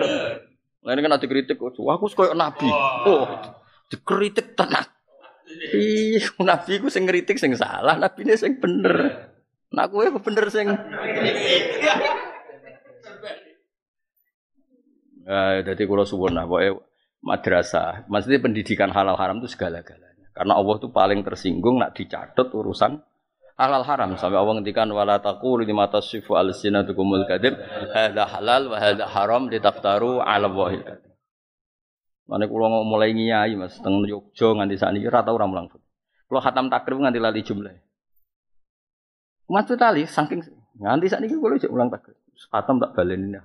Lah 0.85 0.93
ini 0.93 1.01
kan 1.01 1.17
ada 1.17 1.25
kritik, 1.25 1.57
oh, 1.65 1.73
aku 1.73 2.13
koyo 2.13 2.37
nabi. 2.37 2.69
Oh, 3.09 3.25
dikritik 3.89 4.53
tenang. 4.53 4.85
Ih, 5.73 6.21
nabi 6.45 6.77
ku 6.77 6.93
sing 6.93 7.09
kritik 7.09 7.41
sing 7.41 7.57
salah, 7.57 7.97
nabi 7.97 8.29
ini 8.29 8.37
sing 8.37 8.61
bener. 8.61 9.29
Nah 9.73 9.89
kue 9.89 10.13
bener 10.13 10.53
sing. 10.53 10.69
Nah, 15.25 15.57
jadi 15.65 15.83
kalau 15.89 16.05
suwun 16.05 16.37
lah, 16.37 16.45
pokoknya 16.45 16.77
madrasah, 17.25 18.05
maksudnya 18.13 18.45
pendidikan 18.45 18.93
halal 18.93 19.17
haram 19.17 19.41
itu 19.41 19.49
segala-galanya. 19.57 20.29
Karena 20.37 20.53
Allah 20.53 20.77
itu 20.77 20.93
paling 20.93 21.25
tersinggung 21.25 21.81
nak 21.81 21.97
dicatat 21.97 22.53
urusan 22.53 23.01
halal 23.55 23.87
haram 23.87 24.19
sampai 24.19 24.39
Allah 24.39 24.55
ngendikan 24.59 24.91
wala 24.91 25.23
taqulu 25.23 25.63
lima 25.63 25.87
tasifu 25.87 26.35
alsinatukumul 26.35 27.27
kadzib 27.27 27.55
hadza 27.95 28.25
halal 28.27 28.75
wa 28.75 28.77
hadza 28.79 29.07
haram 29.07 29.47
ditaftaru 29.47 30.19
ala 30.23 30.51
wahil 30.51 30.83
kadzib. 30.83 31.13
Mane 32.25 32.49
kula 32.49 32.83
mulai 32.83 33.13
ngiyai 33.13 33.53
Mas 33.55 33.77
teng 33.85 34.01
Yogya 34.09 34.57
nganti 34.57 34.81
sakniki 34.81 35.07
ora 35.13 35.21
tau 35.21 35.37
ora 35.37 35.45
mulang. 35.45 35.69
Kula 36.27 36.41
khatam 36.41 36.73
takrib 36.73 36.99
nganti 36.99 37.21
lali 37.21 37.45
jumlah. 37.45 37.75
Maksud 39.45 39.77
tali 39.77 40.09
saking 40.09 40.41
nganti 40.81 41.07
sakniki 41.13 41.37
kula 41.37 41.61
jek 41.61 41.69
ulang 41.69 41.93
takrib. 41.93 42.17
Khatam 42.51 42.81
tak 42.83 42.97
baleni 42.97 43.39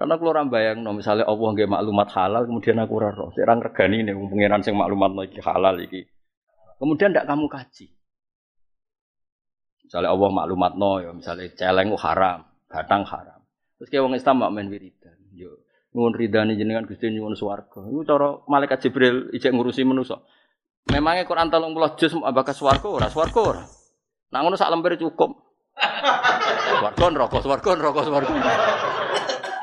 Karena 0.00 0.16
kalau 0.16 0.32
orang 0.32 0.48
bayang, 0.48 0.80
no, 0.80 0.96
misalnya 0.96 1.28
Allah 1.28 1.48
nggak 1.52 1.68
maklumat 1.68 2.08
halal, 2.16 2.48
kemudian 2.48 2.80
aku 2.80 2.96
raro, 3.04 3.36
saya 3.36 3.52
regani 3.52 4.00
nih, 4.00 4.16
pengiran 4.16 4.64
sing 4.64 4.72
maklumat 4.72 5.12
lagi 5.12 5.44
halal 5.44 5.76
lagi. 5.76 6.08
Kemudian 6.80 7.12
tidak 7.12 7.28
kamu 7.28 7.52
kaji. 7.52 7.99
Misalnya 9.90 10.14
Allah 10.14 10.30
maklumat 10.30 10.78
no, 10.78 11.02
ya 11.02 11.10
misalnya 11.10 11.50
celeng 11.58 11.90
haram, 11.98 12.46
batang 12.70 13.02
haram. 13.10 13.42
Terus 13.74 13.90
kayak 13.90 14.06
orang 14.06 14.22
Islam 14.22 14.34
mak 14.38 14.50
main 14.54 14.70
wiridan, 14.70 15.18
yo 15.34 15.66
nuwun 15.90 16.14
ridani 16.14 16.54
jenengan 16.54 16.86
Gusti 16.86 17.10
nyuwun 17.10 17.34
swarga. 17.34 17.82
Iku 17.90 18.06
cara 18.06 18.38
malaikat 18.46 18.86
Jibril 18.86 19.34
ijek 19.34 19.50
ngurusi 19.50 19.82
manusa. 19.82 20.22
Memangnya 20.94 21.26
Quran 21.26 21.50
30 21.50 21.74
juz 21.98 22.14
apakah 22.22 22.54
swarga 22.54 22.86
ora? 22.86 23.06
Swarga 23.10 23.40
ora. 23.42 23.62
Nak 24.30 24.40
ngono 24.46 24.54
sak 24.54 24.70
lembar 24.70 24.94
cukup. 24.94 25.42
Swarga 26.78 27.04
neraka, 27.10 27.38
swarga 27.42 27.70
neraka, 27.74 28.00
swarga. 28.06 28.32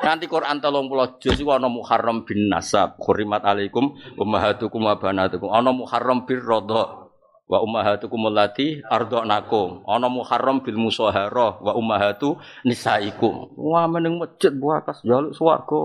Nanti 0.04 0.28
Quran 0.28 0.60
30 0.60 1.24
juz 1.24 1.40
iku 1.40 1.56
ana 1.56 1.72
Muharram 1.72 2.28
bin 2.28 2.52
nasab, 2.52 3.00
khurimat 3.00 3.48
alaikum 3.48 3.96
ummahatukum 4.20 4.92
wa 4.92 5.00
banatukum. 5.00 5.48
Ana 5.56 5.72
Muharram 5.72 6.28
bir 6.28 6.44
radha 6.44 7.07
wa 7.48 7.64
ummahatukum 7.64 8.28
allati 8.28 8.84
ardhanakum 8.84 9.82
ana 9.88 10.06
muharram 10.12 10.60
bil 10.60 10.76
musaharah. 10.76 11.58
Wa 11.64 11.72
ummahatu 11.74 12.36
nisaikum. 12.62 13.56
Wah 13.56 13.88
meneng 13.88 14.20
masjid 14.20 14.52
buakas 14.52 15.00
jaluk 15.02 15.32
swarga. 15.32 15.80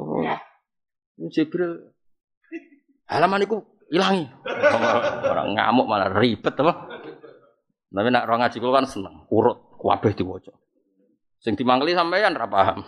Jibril. 1.31 1.95
Halaman 3.07 3.47
iku 3.47 3.63
ilangi 3.91 4.25
orang 5.31 5.55
ngamuk 5.55 5.85
malah 5.87 6.11
ribet 6.11 6.55
apa? 6.59 6.73
Tapi 7.93 8.09
nak 8.09 8.25
orang 8.27 8.39
ngaji 8.47 8.57
kan 8.59 8.85
seneng. 8.89 9.15
Urut 9.31 9.79
kabeh 9.79 10.11
diwaca. 10.17 10.51
Sing 11.39 11.55
dimangkeli 11.55 11.95
sampean 11.95 12.35
ra 12.35 12.47
paham. 12.47 12.83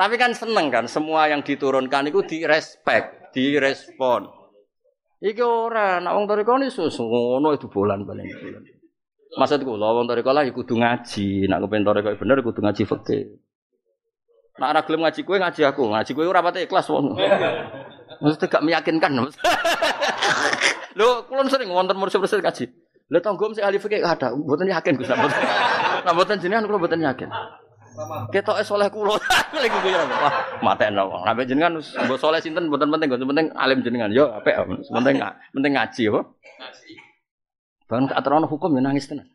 Tapi 0.00 0.14
kan 0.16 0.32
seneng 0.32 0.72
kan 0.72 0.88
semua 0.88 1.28
yang 1.28 1.44
diturunkan 1.44 2.08
itu 2.08 2.24
direspek 2.24 3.32
direspon 3.36 4.39
Iki 5.20 5.44
ora, 5.44 6.00
nak 6.00 6.16
wong 6.16 6.24
toriko 6.24 6.56
ni 6.56 6.72
susu 6.72 7.04
ngono 7.04 7.52
itu 7.52 7.68
bolan 7.68 8.08
paling 8.08 8.24
bolan. 8.24 8.64
Maksud 9.36 9.60
kula 9.68 9.92
wong 9.92 10.08
toriko 10.08 10.32
lah 10.32 10.48
kudu 10.48 10.80
ngaji, 10.80 11.44
nak 11.44 11.60
kepen 11.68 11.84
toriko 11.84 12.08
bener 12.16 12.40
kudu 12.40 12.60
ngaji 12.64 12.82
fikih. 12.88 13.22
Nak 14.56 14.68
ora 14.72 14.80
gelem 14.80 15.00
ngaji 15.04 15.20
kowe 15.28 15.36
ngaji 15.36 15.60
aku, 15.68 15.82
ngaji 15.92 16.10
kowe 16.16 16.24
ora 16.24 16.40
pati 16.40 16.64
ikhlas 16.64 16.88
wong. 16.88 17.20
Maksudnya 18.20 18.46
gak 18.48 18.64
meyakinkan. 18.64 19.12
Lho, 20.98 21.08
kula 21.28 21.46
sering 21.52 21.68
wonten 21.68 22.00
murid-murid 22.00 22.40
ngaji. 22.40 22.64
Lha 23.10 23.18
tanggom 23.18 23.50
sing 23.52 23.66
ahli 23.66 23.82
fikih 23.82 24.06
ada, 24.06 24.30
mboten 24.30 24.70
yakin 24.70 24.94
Gus. 24.94 25.10
Nah, 25.10 26.12
mboten 26.14 26.38
jenengan 26.38 26.64
kula 26.70 26.78
mboten 26.78 27.02
yakin. 27.02 27.26
Ketok 28.30 28.62
soleh 28.64 28.88
kulo. 28.88 29.18
Lagi 29.54 29.68
gue 29.68 29.90
ya, 29.92 30.00
wah 30.06 30.34
mateno 30.64 31.10
wong. 31.10 31.22
Sampai 31.26 31.44
jenengan 31.44 31.72
mbok 31.80 32.18
soleh 32.18 32.40
sinten 32.40 32.70
mboten 32.70 32.88
penting, 32.88 33.08
mboten 33.12 33.28
penting 33.28 33.46
alim 33.58 33.80
jenengan. 33.84 34.10
Yo 34.14 34.30
apik, 34.30 34.56
penting 34.88 35.20
penting 35.52 35.72
ngaji 35.76 36.02
apa? 36.12 36.20
Ngaji. 36.30 36.92
Bahkan 37.90 38.04
aturan 38.14 38.46
hukum 38.46 38.70
ya 38.78 38.80
nangis 38.80 39.10
tenan. 39.10 39.28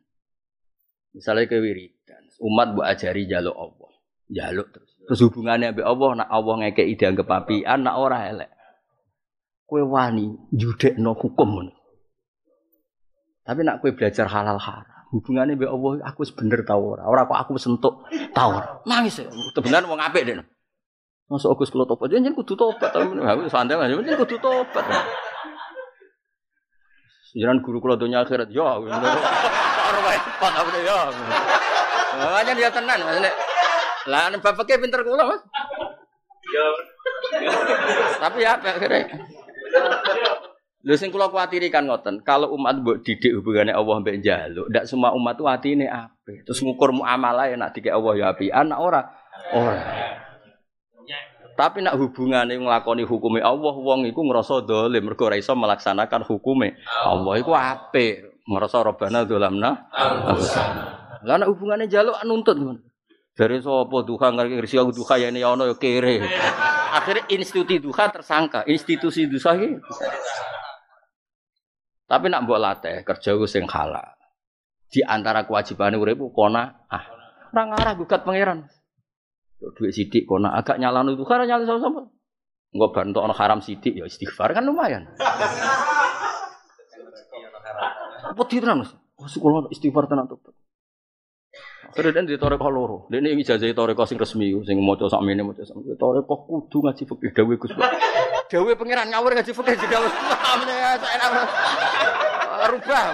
Misalnya 1.15 1.47
ke 1.47 1.59
wiridan, 1.59 2.23
umat 2.43 2.75
buat 2.75 2.91
ajari 2.91 3.27
jaluk 3.27 3.55
Allah, 3.55 3.91
jaluk 4.31 4.67
terus. 4.71 4.91
Terus 5.05 5.19
hubungannya 5.29 5.71
be 5.71 5.85
Allah, 5.85 6.23
nak 6.23 6.29
Allah 6.33 6.53
ngekei 6.65 6.97
dianggap 6.97 7.27
apian, 7.29 7.87
nak 7.87 7.95
ora 7.95 8.27
elek. 8.27 8.51
Kue 9.65 9.81
wani 9.81 10.29
no 11.01 11.11
hukum 11.17 11.71
Tapi 13.45 13.59
nak 13.65 13.81
kue 13.81 13.93
belajar 13.97 14.29
halal 14.29 14.61
haram 14.61 14.94
hubungannya 15.15 15.55
be 15.55 15.63
Allah 15.63 16.03
aku 16.11 16.27
sebener 16.27 16.67
tau 16.67 16.99
ora. 16.99 17.07
Ora 17.07 17.23
kok 17.23 17.39
aku 17.39 17.55
sentuk 17.55 18.03
tau 18.35 18.59
ora. 18.59 18.83
Nangis 18.83 19.23
ya. 19.23 19.31
Tebenan 19.55 19.87
wong 19.87 20.03
apik 20.03 20.27
deh. 20.27 20.35
Masuk 21.25 21.57
Agus 21.57 21.73
kalau 21.73 21.89
tobat, 21.89 22.13
jangan 22.13 22.37
kudu 22.37 22.53
tobat. 22.53 22.93
Aku 22.93 23.49
santai 23.49 23.73
aja, 23.73 23.97
jangan 23.97 24.19
kudu 24.21 24.37
tobat. 24.37 24.85
Jangan 27.35 27.59
guru 27.65 27.81
kalau 27.81 27.97
dunia 27.99 28.21
akhirat, 28.21 28.47
ya. 28.53 28.77
Orang 28.79 30.05
repot 30.05 30.53
apa 30.53 30.69
ya. 30.79 30.99
Makanya 32.15 32.53
dia 32.55 32.69
tenan, 32.71 32.99
maksudnya. 33.03 33.33
Lah, 34.05 34.29
bapaknya 34.37 34.79
pinter 34.79 35.01
kula 35.01 35.25
mas. 35.25 35.41
Ya. 36.45 36.67
Tapi 38.21 38.39
ya, 38.45 38.53
akhirnya. 38.55 39.34
Lho 40.85 40.93
sing 41.01 41.09
kula 41.09 41.33
kuwatiri 41.33 41.73
kan 41.73 41.89
ngoten, 41.89 42.21
kalau 42.21 42.53
umat 42.53 42.77
mbok 42.77 43.01
didik 43.01 43.33
hubungane 43.41 43.73
Allah 43.73 44.05
mbek 44.05 44.21
njaluk, 44.21 44.69
ndak 44.69 44.85
semua 44.85 45.17
umat 45.17 45.33
tuh 45.33 45.49
atine 45.49 45.89
apik. 45.89 46.45
Terus 46.45 46.61
ngukur 46.61 46.93
muamalah 46.93 47.49
ya 47.49 47.57
nak 47.57 47.73
dikek 47.73 47.89
Allah 47.89 48.13
ya 48.13 48.25
api, 48.29 48.53
anak 48.53 48.77
ora 48.77 49.01
ora. 49.57 49.81
Tapi 51.57 51.81
nak 51.81 51.97
hubungane 51.97 52.53
nglakoni 52.53 53.01
hukume 53.01 53.41
Allah, 53.41 53.73
wong 53.73 54.05
iku 54.05 54.29
ngrasa 54.29 54.61
dolim 54.61 55.09
mergo 55.09 55.25
ora 55.25 55.41
melaksanakan 55.41 56.21
hukume 56.21 56.77
Allah 56.85 57.33
iku 57.41 57.57
apik. 57.57 58.45
Ngrasa 58.45 58.85
robana 58.85 59.25
dolamna. 59.25 59.89
Lah 61.25 61.35
nak 61.41 61.49
hubungane 61.49 61.89
njaluk 61.89 62.21
nuntut 62.29 62.61
ngono. 62.61 62.77
Dari 63.33 63.57
sapa 63.57 63.97
duha 64.05 64.31
ngerti 64.31 64.61
risi 64.61 64.77
aku 64.77 64.93
duha 64.93 65.17
ya 65.17 65.33
ini 65.33 65.41
ya 65.41 65.49
ono 65.49 65.65
ya 65.65 65.75
kere. 65.75 66.21
Akhirnya 66.93 67.25
institusi 67.33 67.81
duha 67.81 68.05
tersangka, 68.07 68.63
institusi 68.69 69.25
duha 69.25 69.51
iki. 69.57 69.81
Tapi 72.05 72.29
nak 72.29 72.45
mbok 72.45 72.61
latih 72.61 73.01
kerja 73.01 73.33
sing 73.49 73.65
halal. 73.65 74.05
Di 74.85 75.01
antara 75.01 75.43
kewajibane 75.49 75.97
urip 75.97 76.21
kona 76.29 76.85
ah. 76.87 77.05
Ora 77.49 77.63
ngarah 77.71 77.93
gugat 77.97 78.21
pangeran. 78.21 78.69
Duit 79.57 79.91
sidik 79.95 80.29
kona 80.29 80.53
agak 80.53 80.77
nyalano 80.77 81.17
duha 81.17 81.41
ora 81.41 81.49
nyalano 81.49 81.65
sama-sama. 81.65 82.01
Enggak 82.75 82.91
bantu 82.93 83.19
ono 83.25 83.33
haram 83.33 83.59
sidik 83.63 83.97
ya 83.97 84.05
istighfar 84.05 84.53
kan 84.53 84.67
lumayan. 84.67 85.09
Apa 88.25 88.43
Mas? 88.75 88.91
Oh, 89.15 89.31
sekolah 89.31 89.71
istighfar 89.71 90.11
tenan 90.11 90.27
tuh. 90.27 90.37
Akhirnya 91.95 92.19
dan 92.19 92.27
di 92.27 92.35
toreko 92.35 92.67
loro. 92.67 92.97
Ini 93.07 93.39
ijazah 93.39 93.71
toreko 93.71 94.03
sing 94.03 94.19
resmi, 94.19 94.51
sing 94.67 94.75
mau 94.83 94.99
coba 94.99 95.23
ini 95.23 95.39
mau 95.39 95.55
coba 95.55 95.63
sama. 95.63 95.95
Toreko 95.95 96.35
kudu 96.43 96.83
ngaji 96.83 97.03
fikih 97.07 97.31
dawe 97.31 97.55
gus. 97.55 97.71
Dawe 98.45 98.71
pangeran 98.77 99.09
ngawur 99.09 99.33
ngaji 99.33 99.51
fikih 99.51 99.75
juga 99.81 99.97
gus. 100.05 100.13
Saya 100.13 101.17
nak 101.17 101.29
rubah. 102.69 103.05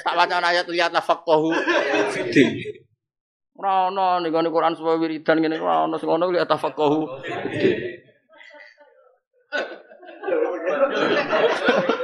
Tak 0.00 0.14
baca 0.16 0.36
ayat 0.40 0.64
lihatlah 0.64 1.04
faktahu 1.04 1.52
fiddin. 2.16 2.56
Ora 3.60 3.92
ono 3.92 4.24
ning 4.24 4.32
Quran 4.32 4.72
supaya 4.72 4.96
wiridan 4.96 5.44
ngene 5.44 5.60
ora 5.60 5.84
ono 5.84 6.00
sing 6.00 6.08
ono 6.08 6.32
lihat 6.32 6.48
tafaqahu. 6.48 7.00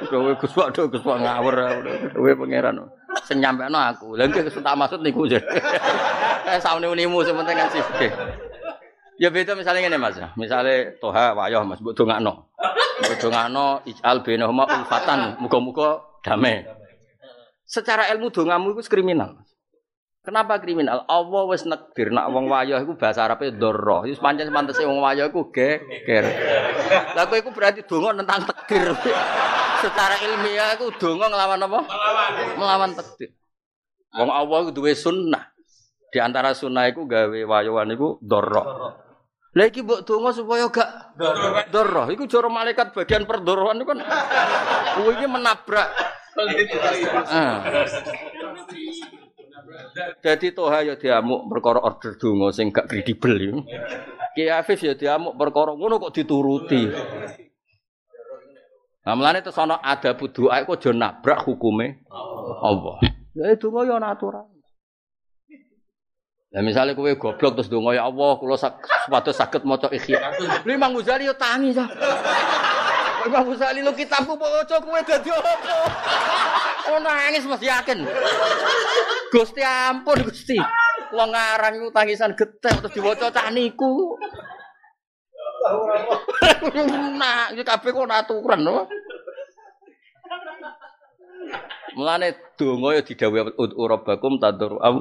Kowe 0.06 0.32
Gus 0.36 0.52
Pak 0.52 0.68
do 0.76 0.92
Gus 0.92 1.00
Pak 1.00 1.16
ngawur. 1.24 1.56
Kowe 2.12 2.30
pangeran. 2.44 2.84
Sing 3.24 3.40
nyampekno 3.40 3.80
aku. 3.80 4.12
Lha 4.20 4.28
iki 4.28 4.44
tak 4.60 4.76
maksud 4.76 5.00
niku. 5.00 5.24
Eh 6.46 6.62
saune 6.62 6.86
unimu 6.86 7.26
sing 7.26 7.34
penting 7.34 7.58
kan 7.58 7.68
sih. 7.74 7.82
Ya 9.16 9.32
beda 9.32 9.56
misalnya 9.56 9.88
ngene 9.88 9.96
Mas. 9.96 10.20
Misalnya 10.36 10.92
toha 11.00 11.32
wayah 11.32 11.64
Mas 11.64 11.80
mbok 11.80 11.96
dongakno. 11.96 12.52
Mbok 13.00 13.16
dongakno 13.16 13.80
ijal 13.88 14.20
bainahuma 14.20 14.68
ulfatan. 14.68 15.40
Muga-muga 15.40 16.04
damai. 16.20 16.68
Secara 17.64 18.12
ilmu 18.12 18.28
dongamu 18.28 18.76
itu 18.76 18.84
kriminal. 18.92 19.40
Kenapa 20.20 20.58
kriminal? 20.58 21.06
Allah 21.06 21.42
wis 21.48 21.64
nekdir 21.64 22.10
nak 22.10 22.28
wong 22.34 22.50
wayah 22.50 22.82
iku 22.82 22.98
bahasa 22.98 23.24
Arabe 23.24 23.54
dorro. 23.56 24.04
Wis 24.04 24.20
pancen 24.20 24.52
pantese 24.52 24.84
wong 24.84 25.00
wayah 25.00 25.32
iku 25.32 25.48
geger. 25.48 26.26
Lah 27.14 27.24
kowe 27.30 27.38
iku 27.40 27.54
berarti 27.54 27.86
donga 27.86 28.10
tentang 28.20 28.42
takdir. 28.52 28.90
Secara 29.80 30.18
ilmiah 30.18 30.76
iku 30.76 30.92
donga 30.98 31.30
nglawan 31.30 31.62
apa? 31.62 31.78
Melawan. 31.88 32.32
Melawan 32.58 32.90
takdir. 32.98 33.32
Wong 34.18 34.28
Allah 34.28 34.56
iku 34.66 34.70
duwe 34.76 34.92
sunnah. 34.92 35.56
Di 36.10 36.18
antara 36.18 36.52
sunnah 36.52 36.90
iku 36.90 37.06
gawe 37.06 37.40
wayahan 37.46 37.94
iku 37.94 38.18
dorro. 38.18 39.05
Lah 39.56 39.72
iki 39.72 39.80
mbok 39.80 40.04
donga 40.04 40.36
supaya 40.36 40.68
gak 40.68 41.16
dorro. 41.72 42.12
Iku 42.12 42.28
joro 42.28 42.52
malaikat 42.52 42.92
bagian 42.92 43.24
perdorohan 43.24 43.80
itu 43.80 43.88
kan. 43.88 44.04
Kuwi 45.00 45.16
iki 45.16 45.24
menabrak. 45.24 45.88
Ah. 47.32 47.64
Jadi 50.20 50.52
toha 50.52 50.84
ya 50.84 51.00
diamuk 51.00 51.48
perkara 51.48 51.80
order 51.80 52.20
donga 52.20 52.52
sing 52.52 52.68
gak 52.68 52.84
kredibel 52.84 53.32
ya. 53.40 53.56
Ki 54.36 54.44
Afif 54.52 54.84
ya 54.84 54.92
diamuk 54.92 55.40
perkara 55.40 55.72
ngono 55.72 56.04
kok 56.04 56.12
dituruti. 56.12 56.92
Nah, 59.06 59.14
mulane 59.14 59.40
terus 59.40 59.56
ana 59.56 59.80
ada 59.80 60.12
doa 60.12 60.66
kok 60.68 60.76
aja 60.76 60.90
nabrak 60.92 61.48
hukume 61.48 62.04
Allah. 62.60 63.00
Ya 63.32 63.56
donga 63.56 63.88
ya 63.88 63.96
ana 63.96 64.12
aturan. 64.12 64.55
Nah 66.54 66.62
misalnya 66.62 66.94
kowe 66.94 67.10
goblok 67.18 67.58
terus 67.58 67.66
donga 67.66 67.98
ya 67.98 68.06
Allah 68.06 68.38
kula 68.38 68.54
sepatu 68.54 69.34
sakit 69.34 69.66
maca 69.66 69.90
ikhya. 69.90 70.22
Lha 70.62 70.72
Imam 70.72 70.94
Ghazali 70.94 71.26
yo 71.26 71.34
tangi 71.34 71.74
ta. 71.74 71.90
Imam 73.26 73.50
Ghazali 73.50 73.82
lu 73.82 73.90
kitabku 73.90 74.38
maca 74.38 74.76
kowe 74.78 75.00
dadi 75.02 75.30
apa? 75.34 75.52
Oh 76.94 76.98
nangis 77.02 77.42
Mas 77.50 77.58
yakin. 77.58 78.06
Gusti 79.34 79.62
ampun 79.66 80.22
Gusti. 80.22 80.54
Wong 81.10 81.34
ngarang 81.34 81.82
iku 81.82 81.88
tangisan 81.90 82.38
getih 82.38 82.74
terus 82.78 82.94
diwaca 82.94 83.30
cah 83.34 83.50
niku. 83.50 84.14
Nah, 87.16 87.50
kabeh 87.50 87.90
kok 87.90 88.06
aturan 88.06 88.62
lho. 88.62 88.86
Mulane 91.96 92.36
donga 92.60 92.92
ya 92.92 93.00
didhawuhi 93.00 93.56
urabakum 93.56 94.36
tadur 94.36 94.76
am. 94.84 95.00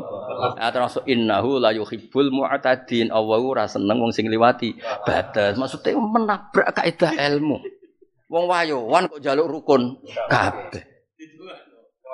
Ya 0.55 0.71
termasuk 0.71 1.03
innahu 1.03 1.59
la 1.59 1.75
yuhibbul 1.75 2.31
mu'tadin. 2.31 3.11
Allah 3.11 3.39
ora 3.43 3.67
seneng 3.67 3.99
wong 3.99 4.15
sing 4.15 4.31
liwati 4.31 4.79
batas. 5.03 5.59
Maksudnya 5.59 5.99
menabrak 5.99 6.71
kaidah 6.71 7.11
ilmu. 7.35 7.59
Wong 8.31 8.47
wayowan 8.47 9.11
kok 9.11 9.19
jaluk 9.19 9.51
rukun 9.51 9.99
kabeh. 10.31 10.87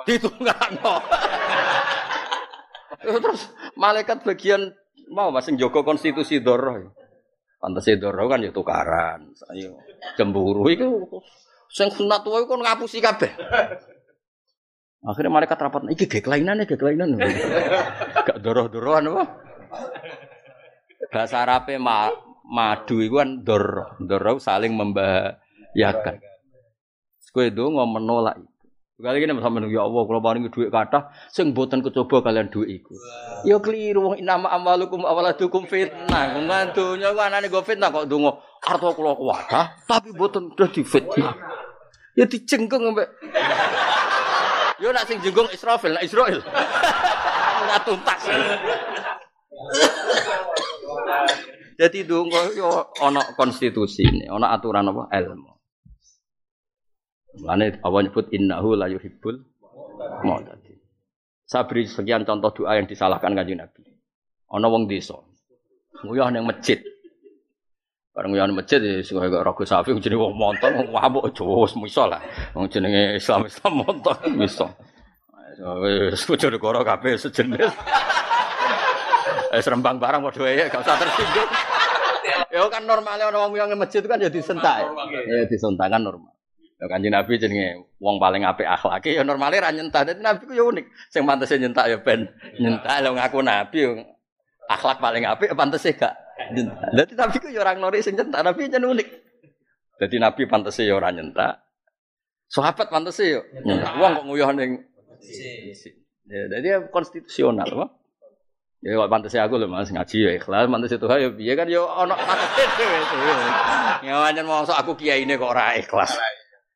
Ditungakno. 0.02 0.94
Terus 3.06 3.54
malaikat 3.78 4.26
bagian 4.26 4.66
mau 5.14 5.30
masing 5.30 5.54
jogo 5.62 5.86
konstitusi 5.86 6.42
doro. 6.42 6.90
Pantese 7.62 8.02
doro 8.02 8.26
kan 8.26 8.42
ya 8.42 8.50
tukaran. 8.50 9.30
Ayo 9.54 9.78
cemburu 10.18 10.66
iku 10.66 11.22
sing 11.70 11.86
sunat 11.94 12.26
wae 12.26 12.50
kon 12.50 12.66
ngapusi 12.66 12.98
kabeh. 12.98 13.30
Akhirnya 15.02 15.34
malaikat 15.34 15.58
rapat, 15.58 15.82
iki 15.90 16.06
gek 16.06 16.30
lainan 16.30 16.62
ya 16.62 16.64
gek 16.66 16.78
lainan. 16.78 17.18
Gak 18.26 18.38
doroh-dorohan 18.38 19.10
apa? 19.10 19.24
Bahasa 21.10 21.42
Arabe 21.42 21.74
ma 21.82 22.06
madu 22.46 23.02
itu 23.02 23.18
kan 23.18 23.42
doroh, 23.42 23.98
doroh 23.98 24.38
saling 24.38 24.78
membahayakan. 24.78 26.22
Kowe 27.32 27.48
ndonga 27.48 27.88
menolak 27.88 28.36
Kali 29.02 29.18
ini 29.18 29.34
sama 29.42 29.58
ya 29.66 29.82
Allah, 29.82 30.02
kalau 30.06 30.22
paling 30.22 30.46
duit 30.46 30.70
kata, 30.70 31.10
sing 31.26 31.50
boten 31.50 31.82
kecoba 31.82 32.22
kalian 32.22 32.54
duit 32.54 32.78
iku. 32.78 32.94
Ya 33.42 33.58
keliru, 33.58 34.14
wong 34.14 34.22
nama 34.22 34.46
amalukum 34.54 35.02
awaladukum 35.02 35.66
fitnah. 35.66 36.38
Kok 36.70 37.18
anane 37.18 37.50
go 37.50 37.66
fitnah 37.66 37.90
kok 37.90 38.06
dongo. 38.06 38.38
Arto 38.62 38.94
kula 38.94 39.18
kuwata, 39.18 39.74
tapi 39.90 40.14
boten 40.14 40.54
udah 40.54 40.70
di 40.70 40.86
fitnah. 40.86 41.34
Ya 42.14 42.30
dicengkeng 42.30 42.94
sampai. 42.94 43.10
Ya 44.82 44.90
nak 44.90 45.06
sing 45.06 45.22
jenggung 45.22 45.46
Israfil, 45.54 45.94
nak 45.94 46.02
Israel. 46.02 46.42
Ora 46.42 47.78
tuntas. 47.86 48.22
Jadi 51.80 52.02
dongo 52.02 52.50
yo 52.52 52.90
ana 52.98 53.22
konstitusi 53.38 54.02
ini, 54.02 54.26
ana 54.26 54.50
aturan 54.50 54.90
apa 54.90 55.06
ilmu. 55.22 55.50
Mane 57.46 57.80
Allah 57.80 58.00
nyebut 58.04 58.28
innahu 58.28 58.76
la 58.76 58.92
yuhibbul 58.92 59.40
mu'tadin. 60.26 60.76
Sabri 61.48 61.88
sekian 61.88 62.28
contoh 62.28 62.52
doa 62.52 62.76
yang 62.76 62.84
disalahkan 62.84 63.32
kanjeng 63.32 63.62
Nabi. 63.62 63.86
Ana 64.52 64.68
wong 64.68 64.90
desa. 64.90 65.16
Nguyah 66.04 66.28
ning 66.34 66.44
masjid. 66.44 66.82
Bareng 68.12 68.36
ning 68.36 68.52
masjid 68.52 68.76
ya 68.76 69.00
sing 69.00 69.16
kaya 69.16 69.40
raga 69.40 69.64
sapi 69.64 69.96
jenenge 69.96 70.20
wong 70.20 70.36
monton 70.36 70.68
wong 70.84 70.88
mabuk 70.92 71.32
aja 71.32 71.48
wis 71.48 71.96
lah. 71.96 72.20
Wong 72.52 72.68
jenenge 72.68 73.16
Islam 73.16 73.48
Islam 73.48 73.72
monton 73.80 74.16
miso. 74.36 74.68
Wis 75.56 76.20
kudu 76.28 76.52
negara 76.52 76.84
kabeh 76.84 77.16
sejenis. 77.16 77.72
Eh 79.52 79.60
serembang 79.60 80.00
barang 80.00 80.24
padha 80.24 80.48
wae 80.48 80.64
gak 80.64 80.80
usah 80.80 80.96
tersinggung. 80.96 81.50
Ya 82.48 82.64
kan 82.72 82.88
normalnya 82.88 83.28
orang 83.28 83.52
yang 83.52 83.76
masjid 83.76 84.00
kan 84.00 84.16
ya 84.16 84.32
disentak. 84.32 84.88
Ya 85.28 85.44
disentak 85.44 85.92
kan 85.92 86.00
normal. 86.00 86.32
Ya 86.80 86.88
kanjeng 86.88 87.12
Nabi 87.12 87.36
jenenge 87.36 87.84
wong 88.00 88.16
paling 88.16 88.48
apik 88.48 88.64
akhlake 88.64 89.12
ya 89.12 89.20
normale 89.20 89.60
ra 89.60 89.68
nyentak. 89.68 90.08
Dadi 90.08 90.24
Nabi 90.24 90.48
ku 90.48 90.56
ya 90.56 90.64
unik. 90.64 90.88
Sing 91.12 91.28
pantese 91.28 91.60
nyentak 91.60 91.84
ya 91.84 92.00
ben 92.00 92.32
nyentak 92.56 92.96
lho 93.04 93.12
ngaku 93.12 93.38
Nabi 93.44 93.78
akhlak 94.72 94.98
paling 95.04 95.24
apik 95.28 95.52
pantese 95.52 95.92
gak 96.00 96.16
nyentak. 96.16 96.21
Dadi 96.96 97.14
Nabi 97.14 97.36
ku 97.38 97.48
ya 97.52 97.60
ora 97.62 97.72
nglori 97.78 98.02
sing 98.02 98.18
nyentak, 98.18 98.42
Nabi 98.42 98.66
jen 98.66 98.82
unik. 98.82 99.08
Dadi 100.02 100.16
Nabi 100.18 100.42
pantese 100.50 100.82
ya 100.82 100.98
ora 100.98 101.14
nyentak. 101.14 101.62
Sahabat 102.50 102.90
pantese 102.90 103.38
ya 103.38 103.40
nyentak. 103.62 103.92
Wong 104.00 104.10
kok 104.18 104.24
nguyuh 104.26 104.50
ning 104.56 104.70
Ya, 106.22 106.48
jadi 106.48 106.86
konstitusional, 106.90 107.66
apa? 107.66 107.86
Ya 108.82 108.98
kok 108.98 109.10
pantes 109.14 109.38
aku 109.38 109.62
lho 109.62 109.70
Mas 109.70 109.94
ngaji 109.94 110.16
ya 110.26 110.30
ikhlas, 110.34 110.66
pantes 110.66 110.90
itu 110.90 111.06
ya 111.06 111.30
piye 111.30 111.54
kan 111.54 111.70
ya 111.70 111.86
ana 111.86 112.18
patete 112.18 112.66
dhewe. 112.74 112.98
Ya 114.02 114.18
pancen 114.18 114.42
mosok 114.42 114.74
aku 114.74 114.98
kiyaine 114.98 115.38
kok 115.38 115.54
ora 115.54 115.78
ikhlas. 115.78 116.18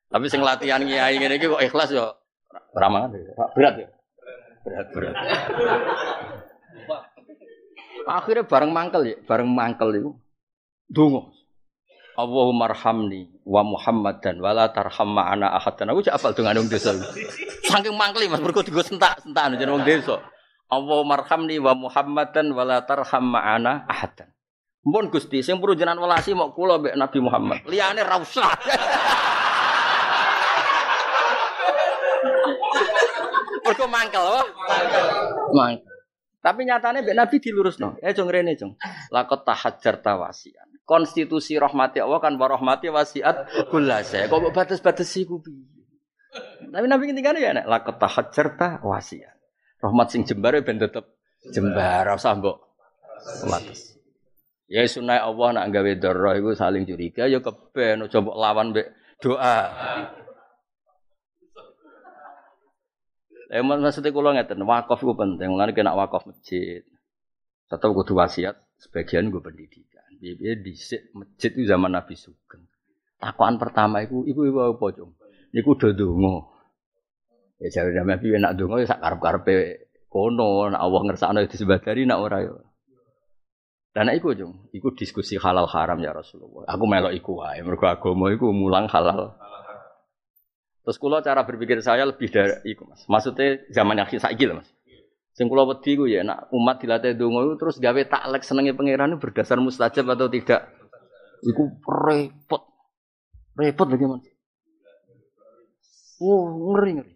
Tapi 0.07 0.31
sing 0.31 0.39
latihan 0.39 0.79
kiai 0.87 1.19
ngene 1.19 1.35
iki 1.35 1.51
kok 1.51 1.59
ikhlas 1.59 1.91
yo 1.91 2.15
ramah 2.71 3.11
berat 3.51 3.75
ya. 3.83 3.87
Berat 4.63 4.87
berat. 4.95 5.15
Akhirnya 8.07 8.47
bareng 8.47 8.71
mangkel 8.71 9.01
ya, 9.03 9.15
bareng 9.27 9.51
mangkel 9.51 9.89
itu. 9.99 10.11
Dungo. 10.87 11.35
Allahumma 12.17 12.65
arhamni 12.73 13.29
wa 13.45 13.61
Muhammadan 13.61 14.41
wala 14.41 14.73
tarham 14.73 15.13
ma'ana 15.13 15.53
ahadan. 15.53 15.93
Aku 15.93 16.01
cak 16.01 16.17
apal 16.17 16.33
dengan 16.33 16.57
wong 16.57 16.65
desa. 16.65 16.97
Saking 17.69 17.93
mangkeli 17.93 18.25
Mas 18.25 18.41
mergo 18.41 18.65
digo 18.65 18.81
sentak-sentak 18.81 19.53
jeneng 19.61 19.77
wong 19.77 19.85
desa. 19.85 20.17
Allahumma 20.65 21.21
arhamni 21.21 21.61
wa 21.61 21.77
Muhammadan 21.77 22.57
wala 22.57 22.81
tarham 22.89 23.21
ma'ana 23.21 23.85
ahadan. 23.85 24.33
Mpun 24.81 25.11
Gusti, 25.13 25.43
sing 25.43 25.59
perlu 25.59 25.75
jenengan 25.75 25.99
welasi 25.99 26.31
mau 26.31 26.55
kula 26.55 26.79
mbek 26.79 26.95
Nabi 26.95 27.19
Muhammad. 27.21 27.59
Liyane 27.69 28.01
ra. 28.01 28.17
Mergo 33.67 33.85
mangkel 33.91 34.23
wah. 34.25 34.47
Mangkel. 35.53 35.96
Tapi 36.47 36.63
nyatanya 36.63 37.03
mbek 37.03 37.17
Nabi 37.19 37.35
dilurusno. 37.43 37.99
Eh 37.99 38.15
jong 38.15 38.31
rene 38.31 38.55
jong. 38.55 38.79
Lakot 39.11 39.43
tahajjar 39.43 39.99
tawasian. 39.99 40.79
Konstitusi 40.87 41.59
rahmati 41.59 41.99
Allah 41.99 42.23
kan 42.23 42.39
warahmati 42.39 42.87
wasiat 42.87 43.67
kulase. 43.67 44.31
Kok 44.31 44.39
mbok 44.39 44.55
batas-batasi 44.55 45.27
ku 45.27 45.43
piye? 45.43 45.67
Tapi 46.71 46.87
Nabi 46.87 47.11
ngendikane 47.11 47.43
ya 47.43 47.51
nek 47.51 47.67
lakot 47.67 47.99
tahajjar 47.99 48.55
tawasian. 48.55 49.35
Rahmat 49.83 50.07
sing 50.07 50.23
jembar 50.23 50.55
ben 50.63 50.79
tetep 50.79 51.19
jembar, 51.51 52.15
usah 52.15 52.39
mbok 52.39 52.63
batas. 53.51 53.99
Ya 54.71 54.87
sunai 54.87 55.19
Allah 55.19 55.51
nak 55.51 55.67
gawe 55.67 55.91
darah 55.99 56.39
iku 56.39 56.55
saling 56.55 56.87
curiga 56.87 57.27
ya 57.27 57.43
keben 57.43 58.07
coba 58.07 58.31
lawan 58.39 58.71
mbek 58.71 58.87
doa. 59.19 59.59
Emang 63.47 63.79
maksudnya 63.79 64.11
kalau 64.11 64.35
ngeten 64.35 64.59
wakaf 64.67 64.99
itu 64.99 65.13
penting, 65.15 65.47
mulane 65.55 65.71
kena 65.71 65.95
wakaf 65.95 66.27
masjid. 66.27 66.83
Tetap 67.67 67.91
kudu 67.95 68.15
wasiat, 68.15 68.59
sebagian 68.79 69.31
gue 69.31 69.39
pendidikan. 69.39 70.03
Biar 70.19 70.59
di 70.59 70.73
masjid 71.15 71.51
itu 71.55 71.63
zaman 71.63 71.95
Nabi 71.95 72.15
Sugeng. 72.19 72.67
Takuan 73.17 73.55
pertama 73.55 74.03
itu, 74.03 74.27
iku 74.27 74.45
iku 74.45 74.59
apa 74.75 74.85
cung? 74.93 75.11
Iku 75.55 75.69
udah 75.73 75.91
dongo. 75.95 76.35
Ya 77.57 77.73
jare 77.73 77.95
Nabi 77.95 78.35
nak 78.37 78.53
dongo 78.59 78.77
ya 78.77 78.85
sak 78.85 79.01
karep-karepe 79.01 79.89
kono, 80.11 80.69
nak 80.69 80.81
Allah 80.83 81.01
ngersakno 81.07 81.39
itu 81.41 81.57
disebadari 81.57 82.05
nak 82.05 82.19
ora 82.21 82.37
ya. 82.43 82.53
Dan 83.95 84.13
iku 84.13 84.35
cung, 84.37 84.69
iku 84.75 84.93
diskusi 84.93 85.39
halal 85.41 85.65
haram 85.65 85.97
ya 86.03 86.13
Rasulullah. 86.13 86.69
Aku 86.69 86.83
melok 86.85 87.15
iku 87.15 87.41
wae, 87.41 87.63
mergo 87.65 87.89
agama 87.89 88.29
iku 88.29 88.53
mulang 88.53 88.85
halal. 88.91 89.33
Terus 90.87 91.03
kula 91.03 91.19
cara 91.19 91.43
berpikir 91.43 91.83
saya 91.83 92.07
lebih 92.07 92.31
dari 92.31 92.63
iku 92.63 92.87
Mas. 92.87 93.03
Maksudnya 93.11 93.59
zaman 93.75 93.99
yang 93.99 94.07
saiki 94.07 94.47
lho 94.47 94.63
Mas. 94.63 94.71
Sing 95.35 95.51
kula 95.51 95.67
wedi 95.67 95.99
ku 95.99 96.07
ya 96.07 96.23
nak 96.23 96.47
umat 96.55 96.79
dilatih 96.79 97.11
donga 97.11 97.43
itu 97.43 97.59
terus 97.59 97.75
gawe 97.83 98.01
taklek 98.07 98.47
senenge 98.47 98.71
pangeran 98.71 99.11
itu 99.11 99.19
berdasar 99.19 99.59
mustajab 99.59 100.07
atau 100.15 100.31
tidak. 100.31 100.71
Iku 101.43 101.83
repot. 101.83 102.63
Repot 103.59 103.87
bagaimana? 103.91 104.23
Oh, 106.23 106.71
ngeri 106.71 107.03
ngeri. 107.03 107.13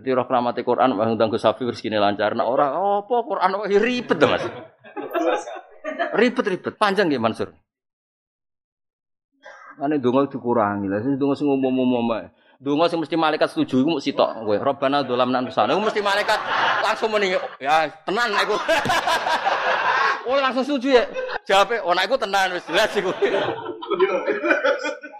Jadi 0.00 0.08
roh 0.16 0.24
kramati 0.24 0.64
Quran 0.64 0.96
bang 0.96 1.20
tanggo 1.20 1.36
sapi 1.36 1.68
rezekine 1.68 2.00
lancar. 2.00 2.32
Nah 2.40 2.48
ora 2.48 2.72
Quran 3.04 3.60
kok 3.60 3.68
ribet 3.68 4.16
Mas. 4.16 4.48
Ribet-ribet, 6.16 6.80
panjang 6.80 7.12
ya 7.12 7.20
Mansur. 7.20 7.52
Ane 9.80 9.96
donga 9.96 10.28
dikurangi 10.28 10.92
lah, 10.92 11.00
sing 11.00 11.16
donga 11.16 11.32
sing 11.32 11.48
umum-umum 11.48 12.04
ae. 12.12 12.28
Donga 12.60 12.92
sing 12.92 13.00
mesti 13.00 13.16
malaikat 13.16 13.48
setuju 13.48 13.80
iku 13.80 13.88
mung 13.96 14.04
sitok 14.04 14.44
kowe. 14.44 14.52
Robbana 14.60 15.00
dolamna 15.00 15.40
anfusana. 15.40 15.72
Iku 15.72 15.80
mesti 15.80 16.04
malaikat 16.04 16.36
langsung 16.84 17.08
muni 17.08 17.32
ya 17.56 17.88
tenan 18.04 18.36
aku. 18.36 18.56
Oh 20.28 20.36
langsung 20.36 20.60
setuju 20.62 21.00
ya. 21.00 21.04
Jawabe 21.48 21.80
oh 21.80 21.96
nek 21.96 22.04
iku 22.04 22.20
tenan 22.20 22.52
wis 22.52 22.68
jelas 22.68 22.92
iku. 22.92 23.08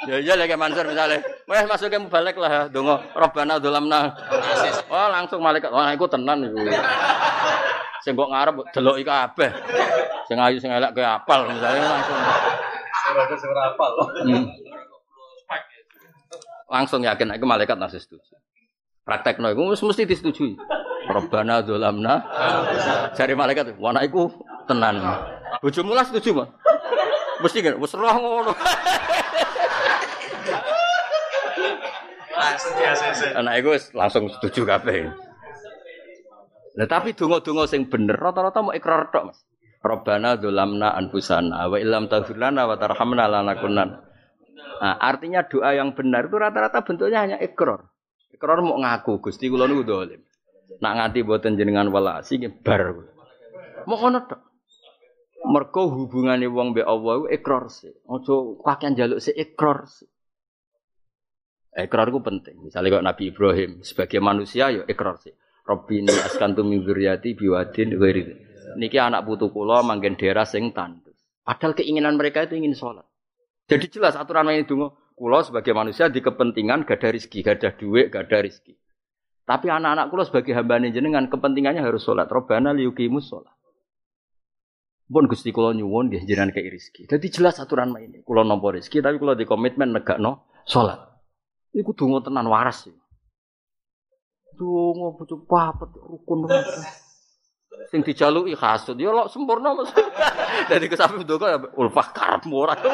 Ya 0.08 0.16
iya 0.16 0.32
lagi 0.32 0.56
Mansur 0.56 0.88
misalnya, 0.88 1.20
wes 1.44 1.68
ke 1.68 1.98
balik 2.08 2.40
lah 2.40 2.72
donga 2.72 3.04
Robbana 3.12 3.60
dolamna. 3.60 4.12
Oh 4.92 5.08
langsung 5.08 5.40
malaikat 5.40 5.72
oh 5.72 5.80
nek 5.80 5.96
iku 5.96 6.04
tenan 6.12 6.44
iku. 6.44 6.60
Sing 8.04 8.12
kok 8.16 8.28
ngarep 8.28 8.56
delok 8.76 8.96
iki 9.00 9.08
kabeh. 9.08 9.50
Sing 10.28 10.36
ayu 10.36 10.56
sing 10.60 10.72
elek 10.72 10.92
apal 11.00 11.48
misalnya 11.48 11.84
langsung. 11.88 12.16
Ada. 13.10 14.04
Hmm. 14.24 14.46
Langsung 16.70 17.02
yakin 17.02 17.34
aku 17.34 17.44
malaikat 17.44 17.74
nasi 17.74 17.98
setuju. 17.98 18.38
Praktek 19.02 19.42
no, 19.42 19.50
mesti 19.50 20.06
disetujui. 20.06 20.54
Robbana 21.10 21.66
dolamna. 21.66 22.22
Cari 23.18 23.34
malaikat, 23.34 23.74
wana 23.82 24.06
iku 24.06 24.30
tenan. 24.70 25.02
Bojomu 25.58 25.98
lah 25.98 26.06
setuju 26.06 26.30
mah. 26.38 26.48
Mesti 27.42 27.58
kan, 27.64 27.74
wis 27.82 27.92
roh 27.98 28.14
ngono. 28.14 28.52
Langsung 32.38 32.72
di 32.78 32.84
ACC. 32.86 33.20
Anak 33.34 33.54
iku 33.58 33.70
langsung 33.96 34.24
setuju 34.30 34.62
kabeh. 34.62 35.10
Nah 36.78 36.86
tapi 36.86 37.18
donga-donga 37.18 37.66
sing 37.66 37.90
bener 37.90 38.14
rata-rata 38.14 38.62
mau 38.62 38.70
ikrar 38.70 39.10
tok, 39.10 39.34
Mas. 39.34 39.42
Robbana 39.80 40.36
dolamna 40.36 40.92
anfusana 40.92 41.64
wa 41.72 41.80
illam 41.80 42.04
taghfir 42.12 42.36
lana 42.36 42.68
wa 42.68 42.76
tarhamna 42.76 43.24
lanakunan. 43.24 44.04
Nah, 44.80 44.96
artinya 44.96 45.44
doa 45.44 45.76
yang 45.76 45.96
benar 45.96 46.28
itu 46.28 46.36
rata-rata 46.36 46.84
bentuknya 46.84 47.24
hanya 47.24 47.36
ikrar. 47.40 47.88
Ikrar 48.32 48.60
mau 48.60 48.76
ngaku 48.76 49.20
Gusti 49.24 49.48
kula 49.48 49.68
niku 49.68 49.84
dolim. 49.84 50.20
Nak 50.80 50.92
nganti 50.96 51.20
boten 51.24 51.56
jenengan 51.56 51.88
nggih 51.88 52.52
bar. 52.64 52.96
Mau 53.88 53.96
ngono 53.96 54.20
tok. 54.28 54.40
Mergo 55.40 55.88
hubungane 55.88 56.44
wong 56.44 56.76
mbek 56.76 56.84
Allah 56.84 57.12
iku 57.16 57.26
ikrar 57.32 57.64
sih. 57.72 57.92
Aja 58.04 58.36
kakean 58.60 58.92
njaluk 58.92 59.20
sih 59.24 59.32
ikrar 59.32 59.88
sih. 59.88 60.08
Ikrar 61.72 62.12
itu 62.12 62.20
penting. 62.20 62.60
Misalnya 62.60 63.00
kok 63.00 63.06
Nabi 63.08 63.22
Ibrahim 63.32 63.70
sebagai 63.80 64.20
manusia 64.20 64.68
ya 64.68 64.84
ikrar 64.84 65.16
sih. 65.16 65.32
Robbi 65.64 66.04
ini 66.04 66.12
askantu 66.12 66.60
min 66.60 66.84
dzurriyyati 66.84 67.32
biwadin 67.32 67.96
ghairi. 67.96 68.49
Niki 68.76 68.98
anak 69.00 69.26
putu 69.26 69.50
kula 69.50 69.82
manggen 69.82 70.14
daerah 70.14 70.46
sing 70.46 70.70
tandus. 70.70 71.16
Padahal 71.42 71.74
keinginan 71.74 72.14
mereka 72.14 72.46
itu 72.46 72.54
ingin 72.54 72.76
sholat. 72.76 73.06
Jadi 73.66 73.86
jelas 73.90 74.14
aturan 74.14 74.50
ini 74.50 74.66
dungo. 74.66 74.98
Kula 75.14 75.44
sebagai 75.44 75.76
manusia 75.76 76.08
di 76.08 76.24
kepentingan 76.24 76.88
gak 76.88 77.04
ada 77.04 77.12
rizki, 77.12 77.44
gak 77.44 77.60
ada 77.60 77.76
duit, 77.76 78.08
gak 78.08 78.32
rizki. 78.32 78.72
Tapi 79.44 79.66
anak-anak 79.68 80.08
kula 80.08 80.24
sebagai 80.24 80.54
hamba 80.56 80.80
jenengan 80.80 81.26
kepentingannya 81.28 81.82
harus 81.82 82.06
sholat. 82.06 82.30
Robbana 82.30 82.70
liyukimus 82.70 83.28
sholat. 83.28 83.52
Pun 85.10 85.26
gusti 85.26 85.50
kula 85.50 85.74
nyuwun 85.74 86.14
dia 86.14 86.22
jenengan 86.22 86.54
kayak 86.54 86.70
rizki. 86.70 87.02
Jadi 87.10 87.26
jelas 87.34 87.58
aturan 87.58 87.90
ini. 87.98 88.22
Kula 88.22 88.46
nompo 88.46 88.70
rizki, 88.70 89.02
tapi 89.02 89.18
kula 89.18 89.34
di 89.34 89.42
komitmen 89.42 89.90
negak 89.90 90.22
no 90.22 90.46
sholat. 90.70 91.02
Iku 91.74 91.98
dungo 91.98 92.22
tenan 92.22 92.46
waras 92.46 92.86
sih. 92.86 92.94
Dungo 94.54 95.18
bujuk 95.18 95.50
papet 95.50 95.98
rukun 95.98 96.46
rukun. 96.46 97.09
Sing 97.90 98.02
dijaluki 98.02 98.54
hasud 98.58 98.98
ya 98.98 99.14
lok 99.14 99.30
sempurna 99.30 99.74
Mas. 99.74 99.90
Dari 100.70 100.86
kesapi 100.90 101.22
ya 101.22 101.58
ulfah 101.78 102.08
karepmu 102.10 102.54
ora. 102.54 102.74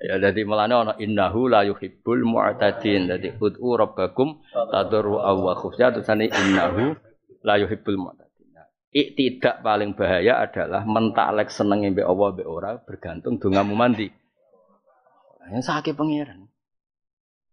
Ya 0.00 0.16
dadi 0.16 0.48
melane 0.48 0.72
ana 0.72 0.92
innahu 0.96 1.44
la 1.44 1.60
yuhibbul 1.60 2.24
mu'tadin. 2.24 3.04
Dadi 3.04 3.36
ud'u 3.36 3.76
rabbakum 3.76 4.40
tadarru 4.48 5.20
wa 5.20 5.52
khufya 5.52 5.92
tulisane 5.92 6.32
innahu 6.32 6.96
la 7.44 7.60
yuhibbul 7.60 8.00
mu'tadin. 8.00 8.48
Nah, 8.56 8.64
Iktidak 8.88 9.60
paling 9.60 9.92
bahaya 9.92 10.40
adalah 10.40 10.88
mentaklek 10.88 11.52
senenge 11.52 11.92
mbek 11.92 12.08
Allah 12.08 12.28
mbek 12.32 12.48
ora 12.48 12.80
bergantung 12.80 13.36
dongamu 13.36 13.76
mandi. 13.76 14.08
Yang 15.52 15.68
sakit 15.68 15.92
pangeran. 15.92 16.48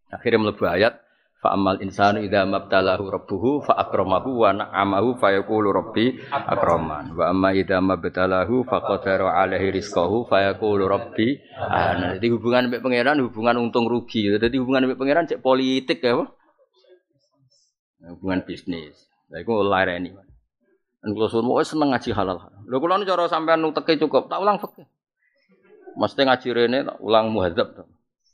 Akhirnya 0.07 0.39
mlebu 0.39 0.63
ayat 0.63 1.03
fa 1.47 1.55
amal 1.55 1.79
insanu 1.79 2.19
idza 2.19 2.43
mabtalahu 2.43 3.07
rabbuhu 3.07 3.63
fa 3.63 3.79
akramahu 3.79 4.43
wa 4.43 4.51
na'amahu 4.51 5.15
fa 5.15 5.31
yaqulu 5.31 5.71
rabbi 5.71 6.19
akraman 6.27 7.15
wa 7.15 7.31
amma 7.31 7.55
idza 7.55 7.79
mabtalahu 7.79 8.67
fa 8.67 8.83
qadara 8.83 9.31
alaihi 9.31 9.71
rizqahu 9.79 10.27
fa 10.27 10.51
yaqulu 10.51 10.91
rabbi 10.91 11.39
ahana 11.55 12.19
jadi 12.19 12.27
hubungan 12.35 12.67
mbek 12.67 12.83
pangeran 12.83 13.23
hubungan 13.23 13.55
untung 13.63 13.87
rugi 13.87 14.27
jadi 14.27 14.59
hubungan 14.59 14.91
mbek 14.91 14.99
pangeran 14.99 15.23
cek 15.23 15.39
politik 15.39 16.03
ya 16.03 16.27
hubungan 18.11 18.43
bisnis 18.43 19.07
lha 19.31 19.39
iku 19.39 19.63
lareni 19.63 20.11
Dan 20.97 21.13
kalau 21.13 21.29
suruh 21.29 21.61
seneng 21.61 21.93
ngaji 21.93 22.09
halal. 22.09 22.41
Kula 22.65 22.97
nu 22.97 23.05
cara 23.05 23.29
sampean 23.29 23.61
nu 23.61 23.69
teke 23.69 24.01
cukup, 24.01 24.27
tak 24.27 24.41
ulang 24.41 24.57
fikih. 24.57 24.89
Mesti 25.93 26.25
ngaji 26.25 26.47
rene 26.51 26.79
tak 26.89 26.97
ulang 26.99 27.29
muhadzab. 27.31 27.85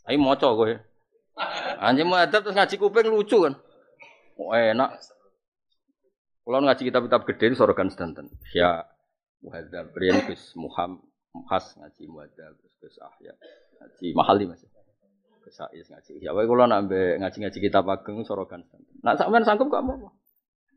Ayo 0.08 0.18
maca 0.18 0.48
kowe. 0.48 0.74
Anjing 1.82 2.08
muhadzab 2.08 2.46
terus 2.46 2.56
ngaji 2.56 2.76
kuping 2.78 3.10
lucu 3.10 3.44
kan. 3.44 3.54
Oh, 4.38 4.54
enak. 4.54 4.98
Kalau 6.44 6.60
ngaji 6.60 6.82
kitab-kitab 6.84 7.22
gede 7.30 7.46
ini 7.52 7.56
sorokan 7.58 7.90
sedanten. 7.90 8.30
Ya 8.54 8.86
muhadzab 9.42 9.92
riyen 9.98 10.24
Gus 10.28 10.54
Muham 10.60 11.02
khas 11.50 11.74
ngaji 11.80 12.04
muhadzab 12.08 12.54
terus 12.60 12.76
Gus 12.80 12.96
Ahya 13.02 13.34
ngaji 13.82 14.08
mahali 14.14 14.44
Mas. 14.48 14.62
Gus 15.44 15.58
Ais 15.60 15.88
ngaji. 15.90 16.22
Ya 16.22 16.36
wae 16.36 16.46
kula 16.46 16.70
nak 16.70 16.88
ngaji-ngaji 16.92 17.58
kitab 17.58 17.90
ageng 17.90 18.22
sorokan 18.28 18.62
sedanten. 18.68 18.94
Nak 19.02 19.16
sampean 19.18 19.44
sanggup 19.48 19.72
gak 19.72 19.84
apa-apa. 19.84 20.10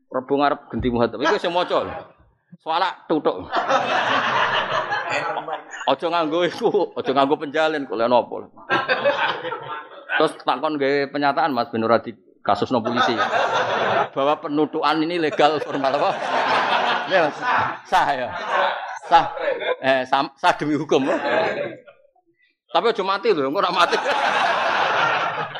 Rebu 0.07 0.33
ngarep 0.39 0.59
genti 0.71 0.87
muhatab. 0.87 1.19
Iku 1.19 1.37
sing 1.37 1.51
maca. 1.51 1.83
Soalnya 2.63 2.95
tutuk. 3.11 3.43
Ojo 5.87 6.05
nganggo 6.11 6.43
iku, 6.43 6.67
ojo 6.95 7.11
nganggo 7.15 7.35
penjalin 7.39 7.87
kok 7.87 7.95
lek 7.95 8.11
nopo. 8.11 8.51
Terus 10.15 10.31
takon 10.47 10.79
gawe 10.79 11.11
penyataan 11.11 11.51
Mas 11.51 11.67
Ben 11.67 11.83
ora 11.83 11.99
di 11.99 12.15
kasus 12.39 12.71
no 12.71 12.79
polisi. 12.79 13.11
Bahwa 14.15 14.39
penutuan 14.39 15.03
ini 15.03 15.19
legal 15.19 15.59
formal 15.59 15.91
apa? 15.91 16.11
Ya, 17.11 17.27
sah 17.83 18.07
ya. 18.15 18.29
Sah. 19.11 19.25
Eh, 19.83 20.01
sah, 20.07 20.31
sah 20.39 20.55
demi 20.55 20.79
hukum. 20.79 21.03
Tapi 22.67 22.85
aja 22.91 23.03
mati 23.03 23.31
lho, 23.31 23.47
engko 23.47 23.59
ora 23.59 23.71
mati. 23.71 23.95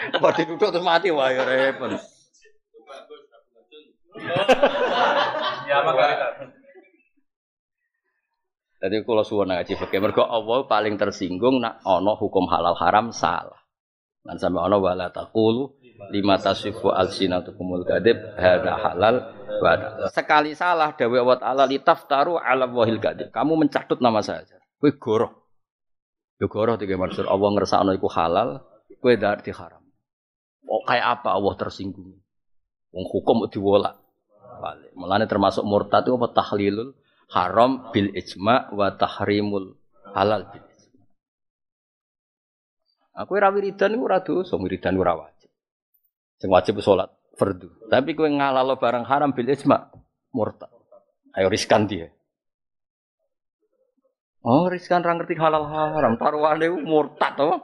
Apa 0.07 0.27
ditutuk 0.39 0.71
terus 0.71 0.83
mati 0.83 1.11
wah 1.11 1.27
ya 1.31 1.43
repot. 1.43 1.91
Ya. 1.91 1.99
Jadi 8.77 8.95
kalau 9.03 9.25
suwon 9.25 9.49
ngaji 9.49 9.73
fikih 9.73 9.99
mergo 9.99 10.21
Allah 10.21 10.69
paling 10.69 11.01
tersinggung 11.01 11.59
nak 11.59 11.81
ono 11.81 12.13
hukum 12.13 12.45
halal 12.45 12.77
haram 12.77 13.09
salah. 13.09 13.66
Dan 14.27 14.35
sampai 14.35 14.59
ono 14.67 14.83
wala 14.83 15.07
taqulu 15.07 15.79
lima 16.11 16.35
tasifu 16.35 16.91
alsinatukumul 16.91 17.87
kadib 17.87 18.19
hada 18.35 18.75
halal 18.75 19.15
wa 19.63 19.67
hada. 19.71 20.11
Sekali 20.11 20.51
salah 20.51 20.91
dawe 20.93 21.19
wa 21.23 21.35
ta'ala 21.39 21.63
litaftaru 21.63 22.35
ala 22.35 22.67
wahil 22.67 22.99
kadib. 22.99 23.31
Kamu 23.31 23.55
mencatut 23.55 24.03
nama 24.03 24.19
saja. 24.19 24.59
Kowe 24.77 24.91
goroh. 24.99 25.31
Yo 26.37 26.51
goroh 26.51 26.75
tiga 26.75 26.99
maksud 26.99 27.25
Allah 27.25 27.49
ngersakno 27.55 27.95
iku 27.95 28.11
halal, 28.11 28.61
kowe 28.99 29.13
dak 29.15 29.47
diharam. 29.47 29.81
Oh, 30.67 30.83
kayak 30.83 31.23
apa 31.23 31.31
Allah 31.31 31.53
tersinggung? 31.55 32.19
Wong 32.91 33.05
hukum 33.07 33.47
diwolak. 33.47 33.95
Balik. 34.59 34.91
Mulane 34.99 35.23
termasuk 35.23 35.63
murtad 35.63 36.03
itu 36.03 36.19
apa 36.19 36.35
tahlilul 36.35 36.91
haram 37.31 37.87
bil 37.95 38.11
ijma 38.11 38.75
wa 38.75 38.91
tahrimul 38.91 39.79
halal 40.11 40.51
bil. 40.51 40.66
Aku 43.17 43.33
ora 43.33 43.49
wiridan 43.49 43.97
iku 43.97 44.05
ora 44.05 44.21
dosa, 44.21 44.61
wiridan 44.61 44.93
ora 44.93 45.17
wajib. 45.17 45.49
Sing 46.37 46.53
wajib 46.53 46.77
salat 46.85 47.09
fardu. 47.33 47.89
Tapi 47.89 48.13
kowe 48.13 48.29
ngalalo 48.29 48.77
barang 48.77 49.09
haram 49.09 49.33
bil 49.33 49.49
ijma 49.49 49.89
murtad. 50.37 50.69
Ayo 51.33 51.49
riskan 51.49 51.89
dia. 51.89 52.13
Oh, 54.45 54.69
riskan 54.69 55.01
ra 55.01 55.17
ngerti 55.17 55.33
halal 55.33 55.65
haram, 55.65 56.13
taruhane 56.21 56.69
murtad 56.85 57.33
to. 57.41 57.57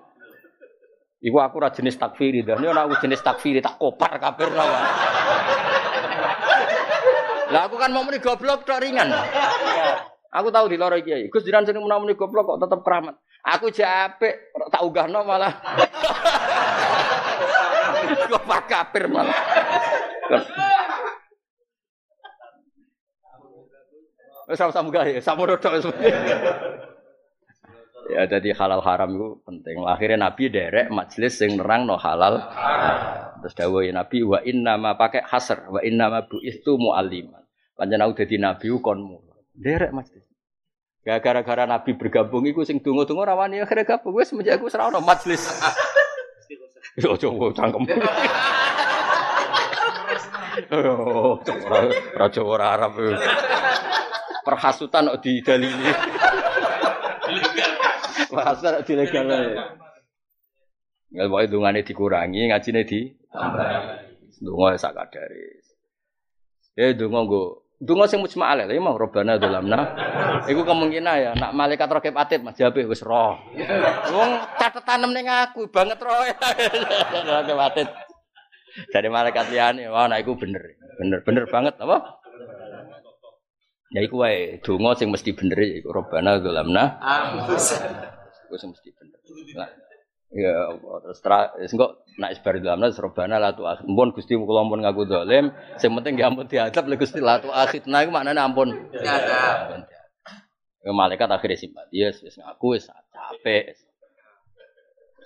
Iku 1.22 1.38
aku 1.38 1.62
ora 1.62 1.70
jenis 1.70 2.02
takfiri, 2.02 2.42
dan 2.44 2.66
ora 2.66 2.90
aku 2.90 2.98
jenis 3.00 3.22
takfiri 3.22 3.62
tak 3.62 3.78
kopar 3.78 4.18
kafir 4.18 4.50
ra. 4.50 4.66
Lah 7.54 7.62
aku 7.70 7.78
kan 7.78 7.94
mau 7.94 8.02
muni 8.02 8.18
goblok 8.18 8.66
tok 8.66 8.82
ringan. 8.82 9.14
Aku 10.34 10.50
tahu 10.50 10.66
di 10.66 10.82
loro 10.82 10.98
kiai. 10.98 11.30
Gus 11.30 11.46
jiran 11.46 11.62
sing 11.64 11.78
menawa 11.78 12.02
muni 12.02 12.18
goblok 12.18 12.58
kok 12.58 12.60
tetep 12.66 12.82
keramat. 12.82 13.16
Aku 13.44 13.68
japek 13.68 14.56
tak 14.72 14.88
ugahno 14.88 15.28
malah. 15.28 15.52
Kopar 18.32 18.64
kafir 18.72 19.12
malah. 19.12 19.36
Wis 24.48 24.60
sama-sama 24.60 24.92
gawe, 24.92 25.12
sama 25.24 25.48
rodok 25.48 25.80
Ya 28.12 28.28
jadi 28.28 28.52
halal 28.52 28.84
haram 28.84 29.16
itu 29.16 29.28
penting. 29.48 29.80
Akhirnya 29.88 30.28
Nabi 30.28 30.52
derek 30.52 30.92
majelis 30.92 31.40
sing 31.40 31.56
nerang 31.56 31.88
no 31.88 31.96
halal. 31.96 32.44
Terus 33.44 33.56
dawuh 33.56 33.84
Nabi 33.92 34.28
wa 34.28 34.40
inna 34.44 34.76
ma 34.76 35.00
pakai 35.00 35.24
hasr 35.24 35.72
wa 35.72 35.80
inna 35.80 36.12
ma 36.12 36.28
bu 36.28 36.44
itu 36.44 36.76
mualliman. 36.76 37.44
Panjen 37.74 38.04
aku 38.04 38.24
dadi 38.24 38.38
nabi 38.38 38.68
kon. 38.84 39.00
Derek 39.56 39.96
majelis. 39.96 40.33
Gak 41.04 41.20
gara-gara 41.20 41.68
Nabi 41.68 42.00
bergabung 42.00 42.48
iku 42.48 42.64
sing 42.64 42.80
donga-donga 42.80 43.28
ra 43.28 43.36
wani 43.36 43.60
akhire 43.60 43.84
gabung 43.84 44.16
wis 44.16 44.32
semenjak 44.32 44.56
aku 44.56 44.72
ora 44.72 44.88
ono 44.88 45.04
majelis. 45.04 45.44
Yo 46.96 47.20
coba 47.20 47.52
cangkem. 47.52 47.84
Oh, 50.72 51.42
ora 52.16 52.28
Jawa 52.32 52.50
ora 52.56 52.68
Arab. 52.80 52.94
Perhasutan 54.48 55.12
kok 55.12 55.20
didalili. 55.20 55.92
Bahasa 58.32 58.80
di 58.80 58.94
legal. 58.96 59.28
Nggak 61.14 61.30
boleh 61.30 61.48
dungane 61.52 61.80
dikurangi, 61.86 62.50
ngajine 62.50 62.82
di 62.88 63.12
Dungo 64.44 64.76
sak 64.76 64.96
kadare. 64.98 65.62
Eh 66.76 66.92
dungo 66.98 67.20
nggo 67.24 67.44
dungo 67.80 68.06
sing 68.06 68.20
mujma 68.22 68.54
alaih 68.54 68.70
lha 68.70 68.82
mau 68.82 68.98
robana 68.98 69.40
dalamna. 69.42 69.80
Iku 70.46 70.62
kemungkinan 70.68 71.16
ya 71.18 71.32
nak 71.34 71.52
malaikat 71.56 71.90
rakib 71.90 72.16
atid 72.18 72.46
Mas 72.46 72.58
Jabe 72.58 72.86
wis 72.86 73.02
roh. 73.02 73.40
Wong 74.14 74.32
catetan 74.60 75.08
ning 75.10 75.26
aku 75.30 75.68
banget 75.72 75.98
roh. 76.02 76.14
Rakib 77.34 77.58
atid. 77.58 77.88
Dari 78.90 79.06
malaikat 79.06 79.54
liyane, 79.54 79.86
wah 79.94 80.10
nah 80.10 80.18
iku 80.18 80.34
bener. 80.34 80.78
Bener 80.98 81.22
bener 81.22 81.46
banget 81.46 81.78
apa? 81.78 82.18
Ya 83.94 84.02
iku 84.02 84.26
wae, 84.26 84.58
donga 84.66 84.98
sing 84.98 85.14
mesti 85.14 85.38
bener 85.38 85.58
ya 85.62 85.78
iku 85.78 85.94
robana 85.94 86.42
dalamna. 86.42 86.98
Iku 88.50 88.58
sing 88.58 88.74
mesti 88.74 88.90
bener. 88.98 89.18
Nah, 89.54 89.70
ya 90.34 90.74
Allah, 90.74 90.96
terus 91.06 91.20
tra, 91.22 91.54
wis 91.62 91.72
engko 91.72 92.02
nek 92.18 92.34
isbar 92.34 92.58
dalamna 92.58 92.90
robana 92.90 93.38
la 93.38 93.54
tu 93.54 93.64
akhir. 93.64 93.86
Mumpun 93.86 94.18
Gusti 94.18 94.34
kula 94.34 94.66
ampun 94.66 94.82
ngaku 94.82 95.06
zalim, 95.06 95.54
sing 95.78 95.94
penting 95.94 96.18
nggih 96.18 96.28
ampun 96.28 96.46
diadab 96.50 96.84
lek 96.90 96.98
Gusti 97.06 97.22
la 97.22 97.38
tu 97.38 97.54
akhir. 97.54 97.86
Nah 97.86 98.02
iku 98.02 98.12
maknane 98.12 98.42
ampun 98.42 98.74
diadab. 98.90 99.86
Ya 100.84 100.92
malaikat 100.92 101.32
akhirnya 101.32 101.56
simpati, 101.56 101.96
yes, 101.96 102.20
wis 102.26 102.36
ngaku 102.42 102.76
wis 102.76 102.90
capek. 102.90 103.78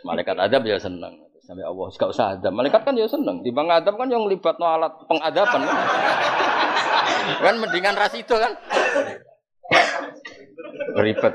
Malaikat 0.05 0.37
adab 0.37 0.61
ya 0.67 0.77
seneng. 0.77 1.25
Sampai 1.41 1.63
Allah, 1.63 1.87
gak 1.95 2.11
usah 2.11 2.35
adab. 2.35 2.51
Malaikat 2.51 2.83
kan 2.83 2.93
ya 2.93 3.07
seneng. 3.07 3.39
Di 3.39 3.55
bang 3.55 3.71
adab 3.71 3.95
kan 3.95 4.11
yang 4.11 4.27
libat 4.27 4.59
no 4.59 4.67
alat 4.67 4.91
pengadaban. 5.07 5.63
Kan, 5.63 5.75
kan 7.39 7.55
mendingan 7.55 7.95
ras 7.95 8.13
itu 8.13 8.35
kan. 8.35 8.51
Ribet. 10.99 11.33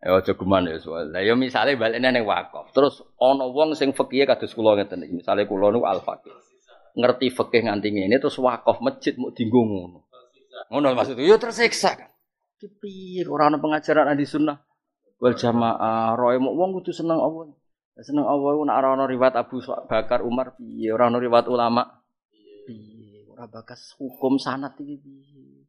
Ya 0.00 0.16
aja 0.16 0.32
geman 0.32 0.64
ya 0.64 0.80
soal. 0.80 1.12
Lah 1.12 1.20
ya 1.20 1.36
misale 1.36 1.76
balene 1.76 2.08
ning 2.08 2.24
wakaf. 2.24 2.72
Terus 2.72 3.04
ana 3.20 3.44
wong 3.44 3.76
sing 3.76 3.92
fikih 3.92 4.24
kados 4.24 4.56
kula 4.56 4.80
ngeten 4.80 5.04
iki. 5.04 5.20
Misale 5.20 5.44
kula 5.44 5.68
niku 5.68 5.84
al. 5.84 6.00
Ngerti 6.96 7.28
fikih 7.28 7.68
nganti 7.68 7.88
ngene 7.92 8.16
terus 8.16 8.40
wakaf 8.40 8.80
masjid 8.80 9.12
mau 9.20 9.28
dienggo 9.28 9.60
ngono. 9.60 10.08
Ngono 10.72 10.96
maksudnya 10.96 11.28
ya 11.28 11.36
tersiksa 11.36 12.00
kan. 12.00 12.10
Ki 12.56 12.68
piye 12.80 13.28
ora 13.28 13.52
ana 13.52 13.60
pengajaran 13.60 14.08
ahli 14.08 14.24
sunnah 14.24 14.56
wal 15.20 15.36
jamaah 15.36 16.16
roe 16.16 16.36
mau 16.40 16.56
wong 16.56 16.80
kudu 16.80 16.96
seneng 16.96 17.20
Allah. 17.20 17.52
Seneng 18.00 18.24
Allah 18.24 18.50
ku 18.56 18.64
nek 18.64 18.76
ora 18.80 18.88
ana 18.96 19.04
Abu 19.36 19.56
Bakar 19.84 20.24
Umar 20.24 20.56
piye 20.56 20.88
ora 20.92 21.12
ana 21.12 21.20
riwayat 21.20 21.44
ulama. 21.44 21.84
Piye 22.64 23.28
ora 23.28 23.44
bakas 23.44 23.96
hukum 24.00 24.40
sanat 24.40 24.80
iki 24.80 24.96
piye. 24.96 25.68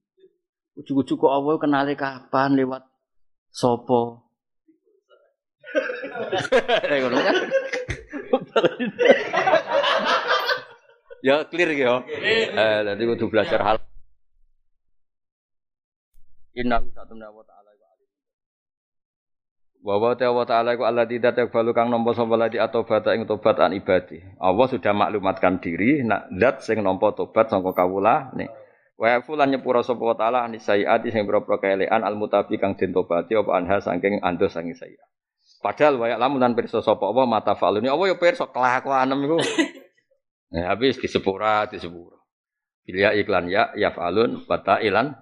Ujug-ujug 0.79 1.19
kok 1.19 1.31
Allah 1.35 1.59
kenale 1.59 1.99
kapan 1.99 2.55
lewat 2.55 2.90
Sopo? 3.51 4.31
Kan? 6.91 7.35
ya 11.21 11.45
clear 11.47 11.71
ya. 11.75 12.01
Eh, 12.07 12.79
nanti 12.83 13.03
kudu 13.07 13.29
belajar 13.31 13.61
hal. 13.61 13.77
Inna 16.51 16.83
satu 16.91 17.15
wa 17.15 17.43
ta'ala 17.47 17.71
wa 17.71 17.87
alim. 17.95 18.09
Wa 19.79 19.95
wa 19.95 20.13
ta'ala 20.15 20.43
ta'ala 20.43 20.75
ku 20.75 20.83
Allah 20.83 21.07
tidak 21.07 21.39
yakbalu 21.39 21.71
kang 21.71 21.87
nampa 21.87 22.11
sapa 22.11 22.35
ladi 22.35 22.59
atobat 22.59 23.07
ing 23.15 23.23
tobat 23.23 23.55
an 23.63 23.71
ibadi. 23.71 24.19
Allah 24.35 24.67
sudah 24.67 24.91
maklumatkan 24.91 25.63
diri 25.63 26.03
nak 26.03 26.27
zat 26.35 26.55
sing 26.67 26.83
nampa 26.83 27.15
tobat 27.15 27.47
sangka 27.47 27.71
kawula 27.71 28.35
nih. 28.35 28.51
Wa 28.99 29.21
fulan 29.25 29.49
nyepura 29.49 29.81
sapa 29.81 30.03
wa 30.03 30.15
ta'ala 30.15 30.47
ni 30.51 30.61
sayiati 30.61 31.09
sing 31.09 31.25
propro 31.25 31.57
kaelean 31.57 32.03
al 32.05 32.15
mutabi 32.15 32.59
kang 32.61 32.77
den 32.77 32.93
tobati 32.93 33.33
apa 33.33 33.51
anha 33.57 33.77
saking 33.81 34.21
ando 34.21 34.45
saking 34.45 34.77
sayiat. 34.77 35.07
Padahal 35.61 36.01
wa 36.01 36.05
lamun 36.17 36.41
lan 36.41 36.53
pirsa 36.57 36.81
sapa 36.81 37.09
apa 37.09 37.23
mata 37.25 37.53
faluni 37.53 37.89
apa 37.89 38.03
ya 38.09 38.15
pirsa 38.17 38.49
kelakuanem 38.49 39.19
iku. 39.27 39.39
Nah, 40.51 40.67
habis 40.67 40.99
disepura 40.99 41.63
disepura. 41.63 42.19
Bilya 42.83 43.15
iklan 43.15 43.47
ya 43.47 43.71
yafalun 43.71 44.43
bata 44.43 44.83
ilan 44.83 45.15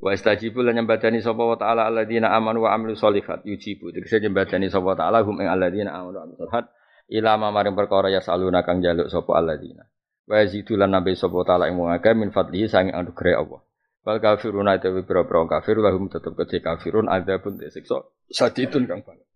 Wa 0.00 0.16
istajibu 0.16 0.64
lan 0.64 0.80
nyembadani 0.80 1.20
sapa 1.20 1.44
wa 1.44 1.60
ta'ala 1.60 1.84
alladzina 1.84 2.32
amanu 2.32 2.64
wa 2.64 2.72
amilu 2.72 2.96
sholihat 2.96 3.44
yujibu. 3.44 3.92
Tegese 3.92 4.24
nyembadani 4.24 4.72
sapa 4.72 4.96
wa 4.96 4.96
ta'ala 4.96 5.20
hum 5.28 5.44
ing 5.44 5.48
alladzina 5.52 5.92
amanu 5.92 6.16
wa 6.16 6.22
amilu 6.24 6.40
sholihat 6.40 6.66
ila 7.12 7.36
ma 7.36 7.52
maring 7.52 7.76
perkara 7.76 8.08
ya 8.08 8.24
saluna 8.24 8.64
kang 8.64 8.80
jaluk 8.80 9.12
sapa 9.12 9.36
alladzina. 9.36 9.84
Wa 10.30 10.46
yazidu 10.46 10.78
lan 10.78 10.94
nabi 10.94 11.18
sapa 11.18 11.42
ta'ala 11.42 11.66
ing 11.66 11.74
wong 11.74 11.90
akeh 11.90 12.14
min 12.14 12.30
fadlihi 12.30 12.70
sange 12.70 12.94
anugerah 12.94 13.42
Allah. 13.42 13.66
Wal 14.06 14.22
kafiruna 14.22 14.78
utawi 14.78 15.02
pira-pira 15.02 15.42
kafir 15.50 15.82
lahum 15.82 16.06
tetep 16.06 16.38
kece 16.38 16.62
kafirun 16.62 17.10
adzabun 17.10 17.58
siksa 17.66 18.06
sadidun 18.30 18.86
kang 18.86 19.02
banget. 19.02 19.26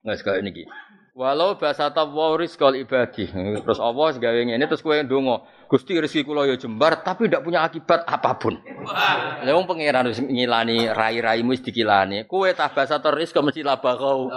Nah 0.00 0.16
sekali 0.16 0.40
niki. 0.48 0.64
Walau 1.12 1.60
bahasa 1.60 1.92
tawa 1.92 2.40
rizqal 2.40 2.72
ibadi. 2.76 3.28
Terus 3.28 3.76
Allah 3.76 4.16
gawe 4.16 4.40
ngene 4.48 4.64
terus 4.64 4.80
kowe 4.80 4.96
ndonga, 4.96 5.44
Gusti 5.68 5.96
rezeki 5.96 6.24
kula 6.24 6.48
ya 6.48 6.56
jembar 6.56 7.04
tapi 7.04 7.28
tidak 7.28 7.44
punya 7.44 7.64
akibat 7.64 8.04
apa 8.08 8.32
pun. 8.36 8.56
Lah 9.44 9.52
wong 9.52 9.68
pangeran 9.68 10.08
wis 10.08 10.24
ngilani 10.24 10.88
rai-raimu 10.88 11.52
wis 11.52 11.60
dikilani. 11.60 12.24
Kowe 12.24 12.48
tah 12.56 12.72
bahasa 12.72 12.96
kok 13.00 13.44
mesti 13.44 13.60
laba 13.60 13.92
kau. 13.96 14.28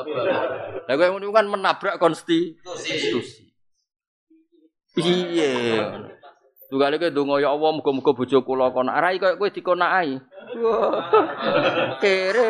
Lah 0.87 0.95
kowe 0.99 1.31
kan 1.31 1.47
menabrak 1.47 1.95
konstitusi. 1.95 3.48
Piye? 4.95 5.81
Tugale 6.69 7.01
kowe 7.01 7.09
ndonga 7.09 7.41
ya 7.41 7.49
Allah 7.49 7.69
muga-muga 7.73 8.13
bojo 8.13 8.45
kula 8.45 8.69
kono 8.69 8.93
rai 8.93 9.17
koyo 9.17 9.41
kowe 9.41 9.49
dikonaki. 9.49 10.21
Kere. 11.97 12.45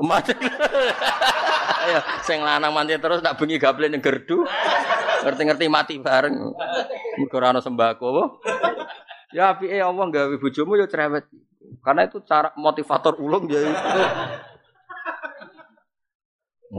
Mancing. 0.00 0.40
Ayo, 1.84 2.00
sing 2.24 2.40
lanang 2.40 2.72
mancing 2.72 2.96
terus 3.04 3.20
tak 3.20 3.36
bengi 3.36 3.60
gaple 3.60 3.92
ning 3.92 4.00
gerdu. 4.00 4.48
Ngerti-ngerti 5.28 5.68
mati 5.68 6.00
bareng. 6.00 6.56
Mergo 7.20 7.60
sembako? 7.60 8.40
Ya 9.36 9.52
apike 9.52 9.76
Allah 9.76 10.08
gawe 10.08 10.36
bojomu 10.40 10.80
ya 10.80 10.88
cerewet. 10.88 11.28
Karena 11.84 12.08
itu 12.08 12.24
cara 12.24 12.56
motivator 12.56 13.20
ulung 13.20 13.44
ya 13.44 13.60
itu. 13.60 14.00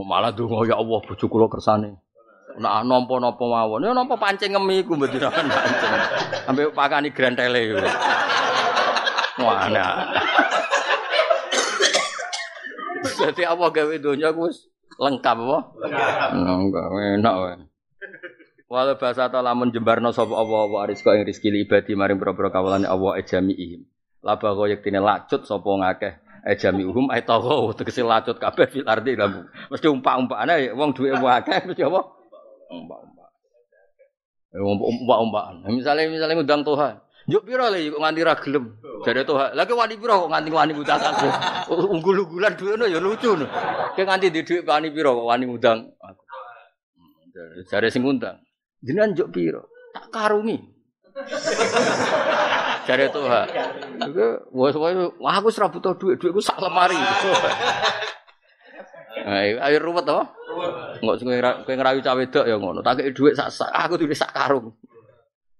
Malah 0.02 0.34
donga 0.34 0.66
ya 0.66 0.82
Allah 0.82 0.98
bojo 0.98 1.24
kula 1.30 1.46
kersane. 1.46 2.01
Nak 2.60 2.84
nampa-napa 2.84 3.40
mawon. 3.40 3.86
Ya 3.86 3.96
napa 3.96 4.16
pancing 4.20 4.52
ngemi 4.52 4.84
ku 4.84 4.96
mboten 4.98 5.22
pancing. 5.22 5.92
Sampai 6.44 6.68
pakani 6.72 7.08
grantele 7.08 7.60
yo. 7.72 7.80
Wah, 9.40 9.68
nah. 9.72 10.12
Jadi 13.02 13.42
apa 13.48 13.64
gawe 13.72 13.94
donya 13.98 14.34
ku 14.36 14.50
wis 14.50 14.68
lengkap 15.00 15.36
apa? 15.40 15.58
Enggak 16.36 16.86
enak 17.18 17.34
wae. 17.40 17.56
Walau 18.72 18.96
bahasa 18.96 19.28
ta 19.28 19.44
lamun 19.44 19.68
jembarno 19.68 20.16
sapa 20.16 20.32
apa 20.32 20.56
apa 20.64 20.88
rizqa 20.88 21.12
ing 21.12 21.28
rezeki 21.28 21.68
ibadi 21.68 21.92
maring 21.92 22.16
pira-pira 22.16 22.48
kawulane 22.48 22.88
Allah 22.88 23.20
ejamiihim. 23.20 23.84
Laba 24.24 24.56
kaya 24.56 24.76
yektine 24.76 24.96
lacut 24.96 25.44
sapa 25.44 25.68
ngakeh 25.68 26.12
ejamiuhum 26.48 27.12
ay 27.12 27.20
tawo 27.20 27.76
tegese 27.76 28.00
lacut 28.00 28.40
kabeh 28.40 28.72
fil 28.72 28.88
ardi 28.88 29.12
lambu. 29.12 29.44
Mesti 29.68 29.86
umpak-umpakane 29.92 30.72
wong 30.72 30.96
duwe 30.96 31.12
akeh 31.12 31.68
mesti 31.68 31.84
apa? 31.84 32.00
Umpak-umpak. 32.72 33.30
Wong 34.52 34.78
umpak-umpak. 34.80 35.44
Misale 35.68 36.08
misale 36.08 36.32
ngundang 36.36 36.64
Tuhan. 36.64 36.96
Yuk 37.30 37.46
piro 37.46 37.70
le 37.70 37.86
kok 37.86 38.02
nganti 38.02 38.20
ra 38.26 38.34
gelem. 38.34 38.64
Jare 39.06 39.22
Tuhan. 39.22 39.54
Lah 39.54 39.64
wani 39.64 39.94
piro 39.94 40.26
kok 40.26 40.30
nganti 40.32 40.50
wani 40.50 40.72
aku. 40.74 41.28
Unggul-unggulan 41.94 42.52
dhuwitno 42.58 42.84
ya 42.90 42.98
lucu. 42.98 43.38
Ki 43.94 44.02
nganti 44.02 44.34
di 44.34 44.42
dhuwit 44.42 44.66
wani 44.66 44.90
piro 44.90 45.22
kok 45.22 45.26
wani 45.30 45.44
ngundang 45.46 45.78
aku. 46.02 46.22
Jare 47.70 47.88
sing 47.88 48.02
ngundang. 48.02 48.42
Jenengan 48.82 49.14
njuk 49.14 49.30
piro? 49.30 49.70
Tak 49.94 50.10
karungi. 50.10 50.58
Jare 52.90 53.06
Tuhan. 53.14 53.46
Iku 54.10 54.26
wis 54.58 54.74
wah 55.22 55.34
aku 55.38 55.48
ora 55.54 55.70
butuh 55.70 55.94
dhuwit, 55.94 56.18
dhuwitku 56.18 56.42
sak 56.42 56.58
lemari. 56.58 56.98
Ayo, 59.22 59.54
ayo 59.70 59.76
ruwet 59.78 60.02
to? 60.02 60.18
Enggak 61.02 61.16
sing 61.18 61.26
kowe 61.28 61.72
ngerayu 61.74 62.00
cah 62.04 62.14
wedok 62.14 62.44
ya 62.46 62.56
ngono. 62.56 62.80
Tak 62.84 63.00
kei 63.00 63.12
dhuwit 63.14 63.34
sak 63.34 63.48
sak, 63.50 63.70
aku 63.70 63.94
tulis 63.98 64.18
sak 64.18 64.32
karung. 64.34 64.72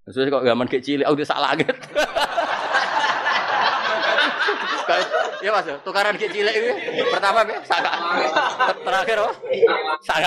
Terus 0.07 0.29
kok 0.29 0.45
gaman 0.45 0.67
kek 0.67 0.83
cilik 0.83 1.07
aku 1.07 1.23
sak 1.23 1.41
langit. 1.43 1.77
Ya 5.43 5.51
Mas, 5.51 5.67
tukaran 5.83 6.15
kek 6.15 6.31
cilik 6.31 6.55
iki. 6.55 6.73
Pertama 7.11 7.43
be 7.43 7.55
sak 7.67 7.83
terakhir 8.83 9.17
apa? 9.23 9.33
Sak 10.03 10.19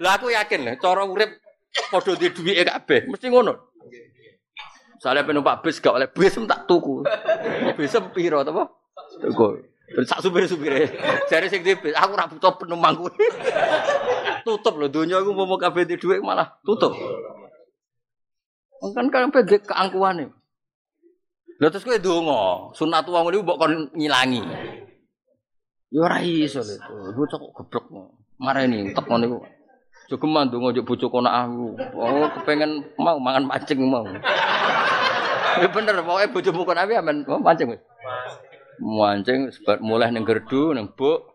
Lah 0.00 0.16
aku 0.16 0.30
yakin 0.30 0.78
cara 0.78 1.02
urip 1.04 1.40
padha 1.88 2.12
di 2.16 2.28
duwike 2.30 2.62
kabeh, 2.68 3.00
mesti 3.08 3.26
ngono. 3.32 3.72
Soalnya 5.02 5.26
penumpak 5.26 5.66
bis 5.66 5.82
gak 5.82 5.98
oleh 5.98 6.06
bis 6.06 6.38
tak 6.46 6.70
tuku. 6.70 7.02
Bis 7.74 7.96
piro 8.14 8.44
apa? 8.46 8.70
Tuku. 9.18 9.71
Sak 10.08 10.24
supir-supire. 10.24 10.88
Jare 11.28 11.46
sing 11.52 11.60
di 11.60 11.76
bis, 11.76 11.92
aku 11.92 12.16
ora 12.16 12.24
butuh 12.24 12.52
penumpang 12.56 12.96
kuwi. 12.96 13.26
tutup 14.42 14.74
loh 14.78 14.90
dunia 14.90 15.22
aku 15.22 15.30
mau 15.32 15.54
kabeh 15.54 15.86
di 15.86 15.94
dhuwit 15.96 16.20
malah 16.20 16.58
tutup. 16.66 16.92
Kan 18.82 19.06
kan 19.14 19.30
pede 19.30 19.62
keangkuhan 19.62 20.18
nih. 20.18 20.28
Lha 21.62 21.70
terus 21.70 21.86
kowe 21.86 21.94
ndonga, 21.94 22.74
sunat 22.74 23.06
wong 23.06 23.30
niku 23.30 23.46
mbok 23.46 23.58
kon 23.62 23.72
ngilangi. 23.94 24.42
Ya 25.94 25.98
ora 26.02 26.18
iso 26.26 26.58
lho. 26.58 26.74
Bocah 27.14 27.38
kok 27.38 27.52
geblek. 27.62 27.84
Mareni 28.42 28.90
utek 28.90 29.06
ngono 29.06 29.22
niku. 29.22 29.38
Jogeman 30.10 30.50
ndonga 30.50 30.74
njuk 30.74 30.86
bojo 30.90 31.06
kono 31.06 31.30
aku. 31.30 31.78
Oh, 31.94 32.26
kepengen 32.34 32.82
mau 32.98 33.22
mangan 33.22 33.46
mancing 33.46 33.78
mau. 33.86 34.02
Ya 35.62 35.68
bener, 35.70 36.02
pokoke 36.02 36.26
bojomu 36.34 36.66
kon 36.66 36.80
api 36.80 36.98
amen 36.98 37.22
mancing 37.22 37.70
wis. 37.70 37.82
Mancing 38.82 39.54
mulai 39.78 40.10
ning 40.10 40.26
gerdu 40.26 40.74
ning 40.74 40.90
buk. 40.90 41.30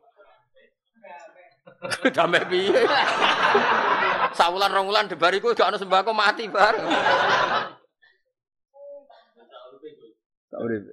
Damai 2.16 2.44
piye? 2.52 2.84
Sawulan 4.36 4.74
rong 4.74 4.92
wulan 4.92 5.08
debariku 5.08 5.56
gak 5.56 5.72
ana 5.72 5.78
sembako 5.80 6.12
mati 6.12 6.50
bareng. 6.52 6.90
Tak 10.52 10.60
urip. 10.60 10.84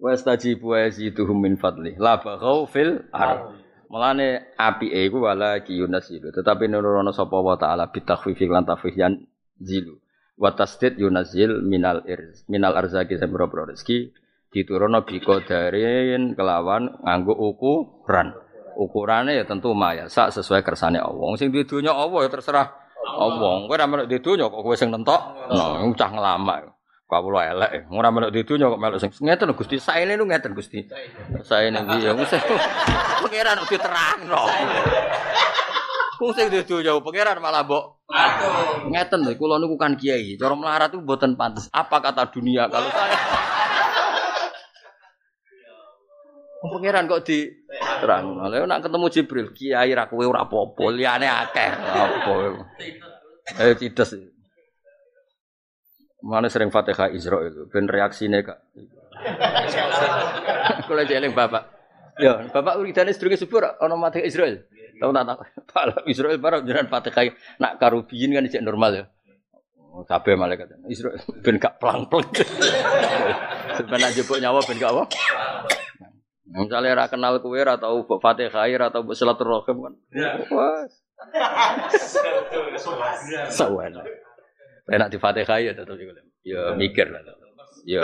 Wastajibu 0.00 0.76
yaziduhum 0.76 1.40
min 1.40 1.56
fadli. 1.56 1.96
La 1.96 2.20
baghau 2.20 2.68
fil 2.68 3.08
ard. 3.08 3.56
Mulane 3.88 4.52
apike 4.58 5.06
iku 5.08 5.24
wala 5.24 5.64
ki 5.64 5.80
yunasilu. 5.80 6.28
Tetapi 6.34 6.68
nurono 6.68 7.12
sapa 7.12 7.40
wa 7.40 7.56
taala 7.56 7.88
bitakhfifi 7.88 8.44
lan 8.48 8.68
tafhiyan 8.68 9.24
zilu. 9.60 10.03
Wa 10.34 10.50
tasdid 10.50 10.98
yunazil 10.98 11.62
minal 11.62 12.02
irz 12.10 12.42
minal 12.50 12.74
arzaki 12.74 13.14
sembro 13.14 13.46
rezeki 13.46 14.10
diturunno 14.50 15.06
biko 15.06 15.42
darin 15.46 16.34
kelawan 16.34 16.90
nganggo 17.02 17.34
ukuran. 17.34 18.34
Ukurannya 18.74 19.38
ya 19.38 19.46
tentu 19.46 19.70
maya 19.70 20.10
sak 20.10 20.34
sesuai 20.34 20.66
kersane 20.66 20.98
Allah. 20.98 21.30
Sing 21.38 21.54
di 21.54 21.62
dunya 21.62 21.94
Allah 21.94 22.26
ya 22.26 22.30
terserah 22.30 22.66
Allah. 23.06 23.70
Kowe 23.70 23.74
ora 23.74 23.86
melok 23.86 24.10
di 24.10 24.18
dunya 24.18 24.50
kok 24.50 24.62
kowe 24.66 24.74
sing 24.74 24.90
nentok. 24.90 25.22
Nah, 25.54 25.78
cah 25.94 26.10
ngelama. 26.10 26.74
Kawula 27.06 27.54
elek. 27.54 27.86
Ora 27.94 28.10
melok 28.10 28.34
di 28.34 28.42
dunya 28.42 28.66
kok 28.66 28.80
melok 28.82 28.98
sing 28.98 29.14
ngeten 29.22 29.54
Gusti. 29.54 29.78
Saene 29.78 30.18
lu 30.18 30.26
ngeten 30.26 30.58
Gusti. 30.58 30.82
Saene 31.46 31.86
piye? 31.86 32.10
Wis 32.18 32.34
pangeran 33.22 33.62
kok 33.62 33.70
diterangno. 33.70 34.42
Wong 36.18 36.32
sing 36.34 36.50
di 36.50 36.58
dunya 36.66 36.98
pangeran 36.98 37.38
malah 37.38 37.62
mbok 37.62 37.93
Ngeten 38.84 39.24
lho, 39.24 39.32
kula 39.40 39.56
niku 39.56 39.80
kan 39.80 39.96
kiai. 39.96 40.36
Cara 40.36 40.52
melarat 40.52 40.92
itu 40.92 41.00
mboten 41.00 41.40
pantes. 41.40 41.72
Apa 41.72 42.04
kata 42.04 42.28
dunia 42.28 42.68
kalau 42.68 42.88
saya 42.92 43.16
Pangeran 46.64 47.04
kok 47.04 47.28
di 47.28 47.44
terang. 48.00 48.40
Lalu 48.40 48.64
nak 48.64 48.80
ketemu 48.80 49.06
Jibril, 49.12 49.46
kiai 49.52 49.92
ra 49.92 50.08
kowe 50.08 50.24
ora 50.24 50.48
apa-apa, 50.48 50.84
liyane 50.96 51.28
akeh. 51.28 51.70
Apa? 51.70 52.32
Eh 53.60 53.76
cides. 53.76 54.16
Mana 56.24 56.48
sering 56.48 56.72
Fatihah 56.72 57.12
Israel, 57.12 57.68
ben 57.68 57.84
reaksine 57.84 58.40
kak. 58.40 58.64
Kula 60.88 61.04
jeling 61.04 61.36
bapak. 61.36 61.68
Ya, 62.16 62.48
bapak 62.48 62.80
uridane 62.80 63.12
sedurunge 63.12 63.36
subuh 63.36 63.76
ana 63.76 63.92
Fatihah 64.08 64.24
Israel. 64.24 64.64
Tahu 65.00 65.10
tak 65.10 65.24
tak. 65.26 65.36
Pak 65.74 66.06
Israel 66.06 66.38
barang 66.38 66.62
jenengan 66.66 66.88
Fatihah 66.90 67.34
nak 67.58 67.72
karubiyin 67.82 68.34
kan 68.34 68.46
cek 68.46 68.64
normal 68.64 68.90
ya. 68.94 69.04
Kabeh 70.10 70.34
malaikat. 70.34 70.74
Israel 70.90 71.18
ben 71.44 71.62
gak 71.62 71.78
plang-plang. 71.78 72.26
Sebenarnya 73.78 74.10
jebuk 74.10 74.42
nyawa 74.42 74.58
ben 74.66 74.78
gak 74.78 74.90
apa. 74.90 75.04
Misalnya 76.54 76.94
ra 76.94 77.06
kenal 77.10 77.42
kue, 77.42 77.58
ra 77.58 77.78
tau 77.78 78.06
mbok 78.06 78.22
Fatihah, 78.22 78.66
ra 78.78 78.86
tau 78.90 79.02
mbok 79.06 79.16
silaturahim 79.18 79.76
kan. 79.86 79.94
Wah. 80.50 80.82
Sawan. 83.50 83.98
Enak 84.90 85.08
di 85.10 85.18
Fatihah 85.18 85.58
ya 85.62 85.72
tetep 85.74 85.96
iku. 85.98 86.12
Ya 86.44 86.76
mikir 86.76 87.08
lah. 87.08 87.22
Ya. 87.84 88.02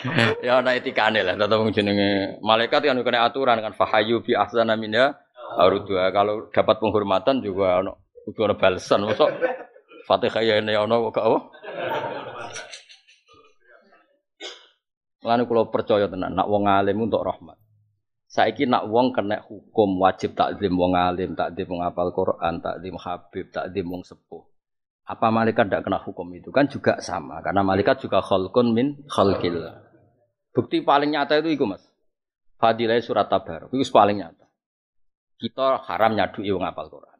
ya 0.46 0.60
ana 0.60 0.76
etikane 0.76 1.20
lah 1.20 1.36
tetep 1.36 1.60
jenenge 1.76 2.40
malaikat 2.40 2.80
kan 2.84 3.00
kena 3.04 3.28
aturan 3.28 3.60
kan 3.60 3.72
fahayu 3.76 4.24
bi 4.24 4.32
ahsana 4.32 4.74
minha 4.76 5.16
arudua 5.60 6.08
kalau 6.14 6.48
dapat 6.48 6.76
penghormatan 6.80 7.44
juga 7.44 7.84
ono 7.84 7.92
kudu 8.28 8.48
ana 8.48 8.54
balesan 8.56 9.04
mosok 9.04 9.30
Fatihah 10.08 10.42
ya 10.42 10.54
ini 10.58 10.74
ono 10.74 11.12
kok 11.12 11.22
apa 11.22 11.38
Lalu 15.20 15.44
kalau 15.44 15.68
percaya 15.68 16.08
tenan, 16.08 16.32
nak 16.32 16.48
wong 16.48 16.64
alim 16.64 16.96
untuk 17.04 17.20
rahmat. 17.20 17.60
Saiki 18.24 18.64
nak 18.64 18.88
wong 18.88 19.12
kena 19.12 19.44
hukum 19.44 20.00
wajib 20.00 20.32
takdim 20.32 20.80
wong 20.80 20.96
alim, 20.96 21.36
takdim 21.36 21.68
wong 21.68 21.84
apal 21.84 22.08
Quran, 22.14 22.64
takdim 22.64 22.96
habib, 22.96 23.52
takdim 23.52 23.84
wong 23.90 24.00
sepuh. 24.00 24.40
Apa 25.04 25.28
malaikat 25.28 25.68
tidak 25.68 25.84
kena 25.84 25.98
hukum 26.00 26.24
itu 26.32 26.48
kan 26.54 26.70
juga 26.70 27.02
sama 27.02 27.42
karena 27.42 27.60
malaikat 27.66 28.00
juga 28.00 28.22
khalqun 28.22 28.72
min 28.72 28.96
khalqillah. 29.10 29.89
Bukti 30.50 30.82
paling 30.82 31.14
nyata 31.14 31.38
itu 31.38 31.54
iku 31.54 31.64
Mas. 31.70 31.86
Fadilah 32.60 33.00
surat 33.00 33.30
Tabarok 33.30 33.72
itu 33.72 33.86
paling 33.88 34.20
nyata. 34.20 34.44
Kita 35.40 35.80
haram 35.88 36.12
nyadu 36.12 36.44
wong 36.44 36.66
apal 36.68 36.92
Quran. 36.92 37.18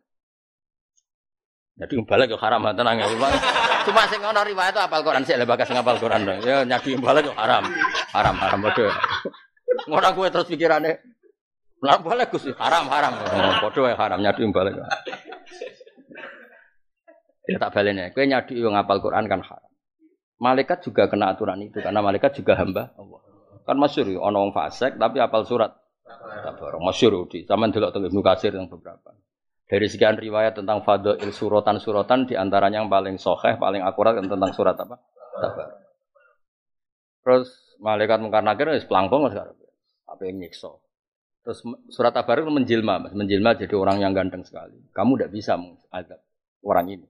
Jadi 1.81 1.97
balik 2.05 2.29
ke 2.29 2.37
haram 2.37 2.69
tenang 2.77 3.01
ya. 3.01 3.09
Cuma 3.89 4.05
sing 4.13 4.21
ngono 4.21 4.45
riwayat 4.45 4.77
itu 4.77 4.83
apal 4.85 5.01
Quran 5.01 5.25
sih 5.25 5.33
bagas 5.49 5.73
ngapal 5.73 5.97
Quran. 5.97 6.29
Ya 6.45 6.61
nyadu 6.69 6.93
balik 7.01 7.31
ke 7.31 7.33
haram. 7.33 7.65
Haram 8.13 8.37
haram 8.37 8.59
bodoh. 8.61 8.93
Ngono 9.89 10.09
gue 10.13 10.29
terus 10.29 10.49
pikirannya 10.51 11.01
lah 11.81 11.97
balik 12.05 12.29
Gus 12.37 12.53
haram 12.61 12.85
haram. 12.93 13.17
Bodoh 13.65 13.89
ya 13.89 13.97
haram 13.97 14.21
nyadu 14.21 14.45
balik. 14.53 14.77
Ya 17.49 17.57
tak 17.57 17.73
balenya. 17.73 18.13
Kue 18.13 18.29
nyadu 18.29 18.53
wong 18.61 18.77
apal 18.77 19.01
Quran 19.01 19.25
kan 19.25 19.41
haram. 19.41 19.70
Malaikat 20.41 20.81
juga 20.81 21.05
kena 21.05 21.37
aturan 21.37 21.61
itu 21.61 21.85
karena 21.85 22.01
malaikat 22.01 22.33
juga 22.41 22.57
hamba 22.57 22.97
Allah. 22.97 23.21
Kan 23.69 23.77
masyur 23.77 24.09
ya, 24.09 24.19
ono 24.25 24.49
wong 24.49 24.53
fasik 24.57 24.97
tapi 24.97 25.21
apal 25.21 25.45
surat. 25.45 25.77
Tabarok 26.09 26.81
masyur 26.81 27.29
di 27.29 27.45
zaman 27.45 27.69
dulu 27.69 27.93
teng 27.93 28.09
Ibnu 28.09 28.21
Katsir 28.25 28.57
yang 28.57 28.67
beberapa. 28.67 29.13
Dari 29.69 29.87
sekian 29.87 30.19
riwayat 30.19 30.59
tentang 30.59 30.83
fadhail 30.83 31.31
suratan-suratan 31.31 32.27
di 32.27 32.35
antaranya 32.35 32.83
yang 32.83 32.91
paling 32.91 33.21
sahih, 33.21 33.55
paling 33.61 33.85
akurat 33.85 34.19
tentang 34.19 34.51
surat 34.51 34.75
apa? 34.75 34.97
Tabarok. 35.39 35.79
Terus 37.21 37.49
malaikat 37.79 38.19
mungkar 38.25 38.41
nakir 38.41 38.73
wis 38.73 38.89
pelangkong 38.89 39.29
sekarang. 39.31 39.55
Apa 40.09 40.23
yang 40.25 40.41
nyiksa. 40.41 40.73
Terus 41.45 41.61
surat 41.93 42.17
Tabarok 42.17 42.49
menjelma, 42.49 42.97
Mas. 42.97 43.13
menjelma 43.13 43.55
jadi 43.61 43.77
orang 43.77 44.01
yang 44.01 44.17
ganteng 44.17 44.43
sekali. 44.43 44.77
Kamu 44.97 45.21
tidak 45.21 45.31
bisa 45.37 45.61
mengadab 45.61 46.21
orang 46.65 46.87
ini. 46.97 47.07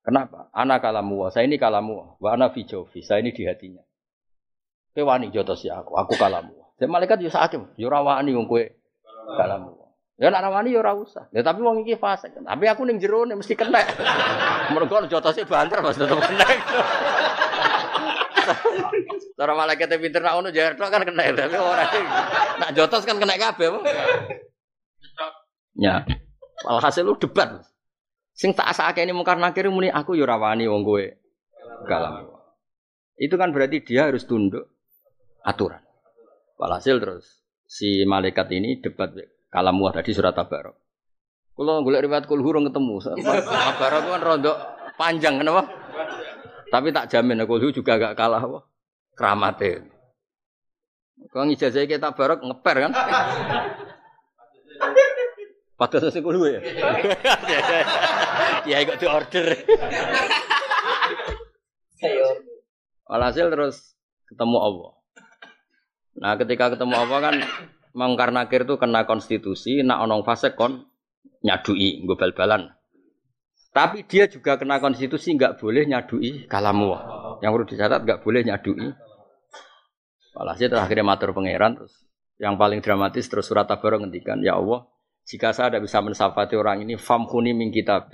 Kenapa? 0.00 0.48
Anak 0.56 0.80
kalamu, 0.80 1.28
saya 1.28 1.44
ini 1.44 1.60
kalamu, 1.60 2.16
wa 2.16 2.28
ana 2.32 2.48
fi 2.48 2.64
saya 3.04 3.20
ini 3.20 3.36
di 3.36 3.44
hatinya. 3.44 3.84
Kowe 4.96 5.06
wani 5.06 5.30
jotos 5.30 5.62
ya 5.62 5.78
aku, 5.78 5.94
aku 5.94 6.16
kalamu. 6.16 6.56
Dan 6.80 6.88
malaikat 6.88 7.20
yo 7.20 7.28
sakit, 7.28 7.76
yo 7.76 7.92
ora 7.92 8.00
wani 8.00 8.32
wong 8.32 8.48
kowe 8.48 8.64
kalamu. 9.36 9.80
Ya 10.20 10.28
nek 10.28 10.52
wani 10.52 10.76
yo 10.76 10.84
ora 10.84 10.92
usah. 10.92 11.28
Ya 11.32 11.40
tapi 11.40 11.64
wong 11.64 11.84
iki 11.84 11.96
fase. 11.96 12.28
Tapi 12.28 12.64
aku 12.68 12.84
ning 12.84 13.00
jero 13.00 13.24
nih 13.24 13.36
mesti 13.36 13.56
kena. 13.56 13.80
Mergo 14.76 15.00
jotose 15.08 15.48
banter 15.48 15.80
Mas 15.80 15.96
tetep 15.96 16.20
kena. 16.20 16.48
Cara 19.40 19.56
malaikat 19.56 19.96
pinter 19.96 20.20
nak 20.20 20.36
ngono 20.36 20.52
jarto 20.52 20.84
kan 20.84 21.00
kena 21.00 21.32
tapi 21.32 21.56
ora. 21.56 21.88
Nak 22.60 22.76
jotos 22.76 23.08
kan 23.08 23.16
kena 23.16 23.40
kabeh. 23.40 23.80
Ya. 25.80 26.04
Alhasil 26.68 27.08
lu 27.08 27.16
debat. 27.16 27.64
Sing 28.40 28.56
tak 28.56 28.72
asake 28.72 29.04
ini 29.04 29.12
mungkar 29.12 29.36
nakir 29.36 29.68
muni 29.68 29.92
aku 29.92 30.16
yo 30.16 30.24
wong 30.24 30.80
kowe 30.80 31.04
kalamu. 31.84 32.40
Itu 33.20 33.36
kan 33.36 33.52
berarti 33.52 33.84
dia 33.84 34.08
harus 34.08 34.24
tunduk 34.24 34.64
aturan. 35.44 35.84
Walhasil 36.56 36.96
terus 37.04 37.44
si 37.68 38.00
malaikat 38.08 38.48
ini 38.56 38.80
debat 38.80 39.12
kalamu 39.52 39.92
tadi 39.92 40.16
surat 40.16 40.32
tabarok. 40.32 40.72
Kalau 41.52 41.84
gue 41.84 42.00
riwayat 42.00 42.24
kul 42.24 42.40
hurung 42.40 42.64
ketemu, 42.72 43.04
tabarok 43.44 44.02
kan 44.08 44.20
rondo 44.24 44.56
panjang 44.96 45.36
kenapa? 45.36 45.68
Tapi 46.72 46.88
tak 46.96 47.12
jamin 47.12 47.44
kulhu 47.44 47.68
juga 47.68 48.00
gak 48.00 48.16
kalah 48.16 48.40
wah 48.48 48.64
keramatnya. 49.20 49.84
Kau 51.28 51.44
ngijazah 51.44 51.84
kita 51.84 52.16
barok 52.16 52.40
ngeper 52.40 52.88
kan? 52.88 52.92
Padahal 55.80 56.12
saya 56.12 56.20
kulhu 56.20 56.44
ya. 56.44 56.60
Ya 58.68 58.84
ikut 58.84 59.00
di 59.00 59.06
order. 59.08 59.46
Walhasil 63.08 63.48
terus 63.48 63.96
ketemu 64.28 64.60
Allah. 64.60 64.92
Nah, 66.20 66.36
ketika 66.36 66.76
ketemu 66.76 67.00
apa 67.00 67.16
kan 67.24 67.34
mangkar 67.96 68.28
nakir 68.28 68.68
itu 68.68 68.76
kena 68.76 69.08
konstitusi, 69.08 69.80
nak 69.80 70.04
onong 70.04 70.20
fase 70.20 70.52
kon 70.52 70.84
nyadui, 71.40 72.04
gue 72.04 72.16
bal-balan. 72.20 72.76
Tapi 73.72 74.04
dia 74.04 74.28
juga 74.28 74.60
kena 74.60 74.84
konstitusi 74.84 75.32
nggak 75.32 75.56
boleh 75.64 75.88
nyadui 75.88 76.44
kalamu. 76.44 76.92
Yang 77.40 77.50
perlu 77.56 77.66
dicatat 77.72 78.00
nggak 78.04 78.20
boleh 78.20 78.44
nyadui. 78.44 78.92
Walhasil 80.36 80.68
terakhirnya 80.68 81.08
matur 81.08 81.32
pangeran 81.32 81.80
terus 81.80 82.04
yang 82.36 82.60
paling 82.60 82.84
dramatis 82.84 83.32
terus 83.32 83.48
surat 83.48 83.64
tabarok 83.64 84.04
ngendikan 84.04 84.40
ya 84.44 84.60
Allah 84.60 84.84
jika 85.28 85.52
saya 85.52 85.72
tidak 85.72 85.88
bisa 85.88 85.98
mensafati 86.00 86.54
orang 86.56 86.84
ini 86.84 86.94
famkuni 86.96 87.52
min 87.56 87.72
kitab 87.72 88.12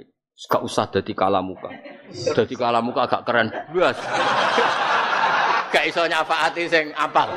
gak 0.51 0.63
usah 0.63 0.89
jadi 0.93 1.13
kalamuka 1.17 1.71
jadi 2.13 2.55
kalamuka 2.55 3.09
agak 3.09 3.23
keren 3.25 3.49
bias 3.73 3.99
gak 5.73 5.85
iso 5.89 6.03
nyafaati 6.07 6.65
sing 6.69 6.93
apal 6.97 7.31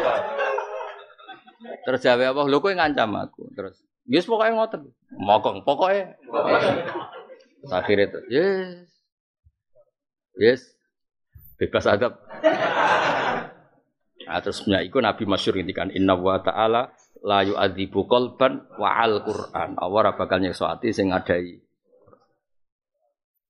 Terus 1.60 2.00
jawab 2.04 2.32
apa? 2.32 2.42
Lho 2.48 2.58
kowe 2.64 2.74
ngancam 2.74 3.12
aku. 3.20 3.52
Terus, 3.54 3.76
yes 4.08 4.26
pokoknya 4.28 4.56
ngotot. 4.56 4.82
Mokong 5.20 5.58
pokoknya. 5.68 6.16
Akhirnya 7.68 8.08
itu, 8.08 8.20
yes. 8.32 8.88
Yes. 10.40 10.62
Bebas 11.60 11.84
adab. 11.92 12.16
Nah, 14.30 14.40
terus 14.40 14.64
punya 14.64 14.80
iku 14.86 15.04
Nabi 15.04 15.26
masyur 15.26 15.58
kan 15.74 15.92
inna 15.92 16.16
wa 16.16 16.40
ta'ala 16.40 16.94
la 17.24 17.44
yu'adzibu 17.44 18.08
qalban 18.08 18.68
wa 18.80 18.90
al 19.00 19.24
Qur'an. 19.24 19.76
Allah 19.76 20.16
bakal 20.16 20.40
nyiksa 20.40 20.72
ati 20.76 20.96
sing 20.96 21.12
ngadai. 21.12 21.60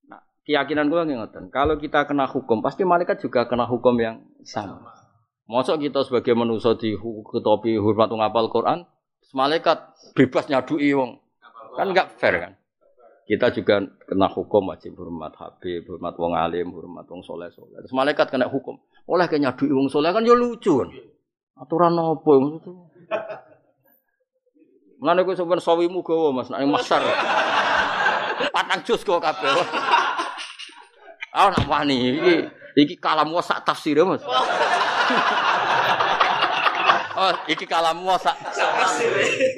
Nah, 0.10 0.22
keyakinan 0.46 0.90
gue 0.90 1.02
ngoten. 1.06 1.54
Kalau 1.54 1.78
kita 1.78 2.10
kena 2.10 2.26
hukum, 2.26 2.66
pasti 2.66 2.86
malaikat 2.86 3.22
juga 3.22 3.46
kena 3.46 3.70
hukum 3.70 3.94
yang 4.02 4.26
sama. 4.42 4.90
Mosok 5.50 5.82
kita 5.82 6.06
sebagai 6.06 6.38
manusia 6.38 6.78
di 6.78 6.94
topi 7.42 7.74
hormat 7.74 8.14
ngapal 8.14 8.54
Quran, 8.54 8.86
malaikat 9.34 9.98
bebas 10.14 10.46
nyadui 10.46 10.94
wong. 10.94 11.18
Kan 11.74 11.90
enggak 11.90 12.14
fair 12.22 12.38
kan? 12.38 12.54
Kita 13.30 13.54
juga 13.54 13.82
kena 14.10 14.26
hukum 14.26 14.74
wajib 14.74 14.98
hormat 14.98 15.38
Habib, 15.38 15.86
hormat 15.86 16.18
wong 16.18 16.34
alim, 16.34 16.74
hormat 16.74 17.06
wong 17.06 17.22
soleh 17.22 17.50
soleh. 17.54 17.78
Terus 17.86 17.94
malaikat 17.94 18.34
kena 18.34 18.50
hukum. 18.50 18.78
Oleh 19.06 19.30
ke 19.30 19.38
nyadui 19.38 19.70
wong 19.70 19.90
soleh 19.90 20.10
kan 20.10 20.26
ya 20.26 20.34
lucu 20.34 20.82
kan? 20.82 20.90
Aturan 21.62 21.94
apa 21.98 22.30
yang 22.34 22.46
itu? 22.58 22.74
Mulane 25.00 25.24
kowe 25.24 25.36
sampean 25.36 25.64
sawimu 25.64 26.04
gawa 26.04 26.36
Mas, 26.36 26.52
nek 26.52 26.68
masar. 26.68 27.00
Patang 28.52 28.84
jus 28.84 29.00
kok 29.08 29.24
kabeh. 29.24 29.52
Ah 31.32 31.48
nak 31.56 31.66
wani 31.72 32.20
iki 32.20 32.36
iki 32.76 32.96
kalam 33.00 33.32
sak 33.40 33.64
tafsir 33.64 33.96
Mas. 34.04 34.24
Oh, 37.20 37.36
iki 37.52 37.68
kalamu 37.68 38.16
sak. 38.16 38.32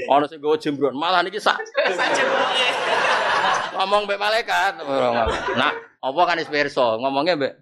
Ono 0.10 0.26
sing 0.26 0.42
gowo 0.42 0.58
jembron, 0.58 0.98
malah 0.98 1.22
niki 1.22 1.38
sak. 1.38 1.62
Ngomong 3.78 4.10
mbek 4.10 4.18
malaikat. 4.18 4.82
Nah, 5.54 5.70
apa 6.02 6.22
kan 6.26 6.42
isperso, 6.42 6.98
ngomongnya 6.98 7.38
mbek 7.38 7.54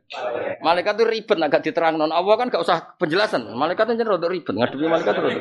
malaikat 0.63 0.95
tuh 0.95 1.03
ribet 1.03 1.35
agak 1.43 1.67
diterang 1.67 1.99
non 1.99 2.15
Allah 2.15 2.35
kan 2.39 2.47
gak 2.47 2.63
usah 2.63 2.95
penjelasan. 2.95 3.51
Malaikat 3.51 3.91
kan 3.91 3.99
rada 3.99 4.27
ribet 4.31 4.55
ngadepi 4.55 4.87
malaikat 4.87 5.13
terus. 5.19 5.35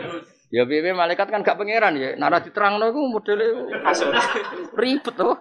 Ya 0.49 0.65
piye 0.65 0.97
malaikat 0.97 1.29
kan 1.29 1.45
gak 1.45 1.61
pangeran 1.61 1.93
ya. 2.01 2.17
Nara 2.17 2.41
diterangno 2.41 2.89
iku 2.89 3.01
modele 3.05 3.47
ribet 4.73 5.15
tuh. 5.15 5.37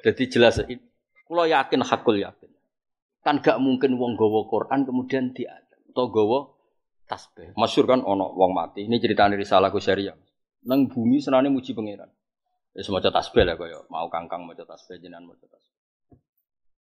Jadi 0.00 0.22
jelas, 0.32 0.64
kalau 1.28 1.44
yakin 1.44 1.82
hakul 1.84 2.16
yakin. 2.16 2.50
Kan 3.20 3.42
gak 3.44 3.60
mungkin 3.60 4.00
wong 4.00 4.16
gawa 4.16 4.48
Quran 4.48 4.88
kemudian 4.88 5.34
dia 5.36 5.60
atau 5.90 6.08
gawa 6.08 6.48
tasbih. 7.10 7.52
Masyur 7.58 7.84
kan 7.90 8.00
ono 8.06 8.32
wong 8.38 8.54
mati. 8.54 8.86
Ini 8.86 8.96
cerita 9.02 9.26
dari 9.26 9.42
salah 9.42 9.74
syariah. 9.74 10.14
Nang 10.70 10.86
bumi 10.86 11.18
senane 11.18 11.50
muji 11.50 11.74
pangeran. 11.74 12.08
Ya 12.70 12.86
semacam 12.86 13.10
tasbih 13.10 13.42
lah 13.42 13.58
kaya 13.58 13.82
mau 13.90 14.06
kangkang 14.06 14.46
mau 14.46 14.54
tasbih 14.54 15.02
jenengan 15.02 15.26
mau 15.26 15.34
tasbih. 15.34 15.79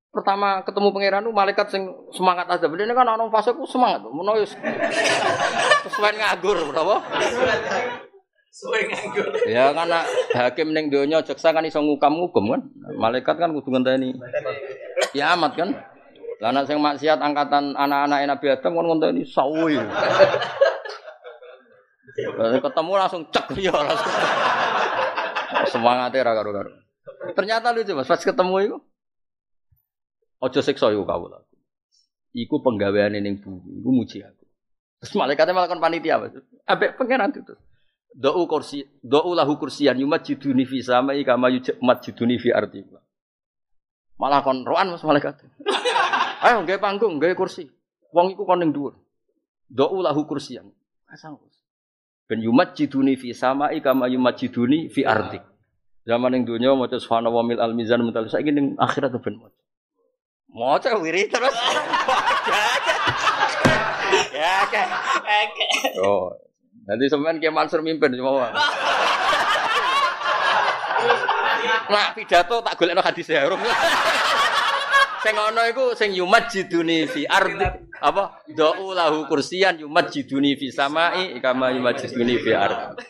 Pertama 0.10 0.66
ketemu 0.66 0.90
pangeran 0.90 1.22
itu 1.22 1.34
malaikat 1.34 1.70
sing 1.70 1.86
semangat 2.10 2.50
aja. 2.50 2.66
Ini 2.66 2.94
kan 2.98 3.06
orang 3.06 3.30
fase 3.30 3.54
ku 3.54 3.70
semangat. 3.70 4.02
Mono 4.10 4.42
wis 4.42 4.58
sesuai 5.86 6.18
ngagur, 6.18 6.58
berapa? 6.74 6.98
Sesuai 8.50 8.82
ngagur. 8.90 9.28
Ya 9.46 9.70
karena 9.70 10.02
hakim 10.34 10.74
ning 10.74 10.90
donya 10.90 11.22
jaksa 11.22 11.54
kan 11.54 11.62
iso 11.62 11.78
ngukam-ngukum 11.86 12.58
kan. 12.58 12.62
Malaikat 12.98 13.38
kan 13.38 13.54
kudu 13.54 13.70
ngenteni. 13.70 14.18
Kiamat 15.14 15.54
kan. 15.54 15.78
Lah 16.42 16.58
anak 16.58 16.66
sing 16.66 16.82
maksiat 16.82 17.22
angkatan 17.22 17.78
anak-anak 17.78 18.26
Nabi 18.34 18.46
Adam 18.50 18.82
kon 18.82 18.86
ngonteni 18.90 19.22
sawi. 19.30 19.78
Ketemu 22.58 22.92
langsung 22.98 23.30
cek 23.30 23.46
ya 23.62 23.78
langsung. 23.78 24.16
Semangatnya 25.70 26.26
ra 26.26 26.34
karo-karo. 26.34 26.72
Ternyata 27.38 27.70
lucu 27.78 27.94
Mas, 27.94 28.10
pas 28.10 28.18
ketemu 28.18 28.56
itu 28.66 28.78
Ojo 30.40 30.60
siksa 30.64 30.92
iku 30.96 31.04
kawula. 31.04 31.44
Iku 32.32 32.64
penggaweane 32.64 33.20
ning 33.20 33.44
bumi, 33.44 33.84
iku 33.84 33.90
muji 33.92 34.24
aku. 34.24 34.46
Terus 35.04 35.16
malaikatnya 35.16 35.56
malah 35.56 35.68
kon 35.72 35.84
panitia, 35.84 36.20
Mas. 36.20 36.36
Ambek 36.68 37.00
pangeran 37.00 37.32
itu. 37.32 37.56
Do'u 38.16 38.44
kursi, 38.50 38.84
do'u 39.00 39.32
lahu 39.32 39.56
kursiyan 39.56 39.96
yumajiduni 40.00 40.66
fi 40.68 40.84
samai 40.84 41.24
kama 41.24 41.52
yumajiduni 41.52 42.36
fi 42.40 42.50
ardi. 42.52 42.84
Malah 44.20 44.44
kon 44.44 44.68
roan 44.68 44.92
Mas 44.92 45.04
malaikat. 45.04 45.40
Ayo 46.46 46.64
gawe 46.64 46.80
panggung, 46.80 47.20
gawe 47.20 47.36
kursi. 47.36 47.68
Wong 48.12 48.36
iku 48.36 48.44
kon 48.44 48.60
ning 48.60 48.72
dhuwur. 48.76 48.96
Do'u 49.72 50.04
lahu 50.04 50.24
kursiyan. 50.28 50.68
Pasang 51.08 51.36
kursi. 51.40 51.60
Ben 52.28 52.44
yumajiduni 52.44 53.16
fi 53.16 53.32
samai 53.36 53.80
kama 53.80 54.08
yumajiduni 54.12 54.92
fi 54.92 55.04
ardi. 55.04 55.40
Zaman 56.08 56.32
ning 56.32 56.44
donya 56.48 56.76
maca 56.76 56.98
subhanallah 56.98 57.44
mil 57.46 57.60
al 57.60 57.74
mizan 57.76 58.02
mental 58.04 58.28
saiki 58.28 58.52
ning 58.52 58.76
akhirat 58.80 59.14
ben 59.20 59.36
maca. 59.40 59.59
Maca 60.54 60.98
wirid 60.98 61.30
terus. 61.30 61.56
Ya, 64.40 64.66
kayak. 64.72 64.90
Oh, 66.02 66.34
Nanti 66.90 67.06
sampean 67.06 67.38
Kiai 67.38 67.54
Mansur 67.54 67.86
mimpin 67.86 68.10
semua. 68.10 68.50
Nah, 71.90 72.08
pidato 72.18 72.66
tak 72.66 72.74
golekno 72.82 73.06
hadis 73.06 73.30
ya. 73.30 73.46
Sing 75.22 75.36
ana 75.38 75.70
iku 75.70 75.94
sing 75.94 76.18
yumat 76.18 76.50
jiduni 76.50 77.06
fi 77.06 77.30
ardi 77.30 77.62
apa 78.00 78.42
da'u 78.50 78.96
lahu 78.96 79.30
kursiyan 79.30 79.84
yumat 79.86 80.10
jiduni 80.10 80.58
fi 80.58 80.74
samai 80.74 81.38
kama 81.44 81.76
yumat 81.78 82.02
jiduni 82.02 82.42
fi 82.42 82.58
ardi. 82.58 83.06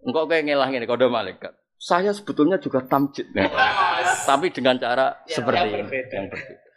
Engkau 0.00 0.24
kayak 0.24 0.48
ngelah 0.48 0.68
ngene 0.72 0.88
kode 0.88 1.12
malaikat. 1.12 1.52
Saya 1.80 2.12
sebetulnya 2.12 2.60
juga 2.60 2.84
tamjid, 2.84 3.32
nih. 3.32 3.48
tapi 4.28 4.52
dengan 4.52 4.76
cara 4.76 5.16
seperti 5.24 5.64
ini, 5.64 5.80
yang 6.12 6.28
berbeda. 6.28 6.68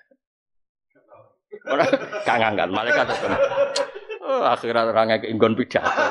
Orang 1.68 1.88
kangen 2.24 2.54
kan, 2.56 2.70
malaikat 2.72 3.12
itu. 3.12 3.28
Oh, 4.24 4.48
akhirnya 4.48 4.88
orang 4.88 5.12
kayak 5.12 5.28
inggon 5.28 5.60
pidato. 5.60 6.08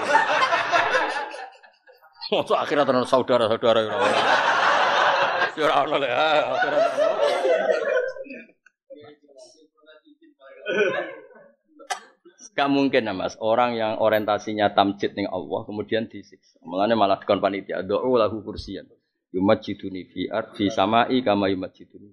Masuk 2.36 2.56
akhirnya 2.56 2.84
terus 2.84 3.08
saudara-saudara 3.08 3.80
ya 3.80 3.92
ora. 3.96 4.12
Ya 5.56 5.68
ya, 6.04 6.24
akhirnya. 6.52 6.80
Gak 12.52 12.68
mungkin 12.68 13.08
ya 13.08 13.16
mas, 13.16 13.32
orang 13.40 13.80
yang 13.80 13.96
orientasinya 13.96 14.76
tamjid 14.76 15.16
ning 15.16 15.24
Allah 15.32 15.64
kemudian 15.64 16.04
disiksa. 16.04 16.60
Mulanya 16.60 16.92
malah 16.92 17.16
dikon 17.16 17.40
panitia, 17.40 17.80
doa 17.80 18.04
lahu 18.20 18.44
kursian. 18.44 18.84
Yumajiduni 19.32 20.04
fi 20.12 20.28
ardi 20.28 20.68
samai 20.68 21.24
kama 21.24 21.48
yumajiduni 21.48 22.12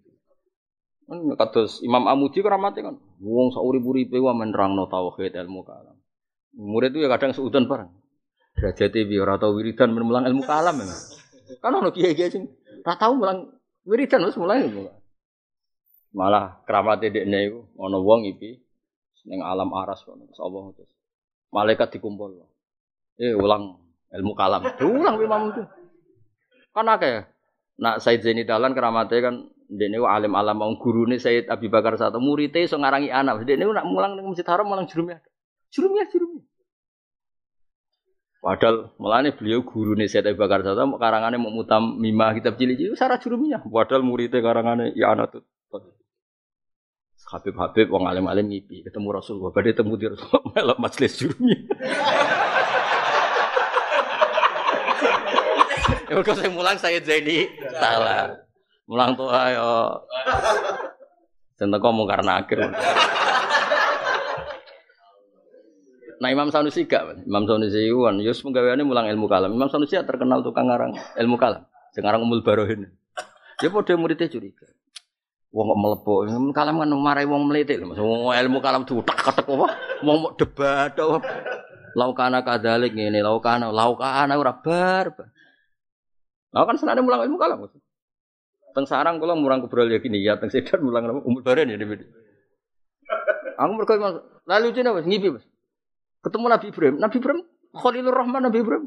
Kan 1.09 1.25
kados 1.35 1.83
Imam 1.83 2.05
Amudi 2.05 2.39
keramatnya 2.39 2.93
kan. 2.93 2.95
Wong 3.19 3.49
saurip-uripe 3.51 4.15
wa 4.21 4.31
menerangno 4.37 4.85
tauhid 4.87 5.33
ilmu 5.35 5.65
kalam. 5.65 5.97
Murid 6.53 6.93
itu 6.93 7.01
ya 7.01 7.09
kadang 7.09 7.33
seudon 7.33 7.65
bareng. 7.65 7.89
Derajate 8.53 9.09
ora 9.17 9.41
tau 9.41 9.57
wiridan 9.57 9.89
memulang 9.89 10.29
ilmu 10.29 10.45
kalam 10.45 10.77
memang. 10.77 11.01
Kan 11.59 11.73
ono 11.73 11.89
kiai-kiai 11.89 12.29
sing 12.29 12.45
ora 12.85 12.93
tau 12.95 13.17
mulang 13.17 13.49
wiridan 13.89 14.21
wis 14.21 14.37
mulai. 14.37 14.69
Malah 16.13 16.61
keramate 16.69 17.09
dekne 17.09 17.39
iku 17.49 17.59
ono 17.81 18.05
wong 18.05 18.29
iki 18.29 18.68
ning 19.25 19.43
alam 19.43 19.71
aras 19.75 20.03
kok 20.05 20.15
Allah 20.15 20.63
terus. 20.75 20.91
Malaikat 21.49 21.97
dikumpul. 21.97 22.45
Eh 23.19 23.35
ulang 23.35 23.81
ilmu 24.13 24.33
kalam. 24.37 24.63
Ulang 24.79 25.17
Imam 25.19 25.41
itu. 25.51 25.63
Kan 26.71 26.87
akeh. 26.87 27.25
Nak 27.79 28.03
Said 28.03 28.21
Zaini 28.21 28.43
Dahlan 28.43 28.75
keramate 28.75 29.17
kan 29.23 29.47
Dene 29.69 30.01
alim 30.01 30.33
alam 30.33 30.57
mau 30.57 30.73
gurune 30.81 31.21
Sayyid 31.21 31.45
Abi 31.45 31.69
Bakar 31.69 31.93
satu 31.93 32.17
muridé 32.17 32.65
iso 32.65 32.73
ngarangi 32.73 33.13
anak. 33.13 33.45
Dene 33.45 33.69
nak 33.69 33.85
mulang 33.85 34.17
ning 34.17 34.25
Masjid 34.25 34.45
Haram 34.49 34.65
mulang 34.65 34.89
jurumnya. 34.89 35.21
Jurumnya 35.69 36.09
jurumnya. 36.09 36.41
Padahal 38.41 38.95
mulane 38.97 39.29
beliau 39.37 39.61
gurune 39.61 40.09
Sayyid 40.09 40.25
Abi 40.25 40.41
Bakar 40.41 40.65
satu 40.65 40.97
karangane 40.97 41.37
mau 41.37 41.53
mutam 41.53 42.01
mimah 42.01 42.33
kitab 42.33 42.57
cilik-cilik 42.57 42.97
syarat 42.97 43.21
jurumnya. 43.21 43.61
Padahal 43.61 44.01
muridé 44.01 44.41
karangane 44.41 44.89
ya 44.97 45.13
anak 45.13 45.37
tuh. 45.37 45.43
Habib 47.29 47.55
Habib 47.61 47.87
wong 47.93 48.09
alim 48.09 48.25
alim 48.25 48.49
ngipi 48.49 48.81
ketemu 48.81 49.13
Rasulullah 49.13 49.53
badhe 49.53 49.77
temu 49.77 49.93
di 49.93 50.09
Rasulullah 50.09 50.49
melok 50.57 50.77
majelis. 50.81 51.13
Ya 56.09 56.17
kok 56.25 56.33
saya 56.33 56.49
mulang 56.49 56.77
saya 56.81 56.97
Zaini 57.05 57.45
salah. 57.77 58.33
Mulang 58.89 59.13
tuh 59.13 59.29
ayo. 59.29 60.01
Kok 61.61 61.93
mau 61.93 62.09
karena 62.09 62.41
akhir. 62.41 62.65
Nah 66.19 66.29
Imam 66.33 66.49
Sanusi 66.51 66.83
gak, 66.83 67.23
Imam 67.23 67.47
Sanusi 67.47 67.87
itu 67.87 68.03
kan, 68.03 68.19
Yus 68.19 68.43
penggaweannya 68.43 68.83
mulang 68.83 69.07
ilmu 69.07 69.29
kalam. 69.29 69.55
Imam 69.55 69.71
Sanusi 69.71 69.95
ya 69.95 70.03
terkenal 70.03 70.43
tukang 70.43 70.67
ngarang 70.67 70.97
ilmu 71.15 71.37
kalam. 71.37 71.63
Sekarang 71.95 72.25
umul 72.25 72.41
barohin. 72.43 72.91
Dia 73.61 73.69
pada 73.71 73.93
muridnya 73.95 74.27
curiga. 74.27 74.67
Wong 75.49 75.73
kok 76.05 76.29
ilmu 76.29 76.53
kalam 76.53 76.77
kan 76.77 76.93
marai 76.93 77.25
wong 77.25 77.49
meliti. 77.49 77.81
Wong 77.81 78.29
ilmu 78.29 78.57
kalam 78.61 78.85
tuh 78.85 79.01
tak 79.01 79.17
ketek 79.17 79.49
apa? 79.49 79.67
Wong 80.05 80.17
mau 80.21 80.31
debat 80.37 80.93
apa? 80.93 81.17
Laukana 81.97 82.45
kadalik 82.45 82.93
ini, 82.93 83.17
laukana, 83.17 83.73
laukana 83.73 84.37
ora 84.37 84.53
bar. 84.53 85.09
Laukan 86.53 86.77
senane 86.77 87.01
mulang 87.01 87.25
ilmu 87.25 87.37
kalam. 87.41 87.65
Teng 88.77 88.85
sarang 88.85 89.17
kula 89.17 89.33
murang 89.33 89.65
kubrol 89.65 89.89
ya 89.89 89.97
gini 89.97 90.21
ya 90.21 90.37
teng 90.37 90.53
sedan 90.53 90.85
mulang 90.85 91.09
umur 91.25 91.41
baren 91.41 91.73
ya 91.73 91.77
dhewe. 91.81 91.97
Aku 93.57 93.71
mergo 93.73 93.93
lalu 94.45 94.71
cina 94.71 94.93
wis 94.93 95.09
ngipi 95.09 95.33
Mas. 95.33 95.45
Ketemu 96.21 96.45
Nabi 96.47 96.65
Ibrahim. 96.69 96.95
Nabi 97.01 97.15
Ibrahim 97.17 97.41
Khalilur 97.73 98.15
Rahman 98.15 98.41
Nabi 98.45 98.61
Ibrahim. 98.61 98.85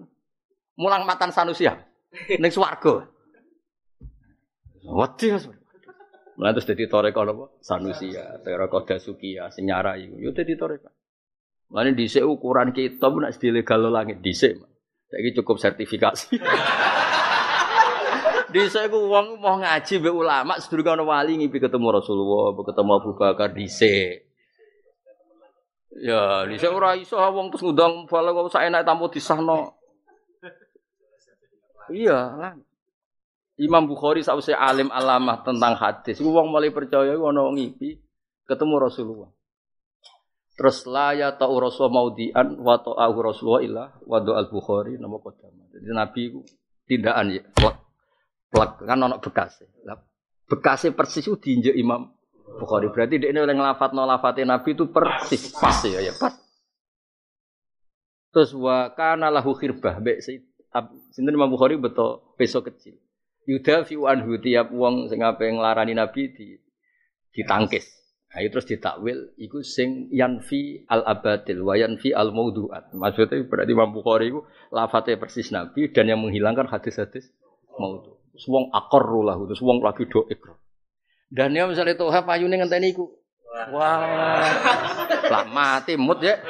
Mulang 0.78 1.04
matan 1.04 1.34
Sanusi 1.34 1.66
ya. 1.66 1.76
Ning 2.38 2.48
swarga. 2.54 3.10
Wedi 4.86 5.34
Mas. 5.34 5.44
Mulai 6.42 6.58
terus 6.58 6.74
jadi 6.74 6.90
torek 6.90 7.14
apa? 7.14 7.54
Sanusi 7.62 8.18
ya, 8.18 8.34
Teroko 8.42 8.82
Dasuki 8.82 9.38
ya, 9.38 9.46
senyara 9.46 9.94
itu. 9.94 10.18
Yo 10.18 10.34
jadi 10.34 10.58
torek. 10.58 10.82
Mulai 11.70 11.94
dhisik 11.94 12.26
ukuran 12.26 12.74
kita 12.74 13.14
pun 13.14 13.22
nak 13.22 13.38
dilegal 13.38 13.86
langit 13.86 14.18
dhisik. 14.18 14.58
Saiki 15.06 15.38
cukup 15.38 15.62
sertifikasi. 15.62 16.34
Desa 18.50 18.90
iku 18.90 19.06
wong 19.06 19.38
mau 19.38 19.62
ngaji 19.62 20.02
mbek 20.02 20.14
ulama 20.18 20.58
sedurunge 20.58 20.98
ana 20.98 21.06
wali 21.06 21.38
ngipi 21.38 21.62
ketemu 21.62 21.94
Rasulullah, 21.94 22.58
ketemu 22.58 22.90
Abu 22.90 23.14
Bakar 23.14 23.54
dhisik. 23.54 24.26
Ya, 25.94 26.42
dhisik 26.50 26.74
ora 26.74 26.98
iso 26.98 27.22
wong 27.22 27.54
terus 27.54 27.62
ngundang 27.62 28.10
bala 28.10 28.34
kok 28.34 28.50
sak 28.50 28.66
enak 28.66 28.82
tamu 28.82 29.06
disahno. 29.06 29.78
Iya 31.86 32.18
lah. 32.34 32.58
Imam 33.62 33.86
Bukhari 33.86 34.26
sausé 34.26 34.50
alim 34.50 34.90
alamah 34.90 35.46
tentang 35.46 35.78
hadis, 35.78 36.18
wong 36.18 36.50
mulai 36.50 36.74
percaya 36.74 37.14
ana 37.14 37.46
ngipi 37.54 37.94
ketemu 38.50 38.74
Rasulullah. 38.82 39.30
Terus 40.52 40.84
la 40.84 41.16
ya 41.16 41.32
ta'u 41.32 41.54
rasul 41.56 41.88
maudian 41.88 42.60
wa 42.60 42.76
ta'ahu 42.76 43.16
Rasulullah 43.24 43.62
illa 43.64 43.84
wa 44.04 44.18
al 44.20 44.48
Bukhari 44.52 45.00
nama 45.00 45.16
kodama. 45.16 45.64
Jadi 45.72 45.88
Nabi 45.88 46.20
itu 46.28 46.40
tindakan 46.84 47.32
ya 47.32 47.42
plek 48.52 48.70
kan 48.84 48.98
ono 49.00 49.16
bekas. 49.16 49.64
Bekasnya 50.44 50.92
persis 50.92 51.24
itu 51.24 51.40
diinjek 51.40 51.72
Imam 51.72 52.12
Bukhari. 52.60 52.92
Berarti 52.92 53.16
dia 53.16 53.32
ini 53.32 53.40
oleh 53.40 53.56
ngelafat 53.56 53.96
no 53.96 54.04
Nabi 54.04 54.68
itu 54.76 54.84
persis 54.92 55.56
pas 55.56 55.80
ya 55.88 56.04
ya 56.04 56.12
pas. 56.20 56.36
Terus 58.32 58.52
wa 58.52 58.92
kana 58.92 59.32
lahu 59.32 59.56
khirbah 59.56 60.04
mbek 60.04 60.20
sinten 60.20 61.32
Imam 61.32 61.48
Bukhari 61.48 61.80
betul 61.80 62.20
peso 62.36 62.60
kecil. 62.60 63.00
Yuda 63.46 63.82
fi 63.82 63.94
anhu 63.98 64.38
tiap 64.38 64.70
wong 64.70 65.10
sing 65.10 65.22
ape 65.26 65.50
nglarani 65.50 65.98
Nabi 65.98 66.30
di 66.30 66.54
ditangkis. 67.34 68.02
Nah, 68.32 68.40
itu 68.40 68.56
terus 68.56 68.64
ditakwil 68.64 69.36
iku 69.36 69.60
sing 69.60 70.08
yanfi 70.08 70.88
al 70.88 71.04
abatil 71.04 71.60
wa 71.60 71.76
yanfi 71.76 72.16
al 72.16 72.32
mauduat. 72.32 72.96
Maksudnya 72.96 73.44
berarti 73.44 73.76
Imam 73.76 73.92
Bukhari 73.92 74.32
itu 74.32 74.40
lafate 74.72 75.20
persis 75.20 75.52
Nabi 75.52 75.92
dan 75.92 76.08
yang 76.08 76.24
menghilangkan 76.24 76.64
hadis-hadis 76.64 77.28
maudhu. 77.76 78.16
Wong 78.48 78.72
akor 78.72 79.04
lah, 79.20 79.36
terus 79.44 79.60
wong 79.60 79.84
lagi 79.84 80.08
do 80.08 80.24
ikrar. 80.32 80.56
Dan 81.28 81.52
ya 81.52 81.68
misalnya 81.68 81.92
tuh 81.92 82.08
payune 82.24 82.56
ngenteni 82.56 82.96
iku. 82.96 83.04
Wah. 83.72 84.48
Lah 85.28 85.44
mati 85.52 86.00
mut 86.00 86.24
ya. 86.24 86.40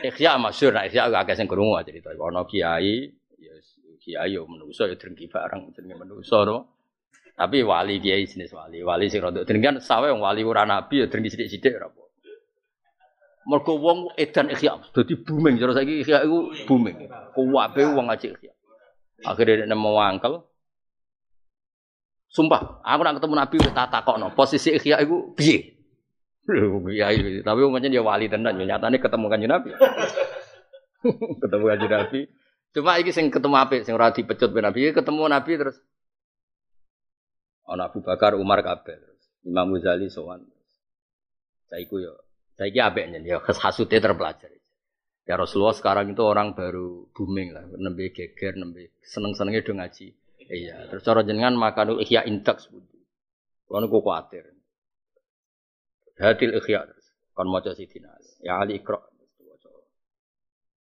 Ikhya 0.00 0.40
masyhur, 0.40 0.72
nah 0.72 0.88
ikhya 0.88 1.12
agak 1.12 1.36
sing 1.36 1.44
krungu 1.44 1.76
cerita. 1.84 2.12
Ono 2.16 2.48
kiai, 2.48 3.04
ya 3.36 3.54
kiai 4.00 4.32
yo 4.32 4.48
menungso 4.48 4.88
ya 4.88 4.96
drengki 4.96 5.28
bareng 5.28 5.76
jenenge 5.76 5.96
menungso 6.00 6.40
no. 6.48 6.56
Tapi 7.36 7.64
wali 7.64 8.00
kiai 8.00 8.24
jenis 8.24 8.52
wali, 8.52 8.80
wali 8.80 9.12
sing 9.12 9.20
rada 9.20 9.44
drengki 9.44 9.66
kan 9.68 9.76
sawe 9.80 10.08
wong 10.08 10.24
wali 10.24 10.40
ora 10.44 10.64
nabi 10.64 11.04
ya 11.04 11.06
drengki 11.08 11.32
sithik-sithik 11.32 11.76
ora 11.76 11.92
apa. 11.92 12.02
Mergo 13.48 13.72
wong 13.76 13.98
edan 14.16 14.52
ikhya, 14.52 14.80
dadi 14.92 15.16
booming. 15.16 15.56
Cara 15.56 15.72
saiki 15.72 16.04
ikhya 16.04 16.24
iku 16.24 16.52
booming. 16.68 17.08
Kuwabe 17.32 17.82
wong 17.92 18.08
ngaji 18.08 18.36
ikhya. 18.36 18.52
Akhirnya 19.24 19.76
mau 19.76 20.00
angkel. 20.00 20.44
Sumpah, 22.30 22.78
aku 22.86 23.00
nak 23.02 23.18
ketemu 23.18 23.34
Nabi 23.34 23.56
tak 23.74 23.90
takokno, 23.90 24.30
posisi 24.38 24.70
ikhya 24.70 25.02
iku 25.02 25.34
piye? 25.34 25.79
Kiai, 26.50 27.42
tapi 27.46 27.60
umumnya 27.62 27.90
dia 27.90 28.02
wali 28.02 28.26
tenan, 28.26 28.58
ya 28.58 28.76
nyatane 28.76 28.98
ketemu 28.98 29.26
kanjeng 29.30 29.52
Nabi. 29.52 29.70
ketemu 31.42 31.64
kanjeng 31.70 31.92
Nabi. 31.92 32.20
Cuma 32.70 32.98
iki 33.02 33.10
sing 33.10 33.30
ketemu 33.30 33.56
apik, 33.58 33.82
sing 33.82 33.94
ora 33.98 34.14
dipecut 34.14 34.50
ben 34.54 34.66
Nabi, 34.66 34.94
ketemu 34.94 35.26
Nabi 35.26 35.52
terus 35.58 35.76
ana 37.70 37.86
Abu 37.86 38.02
Bakar, 38.02 38.34
Umar 38.34 38.66
kabeh 38.66 38.98
terus 38.98 39.22
Imam 39.46 39.70
Ghazali 39.70 40.10
sowan. 40.10 40.42
Saiku 41.70 42.02
yo, 42.02 42.18
saiki 42.58 42.82
apik 42.82 43.06
nyen 43.06 43.22
ya 43.22 43.38
hasute 43.38 43.94
terpelajar. 44.02 44.50
Ya 45.22 45.38
Rasulullah 45.38 45.78
sekarang 45.78 46.10
itu 46.10 46.26
orang 46.26 46.58
baru 46.58 47.06
booming 47.14 47.54
lah, 47.54 47.62
nembe 47.78 48.10
geger, 48.10 48.58
nembe 48.58 48.98
seneng-senenge 49.06 49.62
do 49.62 49.78
ngaji. 49.78 50.10
Iya, 50.50 50.90
terus 50.90 51.06
cara 51.06 51.22
jenengan 51.22 51.54
makan 51.54 52.02
ihya 52.02 52.26
intak 52.26 52.58
sebuti. 52.58 52.98
Kulo 53.70 53.86
niku 53.86 54.02
kuwatir. 54.02 54.50
Hadil 56.20 56.52
ikhya. 56.52 56.84
Kon 57.32 57.48
maca 57.48 57.72
Sidina 57.72 58.12
Ali. 58.12 58.30
Ya 58.44 58.60
Ali 58.60 58.76
Iqra. 58.76 59.00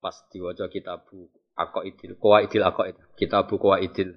Pas 0.01 0.17
diwaca 0.33 0.73
kitabu 0.73 1.29
Aqaidil 1.53 2.17
Qawaidil 2.17 2.65
Aqaid. 2.65 2.97
Kitabu 3.19 3.61
Qawaidil 3.61 4.17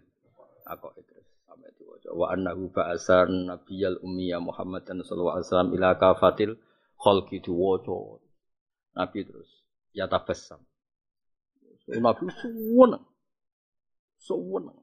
Aqaid 0.63 1.03
terus 1.03 1.27
sampai 1.43 1.73
diwaca 1.75 2.09
wa 2.15 2.31
annahu 2.31 2.71
ba'asan 2.71 3.49
nabiyal 3.49 3.99
ummiya 3.99 4.39
Muhammadan 4.39 5.03
sallallahu 5.03 5.35
alaihi 5.41 5.47
wasallam 5.51 5.71
ila 5.75 5.89
kafatil 5.99 6.55
khalqi 6.95 7.43
diwaca. 7.43 8.23
Nabi 8.95 9.19
terus 9.27 9.51
ya 9.91 10.07
tabassam. 10.07 10.63
Nabi. 11.91 12.23
Suweneng. 14.21 14.77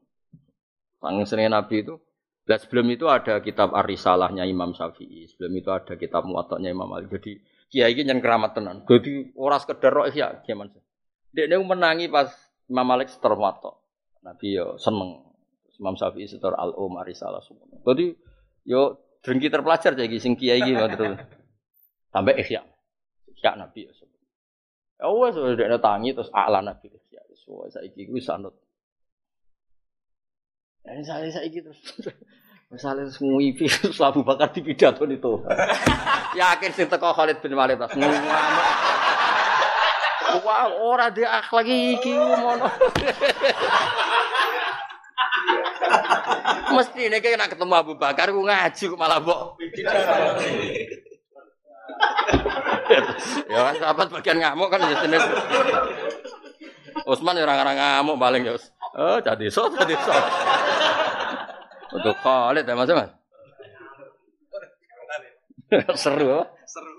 Sang 0.99 1.15
seneng 1.23 1.55
Nabi 1.55 1.79
itu 1.87 1.95
Nah, 2.49 2.57
sebelum 2.57 2.89
itu 2.89 3.05
ada 3.05 3.37
kitab 3.45 3.77
Ar-Risalahnya 3.77 4.41
Imam 4.41 4.73
Syafi'i. 4.73 5.29
Sebelum 5.29 5.53
itu 5.53 5.69
ada 5.69 5.93
kitab 5.93 6.25
Muwatta'nya 6.25 6.73
Imam 6.73 6.89
Malik. 6.89 7.13
Jadi 7.13 7.37
kiai 7.69 7.93
ini 7.93 8.09
yang 8.09 8.25
keramat 8.25 8.57
tenan. 8.57 8.81
Jadi 8.89 9.37
orang 9.37 9.61
sekedar 9.61 9.93
roh 9.93 10.09
ya 10.09 10.41
sih? 10.41 10.81
Dia 11.29 11.45
menangi 11.61 12.09
pas 12.09 12.33
Imam 12.65 12.89
Malik 12.89 13.13
setor 13.13 13.37
Muwatta. 13.37 13.69
Nabi 14.25 14.57
yo 14.57 14.81
seneng. 14.81 15.29
Imam 15.77 15.93
Syafi'i 15.93 16.25
setor 16.25 16.57
Al-Um 16.57 16.97
Ar-Risalah 16.97 17.45
semua. 17.45 17.69
Jadi 17.85 18.17
yo 18.65 18.97
drengki 19.21 19.53
terpelajar 19.53 19.93
jadi 19.93 20.17
sing 20.17 20.33
kiai 20.33 20.65
iki 20.65 20.73
terus. 20.73 21.21
Sampai 22.09 22.41
ihya. 22.41 22.65
Ihya 23.29 23.51
Nabi 23.61 23.85
ya. 23.85 23.93
Ya 24.99 25.05
wes 25.05 25.37
udah 25.37 25.77
tangi 25.77 26.17
terus 26.17 26.33
ala 26.33 26.65
Nabi 26.65 26.89
ihya. 26.89 27.21
Wes 27.29 27.77
saiki 27.77 28.09
kuwi 28.09 28.25
sanut. 28.25 28.57
Ya, 30.87 30.95
misalnya 30.95 31.29
saya 31.29 31.47
gitu 31.51 31.69
misalnya 32.69 33.09
semua 33.09 33.41
ipi, 33.41 33.65
Abu 33.97 34.21
Bakar 34.21 34.53
di 34.53 34.61
pidato 34.61 35.01
itu, 35.09 35.41
yakin 36.39 36.69
sih 36.69 36.85
teko 36.85 37.17
Khalid 37.17 37.41
bin 37.41 37.57
Walid 37.57 37.81
pas 37.81 37.89
Wah, 40.45 40.69
ora 40.69 41.09
dia 41.09 41.41
akhlak 41.41 41.65
iki 41.65 42.13
mono. 42.13 42.69
Mesti 46.77 47.09
ini 47.09 47.17
kayak 47.17 47.49
ketemu 47.49 47.73
Abu 47.73 47.97
Bakar, 47.97 48.29
gue 48.29 48.45
ngaji 48.45 48.83
kok 48.93 48.99
malah 49.01 49.17
bok. 49.17 49.57
ya 53.49 53.73
sahabat 53.73 54.13
bagian 54.13 54.37
ngamuk 54.37 54.69
kan 54.69 54.85
ya 54.85 55.01
jenis. 55.01 55.25
Usman 57.09 57.41
ya 57.41 57.49
orang-orang 57.49 57.81
ngamuk 57.81 58.21
paling 58.21 58.45
ya. 58.45 58.53
Oh, 58.97 59.17
jadi 59.21 59.45
so, 59.53 59.69
jadi 59.69 59.93
so. 59.93 60.13
Untuk 61.93 62.15
Khalid 62.21 62.65
ya 62.65 62.73
Mas 62.77 62.89
Mas. 62.89 63.11
Seru. 66.01 66.45
Seru. 66.65 66.93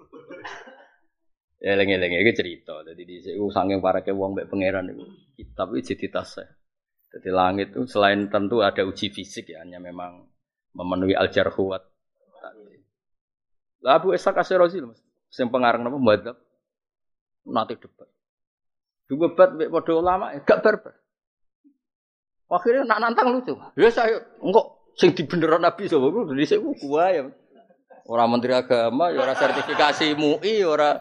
Ya 1.61 1.76
lengi-lengi 1.76 2.24
iki 2.24 2.32
cerita. 2.32 2.80
Jadi 2.86 3.03
di 3.05 3.20
sini 3.20 3.36
saking 3.36 3.84
para 3.84 4.01
ke 4.01 4.16
wong 4.16 4.32
mbek 4.32 4.49
pangeran 4.49 4.88
itu. 4.95 5.05
Kitab 5.36 5.76
itu 5.76 5.93
jadi 5.93 6.07
tas. 6.09 6.41
Jadi 7.11 7.28
langit 7.28 7.74
itu 7.74 7.84
selain 7.91 8.30
tentu 8.30 8.62
ada 8.62 8.86
uji 8.86 9.11
fisik 9.11 9.51
ya, 9.51 9.66
hanya 9.66 9.82
memang 9.82 10.30
memenuhi 10.72 11.18
al 11.18 11.28
jarhuat. 11.28 11.82
Lah 13.82 13.99
Abu 13.99 14.14
Ishaq 14.14 14.41
Asy-Razi 14.41 14.80
Mas. 14.86 15.03
Sing 15.28 15.53
pengarang 15.53 15.84
napa 15.84 15.99
madzhab 15.99 16.36
nanti 17.45 17.76
debat. 17.76 18.09
Dua 19.11 19.28
debat 19.28 19.49
mbek 19.53 19.68
padha 19.68 19.93
ulama 19.99 20.26
gak 20.47 20.61
barbar. 20.62 20.95
Akhirnya 22.51 22.82
nak 22.82 22.98
nantang 22.98 23.30
lucu. 23.30 23.55
Ya 23.78 23.88
saya 23.94 24.18
enggak 24.42 24.80
Sing 25.01 25.16
dibeneran 25.16 25.64
Nabi 25.64 25.88
sapa 25.88 26.12
ku 26.12 26.28
dhisik 26.28 26.61
ku 26.61 26.74
ya. 27.01 27.24
Ora 28.11 28.26
menteri 28.26 28.53
agama, 28.53 29.09
ya 29.14 29.22
ora 29.22 29.38
sertifikasi 29.38 30.18
MUI, 30.18 30.66
ora 30.66 30.98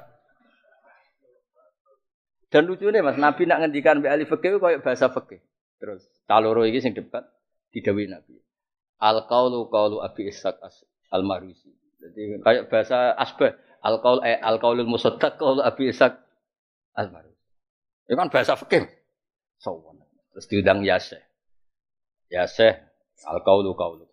dan 2.49 2.65
lucunya 2.65 3.05
mas, 3.05 3.17
Nabi 3.17 3.45
nak 3.45 3.61
ngendikan 3.61 4.01
be 4.01 4.09
ahli 4.09 4.25
fikih 4.25 4.57
kayak 4.57 4.81
bahasa 4.81 5.09
fikih. 5.13 5.37
Terus 5.77 6.01
taloro 6.25 6.65
iki 6.65 6.81
sing 6.81 6.97
debat 6.97 7.27
didawi 7.69 8.09
Nabi. 8.09 8.41
Al 9.03 9.29
qaulu 9.29 9.69
qaulu 9.69 10.01
Abi 10.01 10.33
Ishaq 10.33 10.57
al 11.13 11.23
Marusi. 11.27 11.69
Jadi 12.01 12.41
kayak 12.41 12.73
bahasa 12.73 13.13
asbah. 13.13 13.53
Al 13.85 14.01
qaul 14.01 14.19
eh, 14.25 14.41
al 14.41 14.57
qaulul 14.57 14.89
musaddaq 14.89 15.37
qaulu 15.37 15.61
Abi 15.61 15.93
Ishaq 15.93 16.13
al 16.97 17.13
Marusi. 17.13 17.47
Itu 18.09 18.17
kan 18.17 18.33
bahasa 18.33 18.57
fikih. 18.57 18.89
Sawan. 19.61 20.01
Terus 20.33 20.45
diundang 20.49 20.81
Yaseh. 20.81 21.28
Yaseh 22.29 22.89
Al 23.27 23.43
kaulu 23.43 23.75
kaulu. 23.75 24.07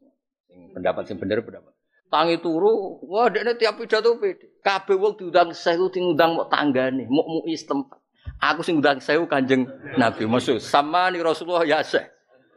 Pendapat 0.74 1.06
sing 1.06 1.20
bener 1.20 1.44
pendapat. 1.44 1.70
Tangi 2.06 2.38
turu, 2.38 3.02
wah 3.06 3.26
dekne 3.26 3.58
tiap 3.58 3.78
pidato 3.78 4.14
pede. 4.18 4.62
Kabeh 4.62 4.94
wong 4.94 5.18
diundang 5.18 5.50
sewu 5.50 5.90
diundang 5.90 6.38
mok 6.38 6.50
tanggane, 6.50 7.06
mok 7.10 7.26
mui 7.26 7.54
setempat. 7.54 7.98
Aku 8.42 8.62
sing 8.62 8.78
undang 8.78 9.02
sewu 9.02 9.26
Kanjeng 9.26 9.66
Nabi 9.96 10.26
maksud 10.26 10.62
sama 10.62 11.10
ni 11.10 11.18
Rasulullah 11.18 11.66
ya 11.66 11.82
seh. 11.82 12.02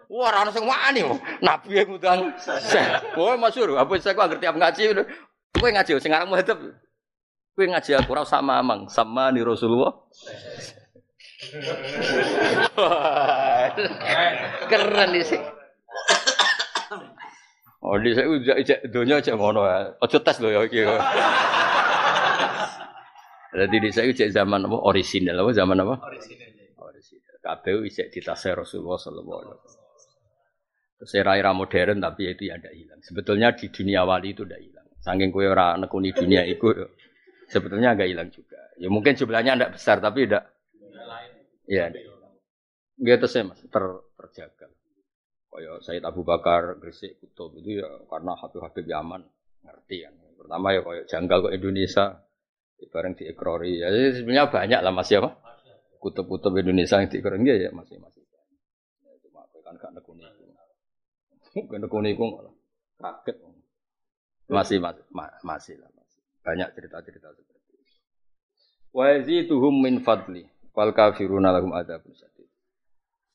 Wah, 0.09 0.33
ora 0.33 0.41
ono 0.41 0.49
sing 0.49 0.65
wani 0.65 1.05
Nabi 1.41 1.69
yang 1.81 1.85
ngundang 1.93 2.33
seh. 2.41 2.81
Wah, 3.13 3.37
masyhur. 3.37 3.77
Apa 3.77 3.93
saya 4.01 4.17
kok 4.17 4.25
ngerti 4.25 4.45
apa 4.49 4.57
ngaji. 4.57 4.83
Kowe 5.53 5.69
ngaji 5.69 5.91
sing 6.01 6.11
aran 6.13 6.29
muhadab. 6.29 6.57
Kowe 7.53 7.65
ngaji 7.65 7.91
aku 7.97 8.09
ora 8.13 8.25
sama 8.25 8.57
amang, 8.57 8.89
sama 8.89 9.29
ni 9.33 9.41
Rasulullah. 9.41 9.93
Keren 14.67 15.11
sih. 15.23 15.39
Oh, 17.79 17.95
di 17.95 18.11
saya 18.11 18.27
udah 18.27 18.59
ijek 18.59 18.91
dunia 18.91 19.23
aja 19.23 19.39
ngono 19.39 19.63
ya. 19.63 19.95
Ojo 20.03 20.19
tes 20.19 20.35
loh 20.43 20.51
ya 20.51 20.67
iki. 20.67 20.83
Jadi 23.55 23.75
di 23.79 23.89
saya 23.95 24.11
ijek 24.11 24.35
zaman 24.35 24.67
apa 24.67 24.77
orisinal 24.83 25.39
apa 25.39 25.55
zaman 25.55 25.79
apa? 25.79 25.95
Orisinal. 26.11 26.75
Orisinal. 26.75 27.39
Kabeh 27.39 27.87
ijek 27.87 28.11
di 28.11 28.19
tas 28.19 28.43
Rasulullah 28.43 28.99
sallallahu 28.99 29.39
alaihi 29.39 29.55
wasallam. 29.63 29.87
Terus 30.99 31.11
era-era 31.15 31.55
modern 31.55 32.03
tapi 32.03 32.27
itu 32.27 32.51
ya 32.51 32.59
tidak 32.59 32.75
hilang. 32.75 32.99
Sebetulnya 32.99 33.55
di 33.55 33.71
dunia 33.71 34.03
wali 34.03 34.35
itu 34.35 34.43
tidak 34.43 34.59
hilang. 34.59 34.87
Saking 34.99 35.31
kue 35.31 35.47
ora 35.47 35.79
nekuni 35.79 36.11
dunia 36.11 36.43
itu 36.43 36.67
sebetulnya 37.47 37.95
agak 37.95 38.11
hilang 38.11 38.27
juga. 38.27 38.59
Ya 38.75 38.91
mungkin 38.91 39.15
jumlahnya 39.15 39.55
tidak 39.55 39.71
besar 39.79 40.03
tapi 40.03 40.27
tidak. 40.27 40.58
Iya. 41.69 41.93
Gitu 42.97 43.25
sih 43.29 43.45
mas 43.45 43.61
ter, 43.61 43.85
terjaga. 44.17 44.67
Kaya 45.49 45.81
Said 45.81 46.03
Abu 46.05 46.25
Bakar 46.25 46.77
Gresik 46.81 47.21
Kutub 47.21 47.57
itu 47.57 47.81
ya 47.81 47.89
karena 48.09 48.37
Habib-Habib 48.37 48.85
Yaman 48.85 49.21
ngerti 49.65 50.05
kan. 50.05 50.13
Pertama 50.37 50.67
ya 50.73 50.81
kaya 50.81 51.01
janggal 51.05 51.37
kok 51.49 51.53
Indonesia 51.53 52.05
bareng 52.89 53.13
diekrori. 53.13 53.81
Ya 53.81 53.89
sebenarnya 54.13 54.49
banyak 54.49 54.79
lah 54.81 54.93
Mas 54.93 55.09
ya 55.13 55.21
Pak. 55.21 55.33
Kutub-kutub 56.01 56.57
Indonesia 56.57 56.97
yang 56.97 57.09
diekrori 57.09 57.45
ya 57.45 57.69
masih 57.71 57.97
masih. 58.01 58.23
Ya, 59.05 59.13
cuma 59.25 59.45
kan 59.63 59.73
gak 59.77 59.91
nekuni. 59.93 60.25
Gak 61.53 61.79
nekuni 61.81 62.17
iku 62.17 62.25
malah 62.33 62.53
kaget. 62.97 63.37
Masih 64.49 64.77
masih 64.81 65.05
masih 65.45 65.75
lah 65.77 65.89
masih. 65.93 66.19
Banyak 66.41 66.69
cerita-cerita 66.77 67.29
seperti 67.31 67.73
itu. 67.77 67.95
Wa 68.89 69.17
yazituhum 69.17 69.75
min 69.81 70.01
fadli 70.01 70.49
wal 70.79 70.95
kafiruna 70.95 71.51
lahum 71.51 71.75
adzabun 71.75 72.15
sadid. 72.15 72.47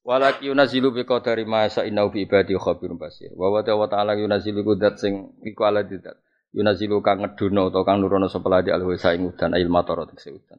Walaki 0.00 0.48
yunazilu 0.48 0.96
bi 0.96 1.04
qadari 1.04 1.44
ma 1.44 1.68
sa 1.68 1.84
innahu 1.84 2.16
bi 2.16 2.24
ibadi 2.24 2.56
khabirun 2.56 2.96
basir. 2.96 3.36
Wa 3.36 3.52
wa 3.52 3.60
ta'ala 3.60 4.16
yunazilu 4.16 4.64
kudat 4.64 4.96
sing 4.96 5.36
iku 5.44 5.68
ala 5.68 5.84
didat. 5.84 6.16
Yunazilu 6.56 7.04
kang 7.04 7.20
ngedono 7.20 7.68
utawa 7.68 7.84
kang 7.84 8.00
nurono 8.00 8.32
sapa 8.32 8.48
ladi 8.48 8.72
al 8.72 8.80
wisa 8.88 9.12
ing 9.12 9.28
udan 9.28 9.52
ail 9.52 9.68
matar 9.68 10.08
tegese 10.08 10.32
udan. 10.32 10.56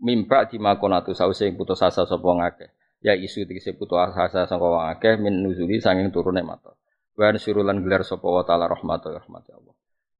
Mimba 0.00 0.48
di 0.48 0.56
makonatu 0.56 1.12
sause 1.12 1.44
ing 1.44 1.60
putus 1.60 1.84
asa 1.84 2.08
sapa 2.08 2.24
ngakeh. 2.24 2.70
Ya 3.04 3.12
isu 3.12 3.44
tegese 3.44 3.76
putus 3.76 4.00
asa 4.00 4.48
sangka 4.48 4.64
wong 4.64 4.88
akeh 4.88 5.20
min 5.20 5.44
nuzuli 5.44 5.82
sanging 5.84 6.08
turune 6.08 6.40
matar. 6.40 6.72
Wa 7.12 7.28
surulan 7.36 7.84
gelar 7.84 8.08
sapa 8.08 8.24
wa 8.24 8.40
ta'ala 8.40 8.72
rahmatu 8.72 9.12
rahmat 9.12 9.44
Allah. 9.52 9.74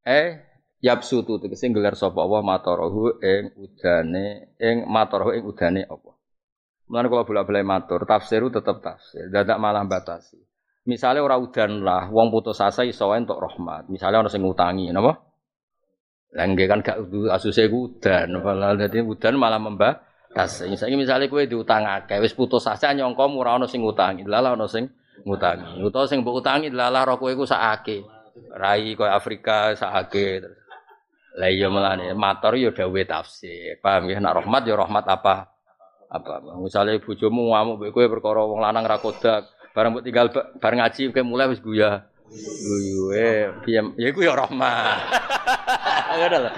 Eh 0.04 0.51
yapsutu 0.82 1.38
tegese 1.38 1.70
gelar 1.70 1.94
sapa 1.94 2.18
Allah 2.26 2.42
matarahu 2.42 3.22
ing 3.22 3.54
udane 3.54 4.58
ing 4.58 4.84
matarahu 4.90 5.30
ing 5.32 5.46
udane 5.46 5.86
apa. 5.86 6.10
Mulane 6.90 7.08
kalau 7.08 7.24
bolak-balik 7.24 7.64
matur, 7.64 8.04
tafsiru 8.04 8.52
tetap 8.52 8.84
tafsir, 8.84 9.32
dadak 9.32 9.56
malah 9.56 9.80
batasi. 9.88 10.36
Misalnya 10.84 11.24
orang 11.24 11.40
udan 11.46 11.80
lah, 11.80 12.10
wong 12.10 12.28
putus 12.28 12.58
asa 12.58 12.82
iso 12.82 13.06
untuk 13.08 13.38
rahmat. 13.38 13.86
Misalnya 13.88 14.20
orang 14.20 14.28
sing 14.34 14.42
ngutangi, 14.42 14.90
napa? 14.90 15.14
Lah 16.36 16.44
nggih 16.48 16.66
kan 16.68 16.82
gak 16.82 16.98
asuse 17.32 17.70
udan, 17.70 18.42
malah 18.42 18.76
dadi 18.76 18.98
udan 19.00 19.38
malah 19.38 19.62
membatas. 19.62 20.66
Saiki 20.66 20.98
misale 20.98 21.30
kowe 21.32 21.40
diutang 21.44 21.86
akeh 21.86 22.18
wis 22.20 22.34
putus 22.36 22.66
asa 22.66 22.92
nyangka 22.92 23.24
ora 23.30 23.56
ana 23.56 23.64
sing 23.70 23.80
ngutangi. 23.80 24.26
Lah 24.26 24.42
ana 24.42 24.66
sing 24.68 24.90
ngutangi. 25.22 25.80
Utawa 25.80 26.04
sing 26.04 26.20
mbok 26.20 26.44
utangi 26.44 26.68
lah 26.72 26.92
roh 27.08 27.16
kowe 27.16 27.30
iku 27.30 27.46
sakake. 27.46 28.02
Rai 28.52 28.96
koyo 28.96 29.12
Afrika 29.12 29.76
sakake 29.76 30.44
terus. 30.44 30.61
Lah 31.32 31.48
iya 31.48 31.72
melane 31.72 32.12
matur 32.12 32.60
ya 32.60 32.68
dawuhe 32.72 33.08
tafsir. 33.08 33.80
Paham 33.80 34.12
ya 34.12 34.20
nek 34.20 34.44
rahmat 34.44 34.62
ya 34.68 34.76
rahmat 34.76 35.04
apa? 35.08 35.48
Apa? 36.12 36.44
Misale 36.60 37.00
bojomu 37.00 37.56
ngamuk 37.56 37.80
mbek 37.80 37.90
kowe 37.96 38.04
perkara 38.04 38.44
wong 38.44 38.60
lanang 38.60 38.84
ra 38.84 39.00
kodak, 39.00 39.48
bareng 39.72 39.96
mbok 39.96 40.04
tinggal 40.04 40.28
bareng 40.60 40.84
ngaji 40.84 41.08
kowe 41.08 41.24
mulai 41.24 41.48
wis 41.48 41.64
guyah. 41.64 42.04
Guyu 42.32 43.12
eh 43.12 43.52
piye 43.64 43.80
ya 43.96 44.06
iku 44.12 44.20
ya 44.24 44.36
rahmat. 44.36 44.98
Ngono 46.20 46.36
lho. 46.36 46.50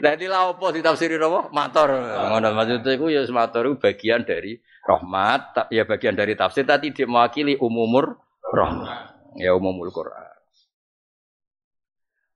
Dadi 0.00 0.24
la 0.28 0.52
opo 0.52 0.68
ditafsiri 0.72 1.16
apa? 1.16 1.48
Matur. 1.48 1.88
Ngono 1.96 2.48
maksudnya 2.52 2.92
iku 2.92 3.08
ya 3.08 3.24
matur 3.32 3.72
iku 3.72 3.76
bagian 3.80 4.28
dari 4.28 4.60
rahmat, 4.84 5.72
ya 5.72 5.88
bagian 5.88 6.12
dari 6.12 6.36
tafsir 6.36 6.68
tadi 6.68 6.92
dia 6.92 7.08
mewakili 7.08 7.56
umumur 7.56 8.20
rahmat. 8.52 9.16
Ya 9.40 9.56
umumul 9.56 9.88
Quran. 9.88 10.35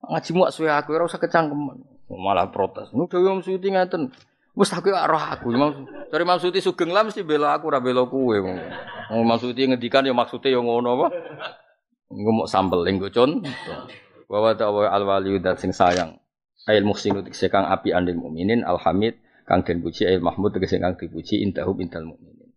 Ngaji 0.01 0.31
muak 0.33 0.51
suwe 0.55 0.73
aku 0.73 0.97
ora 0.97 1.05
usah 1.05 1.21
kecangkeman. 1.21 1.81
Malah 2.11 2.49
protes. 2.51 2.91
Nu 2.97 3.07
dhewe 3.07 3.29
Imam 3.29 3.45
Suyuti 3.45 3.71
ngaten. 3.71 4.11
Wis 4.57 4.73
aku 4.75 4.91
roh 4.91 5.23
aku. 5.23 5.53
Dari 6.11 6.23
Imam 6.27 6.41
Suyuti 6.41 6.59
sugeng 6.59 6.91
lah 6.91 7.07
mesti 7.07 7.23
bela 7.23 7.55
aku 7.55 7.71
ora 7.71 7.79
bela 7.79 8.09
kowe. 8.09 8.35
Imam 9.13 9.39
Suyuti 9.39 9.69
ngendikan 9.69 10.03
ya 10.03 10.17
maksude 10.17 10.51
ya 10.51 10.59
ngono 10.59 10.99
apa? 10.99 11.07
Engko 12.11 12.31
mau 12.35 12.47
sambel 12.51 12.83
ing 12.91 12.99
gocon. 12.99 13.47
Wa 14.27 14.51
wa 14.51 14.83
al 14.91 15.03
wali 15.07 15.39
dat 15.39 15.63
sing 15.63 15.71
sayang. 15.71 16.19
Ail 16.67 16.83
muhsinu 16.83 17.23
tikse 17.23 17.49
kang 17.49 17.65
api 17.71 17.95
andil 17.95 18.19
mukminin 18.21 18.67
alhamid 18.67 19.17
kang 19.49 19.65
den 19.65 19.81
puji 19.81 20.05
ail 20.05 20.21
mahmud 20.21 20.53
tegese 20.53 20.77
kang 20.77 20.99
dipuji 20.99 21.41
intahu 21.47 21.79
intal 21.79 22.05
mukminin. 22.05 22.51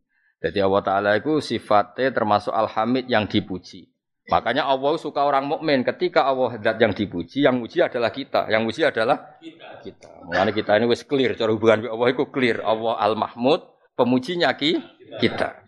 Jadi 0.43 0.59
Allah 0.59 0.81
taala 0.83 1.09
itu 1.15 1.39
sifatnya 1.39 2.11
termasuk 2.11 2.51
alhamid 2.51 3.07
yang 3.07 3.29
dipuji. 3.29 3.92
Makanya 4.23 4.63
Allah 4.63 4.95
suka 4.95 5.19
orang 5.27 5.51
mukmin 5.51 5.83
ketika 5.83 6.23
Allah 6.23 6.55
zat 6.63 6.79
yang 6.79 6.95
dipuji, 6.95 7.43
yang 7.43 7.59
muji 7.59 7.83
adalah 7.83 8.07
kita, 8.07 8.47
yang 8.47 8.63
muji 8.63 8.87
adalah 8.87 9.35
kita. 9.43 9.83
kita. 9.83 10.07
Kita 10.55 10.71
ini 10.79 10.87
wis 10.87 11.03
clear 11.03 11.35
cara 11.35 11.51
hubungan 11.51 11.83
Allah 11.91 12.07
itu 12.07 12.23
clear. 12.31 12.63
Allah 12.63 12.95
Al 13.03 13.19
Mahmud, 13.19 13.67
pemujinya 13.99 14.55
ki 14.55 14.79
kita. 15.19 15.59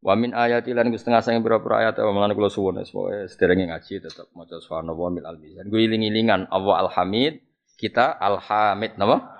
Wa 0.00 0.16
min 0.16 0.32
ayati 0.32 0.72
lan 0.72 0.88
setengah 0.92 1.20
sange 1.20 1.44
pira-pira 1.44 1.84
ayat 1.84 2.00
wa 2.00 2.24
lan 2.24 2.32
kula 2.32 2.48
suwun 2.48 2.80
pokoke 2.80 3.28
sederenge 3.28 3.68
ngaji 3.68 4.04
tetep 4.04 4.28
maca 4.32 4.56
subhanallah 4.60 5.08
mil 5.12 5.24
almizan. 5.28 5.68
Gue 5.68 5.84
iling-ilingan 5.84 6.48
Allah 6.48 6.88
Alhamid, 6.88 7.44
kita 7.76 8.12
Alhamid 8.20 8.96
napa? 8.96 9.36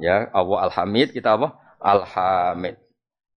Ya, 0.00 0.28
Allah 0.32 0.68
Alhamid, 0.68 1.12
kita 1.12 1.36
apa? 1.36 1.56
Alhamid. 1.80 2.80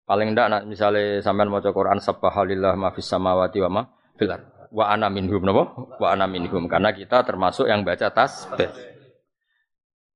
Paling 0.08 0.32
ndak 0.32 0.47
nak 0.47 0.62
misale 0.68 1.20
sampean 1.20 1.51
maca 1.51 1.72
Quran 1.76 1.99
subhanallah 1.99 2.80
ma 2.80 2.91
fis 2.95 3.08
samawati 3.08 3.60
wa 3.68 3.72
ma 3.72 3.82
fil 4.18 4.57
Wa 4.68 4.91
ana 4.91 5.07
minhum 5.07 5.39
napa? 5.47 5.63
Wa 5.95 6.11
ana 6.11 6.28
minhum 6.28 6.68
karena 6.68 6.91
kita 6.91 7.24
termasuk 7.24 7.72
yang 7.72 7.88
baca 7.88 8.11
tasbih. 8.11 8.68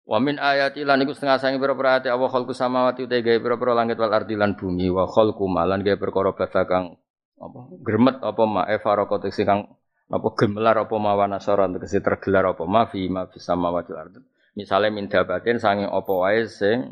Wa 0.04 0.20
min 0.20 0.36
ayati 0.36 0.84
lan 0.84 1.08
iku 1.08 1.16
setengah 1.16 1.39
sange 1.39 1.56
pira-pira 1.56 1.95
ayat 1.95 2.12
Allah 2.12 2.28
khalqus 2.28 2.60
samawati 2.60 3.08
uta 3.08 3.16
gawe 3.24 3.39
pira-pira 3.39 3.72
langit 3.72 3.95
wal 3.95 4.12
ardi 4.12 4.36
lan 4.36 4.60
bumi 4.60 4.91
wa 4.91 5.08
khalqu 5.08 5.45
malan 5.47 5.86
gawe 5.88 5.95
perkara 5.95 6.36
basa 6.36 6.68
kang 6.68 6.99
apa 7.39 7.60
gremet 7.80 8.20
apa 8.20 8.43
ma 8.43 8.68
e 8.68 8.76
faraqat 8.76 9.32
sing 9.32 9.47
kang 9.47 9.72
apa 10.12 10.28
gemelar 10.36 10.84
apa 10.84 10.95
ma 10.99 11.16
wa 11.16 11.26
nasara 11.32 11.72
tegese 11.72 12.04
tergelar 12.04 12.52
apa 12.52 12.68
ma 12.68 12.91
fi 12.91 13.08
ma 13.08 13.24
fi 13.32 13.39
samawati 13.39 13.91
ardi. 13.95 14.20
Misale 14.60 14.91
min 14.91 15.08
dabatin 15.08 15.64
sange 15.64 15.88
apa 15.88 16.12
wae 16.12 16.43
sing 16.43 16.91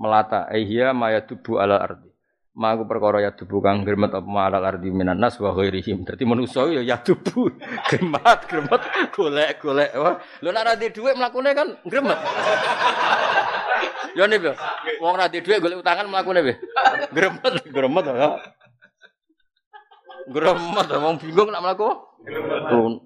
melata 0.00 0.48
ehia 0.48 0.96
maya 0.96 1.20
tubu 1.28 1.60
ala 1.60 1.76
ardi. 1.76 2.08
Maku 2.56 2.88
perkara 2.88 3.20
ya 3.20 3.36
tubuh 3.36 3.60
kang 3.60 3.84
gremet 3.84 4.16
apa 4.16 4.24
malal 4.24 4.64
ardi 4.64 4.88
minan 4.88 5.20
nas 5.20 5.36
wa 5.36 5.52
ghairihim. 5.52 6.08
Dadi 6.08 6.24
manusa 6.24 6.64
ya 6.72 6.80
ya 6.80 6.96
tubuh 6.96 7.52
gremet 7.92 8.40
gremet 8.48 8.80
golek-golek. 9.12 9.92
Lho 10.40 10.48
nek 10.56 10.62
ora 10.64 10.72
duwe 10.72 10.88
dhuwit 10.88 11.14
mlakune 11.20 11.52
kan 11.52 11.68
gremet. 11.84 12.16
Ya 14.16 14.24
nih, 14.24 14.40
wong 15.04 15.12
ora 15.20 15.28
duwe 15.28 15.44
dhuwit 15.44 15.60
golek 15.60 15.84
utangan 15.84 16.08
mlakune 16.08 16.40
piye? 16.48 16.56
Gremet, 17.12 17.54
gremet 17.68 18.04
ya. 18.08 18.28
Gremet 20.32 20.88
wong 20.96 21.14
bingung 21.20 21.52
nak 21.52 21.60
mlaku. 21.60 21.92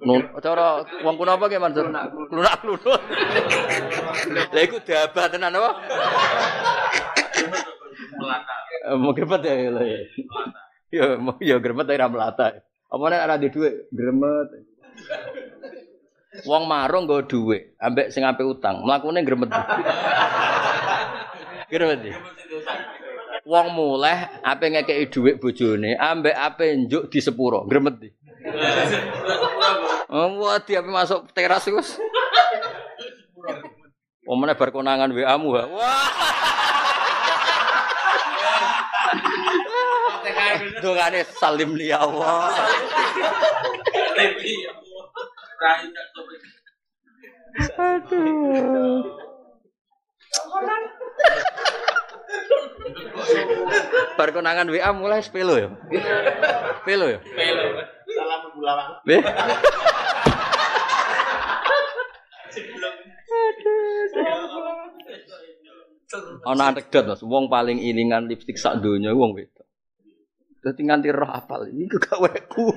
Nun 0.06 0.30
cara 0.38 0.86
wong 1.02 1.14
kuno 1.18 1.30
apa 1.34 1.50
ge 1.50 1.58
Mansur? 1.58 1.90
Klunak-klunut. 2.30 3.02
Lah 4.30 4.62
iku 4.62 4.78
dabah 4.78 5.26
tenan 5.26 5.58
apa? 5.58 5.70
Eh, 8.80 8.96
mau 8.96 9.12
gremet 9.12 9.42
ya 9.44 9.54
ya. 9.60 10.00
Ya 10.90 11.04
mau 11.20 11.36
ya 11.38 11.56
gremet 11.60 11.84
tapi 11.84 12.00
ra 12.00 12.08
melata. 12.08 12.64
Apa 12.88 13.04
nek 13.12 13.24
ora 13.28 13.36
duwe 13.36 13.70
gremet. 13.92 14.48
Wong 16.46 16.62
marung 16.64 17.04
nggo 17.04 17.26
dhuwit, 17.26 17.74
ambek 17.76 18.14
sing 18.14 18.22
ape 18.22 18.46
utang, 18.46 18.86
mlakune 18.86 19.20
gremet. 19.26 19.50
Gremet. 21.68 22.00
Wong 23.50 23.66
muleh 23.74 24.30
ape 24.46 24.70
ngekeki 24.70 25.10
dhuwit 25.10 25.36
bojone, 25.42 25.98
ambek 25.98 26.34
ape 26.38 26.70
njuk 26.86 27.10
di 27.10 27.18
sepuro, 27.20 27.66
gremet. 27.66 27.98
Oh, 30.10 30.42
wah, 30.42 30.58
dia 30.58 30.82
masuk 30.82 31.30
teras 31.30 31.70
wis. 31.70 31.94
Omone 34.26 34.58
bar 34.58 34.74
konangan 34.74 35.06
WA-mu. 35.14 35.54
Wah. 35.54 35.70
Dongane 40.80 41.20
salim 41.38 41.76
li 41.76 41.92
Allah. 41.92 42.50
Aduh. 47.76 49.04
Perkonangan 54.16 54.68
WA 54.68 54.90
mulai 54.96 55.20
sepelo 55.20 55.54
ya. 55.56 55.68
Sepelo 56.80 57.06
ya. 57.08 57.20
Sepelo. 57.20 57.64
Salam 58.10 58.40
bulalang. 58.56 58.90
Ana 66.42 66.74
anekdot 66.74 67.06
Mas, 67.06 67.22
wong 67.22 67.46
paling 67.46 67.78
ilingan 67.78 68.26
lipstik 68.26 68.58
sak 68.58 68.82
donya 68.82 69.14
wong 69.14 69.38
wedok. 69.38 69.59
Dadi 70.60 70.80
nganti 70.84 71.08
roh 71.08 71.30
apal 71.32 71.72
iki 71.72 71.96
gaweku. 71.96 72.68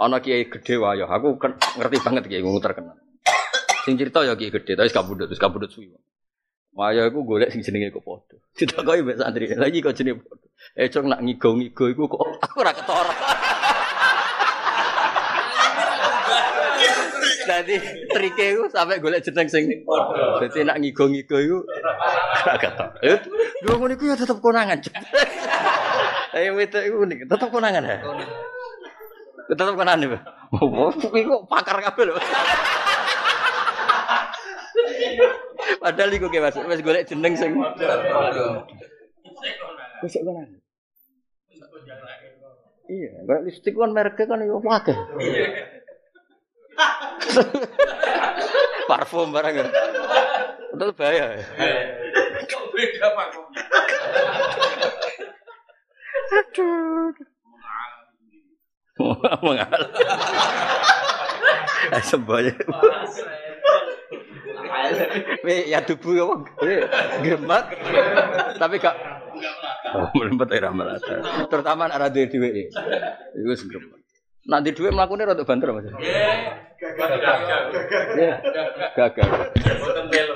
Ana 0.00 0.16
kiai 0.24 0.48
gede 0.48 0.80
wae 0.80 1.04
aku 1.04 1.36
kan 1.36 1.60
ngerti 1.76 2.00
banget 2.00 2.24
kiai 2.26 2.40
wong 2.40 2.56
terkenal. 2.64 2.96
Sing 3.84 4.00
cerita 4.00 4.24
ya 4.24 4.32
kiai 4.32 4.48
gede, 4.48 4.78
tapi 4.78 4.88
gak 4.88 5.04
budut, 5.04 5.28
wis 5.28 5.36
gak 5.36 5.52
budut 5.52 5.68
suwi. 5.68 5.92
Waya 6.72 7.04
iku 7.12 7.20
golek 7.20 7.52
sing 7.52 7.60
jenenge 7.60 7.92
kok 7.92 8.00
padha. 8.00 8.40
Ditakoki 8.56 9.04
mbek 9.04 9.20
santri, 9.20 9.44
lagi 9.52 9.84
kok 9.84 9.92
jenenge 9.92 10.24
padha. 10.24 10.46
Eh 10.72 10.88
cok 10.88 11.04
nak 11.04 11.20
ngigo-ngigo 11.20 11.84
iku 11.92 12.08
kok 12.08 12.40
aku 12.40 12.64
ora 12.64 12.72
ketara. 12.72 13.12
Dadi 17.62 17.78
trike 18.10 18.58
iku 18.58 18.66
sampe 18.66 18.98
golek 18.98 19.22
jeneng 19.22 19.46
sing 19.46 19.70
padha. 19.86 20.42
Dadi 20.42 20.66
nak 20.66 20.82
ngigo-ngigo 20.82 21.38
iku 21.38 21.62
gak 22.42 22.58
ketok. 22.58 22.90
Dua 23.62 23.78
ngono 23.78 23.94
iku 23.94 24.10
ya 24.10 24.18
tetep 24.18 24.42
konangan. 24.42 24.82
Ayo 26.34 26.58
wedok 26.58 26.82
iku 26.82 27.06
unik, 27.06 27.30
tetep 27.30 27.54
konangan 27.54 27.86
ya. 27.86 28.02
Tetep 29.46 29.78
konangan 29.78 30.02
ya. 30.02 30.18
Iku 31.06 31.46
pakar 31.46 31.78
kabeh 31.86 32.10
lho. 32.10 32.18
Padahal 35.86 36.10
iku 36.18 36.26
ge 36.34 36.42
Mas, 36.42 36.58
wis 36.58 36.82
golek 36.82 37.06
jeneng 37.06 37.38
sing 37.38 37.54
padha. 37.54 38.66
Wis 40.02 40.18
konangan. 40.18 40.50
Iya, 42.90 43.22
lipstick 43.46 43.78
kan 43.78 43.94
mereknya 43.94 44.26
kan 44.26 44.42
yo 44.42 44.58
akeh. 44.66 44.98
Iya. 46.76 47.42
Parfum 48.90 49.32
barang 49.32 49.54
ya. 49.56 49.66
Itu 50.72 50.86
bahaya. 50.96 51.26
Ya? 51.38 51.46
Kok 52.48 52.64
beda 52.74 53.06
parfum. 53.16 53.46
Aduh. 56.32 57.12
Mengal. 59.44 59.80
Sembaya. 62.04 62.54
ya 65.46 65.78
tubuh 65.84 66.14
apa? 66.24 66.36
Gemat. 67.22 67.64
Tapi 68.58 68.76
gak 68.80 68.96
Oh, 69.92 70.08
melempet 70.16 70.48
era 70.56 70.72
melata. 70.72 71.20
Terutama 71.52 71.84
arah 71.84 72.08
dhewe 72.08 72.24
dhewe. 72.32 72.72
Iku 73.36 73.52
segremet. 74.42 74.50
Nanti 74.50 74.74
duit 74.74 74.92
melakukannya 74.92 75.26
rada 75.30 75.44
banter 75.46 75.68
mas. 75.70 75.86
Gagal. 76.82 77.62
Gagal. 78.96 79.28
Boten 79.78 80.06
melu. 80.10 80.34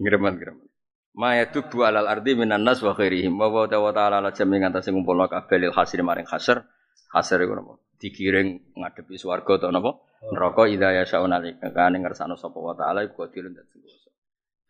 Greman 0.00 0.34
greman. 0.40 0.66
Ma 1.12 1.36
yatubu 1.36 1.84
alal 1.84 2.08
ardi 2.08 2.32
minan 2.32 2.64
nas 2.64 2.80
wa 2.80 2.96
khairihim 2.96 3.36
wa 3.36 3.50
wa 3.52 3.92
ta'ala 3.92 4.24
ala 4.24 4.32
jami 4.32 4.56
ngantasi 4.62 4.94
ngumpulna 4.94 5.28
kabeh 5.28 5.58
lil 5.60 5.72
hasri 5.76 6.00
maring 6.00 6.24
hasr. 6.24 6.64
Hasr 7.12 7.42
iku 7.42 7.58
napa? 7.58 7.76
Digiring 8.00 8.78
ngadepi 8.78 9.18
swarga 9.20 9.60
utawa 9.60 9.74
napa? 9.74 9.90
Neraka 10.32 10.70
idza 10.70 10.94
yasa'un 10.96 11.34
alika 11.34 11.68
kane 11.74 12.00
ngersano 12.00 12.38
sapa 12.40 12.56
wa 12.56 12.72
ta'ala 12.72 13.04
iku 13.04 13.28
dilun 13.28 13.52
dadi. 13.52 13.99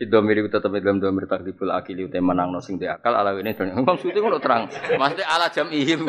Idomir 0.01 0.41
iku 0.41 0.49
tetep 0.49 0.73
dalam 0.81 0.97
domir 0.97 1.29
takdibul 1.29 1.69
akili 1.69 2.09
utai 2.09 2.25
menang 2.25 2.57
sing 2.65 2.81
di 2.81 2.89
akal 2.89 3.13
ala 3.13 3.37
ini 3.37 3.53
dan 3.53 3.85
maksudnya 3.85 4.25
ngono 4.25 4.41
terang. 4.41 4.65
Maksudnya 4.97 5.29
ala 5.29 5.53
jam 5.53 5.69
ihim. 5.69 6.09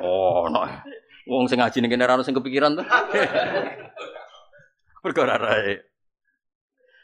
Oh, 0.00 0.48
no. 0.48 0.64
Wong 1.28 1.52
sing 1.52 1.60
ngaji 1.60 1.84
ning 1.84 1.92
kene 1.92 2.24
sing 2.24 2.32
kepikiran 2.32 2.80
tuh. 2.80 2.86
Perkara 5.04 5.36
rae. 5.36 5.84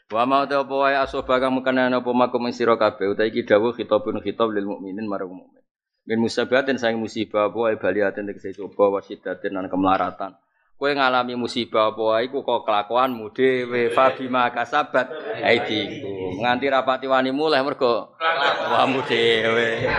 Wa 0.09 0.25
ma 0.25 0.49
ta 0.49 0.65
apa 0.65 0.73
wae 0.73 0.97
asoba 0.97 1.37
kang 1.37 1.53
mekanen 1.53 1.93
apa 1.93 2.09
makum 2.17 2.49
sira 2.49 2.73
kabeh 2.73 3.13
utawi 3.13 3.29
iki 3.29 3.45
dawuh 3.45 3.77
khitabun 3.77 4.25
khitab 4.25 4.49
lil 4.49 4.65
mukminin 4.65 5.05
marang 5.05 5.29
mukmin. 5.29 5.61
Min 6.09 6.17
musabatin 6.17 6.81
sang 6.81 6.97
musibah 6.97 7.53
apa 7.53 7.69
wae 7.69 7.77
baliatin 7.77 8.25
tegese 8.25 8.57
coba 8.57 8.97
wasidatin 8.97 9.53
lan 9.53 9.69
kemlaratan. 9.69 10.33
Kowe 10.79 10.95
ngalami 10.95 11.35
musibah 11.35 11.91
apa 11.91 11.99
wae 11.99 12.31
iku 12.31 12.39
kok 12.39 12.63
kelakuanmu 12.63 13.35
dhewe 13.35 13.91
fa 13.91 14.15
bima 14.15 14.47
kasabat 14.47 15.11
aidiku. 15.43 16.39
Nganti 16.39 16.71
rapati 16.71 17.03
wani 17.03 17.35
mulih 17.35 17.59
mergo 17.67 18.15
kelakuanmu 18.15 19.03
dhewe. 19.03 19.91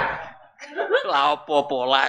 Lah 1.05 1.37
apa 1.37 1.57
pola. 1.69 2.09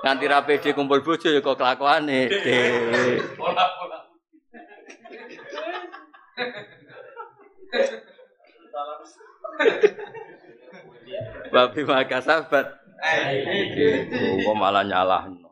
Nganti 0.00 0.24
ra 0.24 0.40
pede 0.48 0.72
kumpul 0.72 1.04
bojo 1.04 1.28
ya 1.28 1.44
kok 1.44 1.60
kelakuane 1.60 2.32
dhewe. 2.32 3.04
Babi 11.52 11.80
maka 11.84 12.24
sahabat. 12.24 12.80
Kok 14.40 14.56
malah 14.56 14.88
nyalah. 14.88 15.43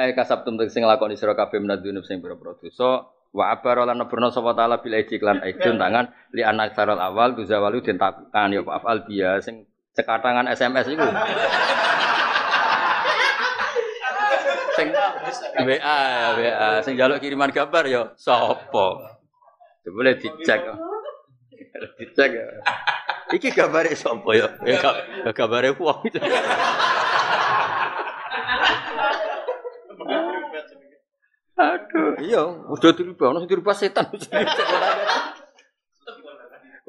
Eh 0.00 0.16
kasab 0.16 0.48
tum 0.48 0.56
sing 0.72 0.80
lakoni 0.88 1.12
sira 1.12 1.36
kabeh 1.36 1.60
menadunub 1.60 2.08
sing 2.08 2.24
pira-pira 2.24 2.56
dosa 2.56 3.04
wa 3.36 3.44
abara 3.52 3.84
lan 3.84 4.00
nebrno 4.00 4.32
sapa 4.32 4.56
taala 4.56 4.80
bil 4.80 4.96
iklan 4.96 5.44
aidun 5.44 5.76
tangan 5.76 6.08
li 6.32 6.40
anak 6.40 6.72
saral 6.72 6.96
awal 6.96 7.36
tuzawalu 7.36 7.84
den 7.84 8.00
takukan 8.00 8.48
ya 8.48 8.64
afal 8.64 9.04
biya 9.04 9.38
sing 9.44 9.68
cekatangan 9.92 10.48
SMS 10.50 10.88
iku. 10.88 11.04
sing 14.72 14.88
WA 15.68 15.98
WA 16.40 16.68
sing 16.80 16.94
jaluk 16.96 17.20
kiriman 17.20 17.52
gambar 17.52 17.84
ya 17.84 18.02
sapa. 18.16 19.20
Boleh 19.84 20.16
dicek. 20.16 20.64
dicek. 22.00 22.30
ya. 22.32 22.46
Iki 23.36 23.52
gambare 23.52 23.92
sapa 23.92 24.30
ya? 24.32 24.48
Ya 24.64 24.80
ga- 24.80 24.98
gambare 25.36 25.76
wong. 25.76 26.08
Aduh, 31.60 32.16
iya, 32.24 32.40
udah 32.72 32.90
dirubah, 32.96 33.36
ono 33.36 33.44
sing 33.44 33.50
dirubah 33.52 33.76
setan. 33.76 34.08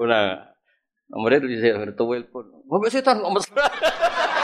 Ora. 0.02 0.48
Nomornya 1.12 1.44
tulis 1.44 1.60
tuwil 2.00 2.24
pun. 2.32 2.48
Mbak 2.72 2.88
setan 2.88 3.20
kok 3.20 3.34
mesra. 3.36 3.68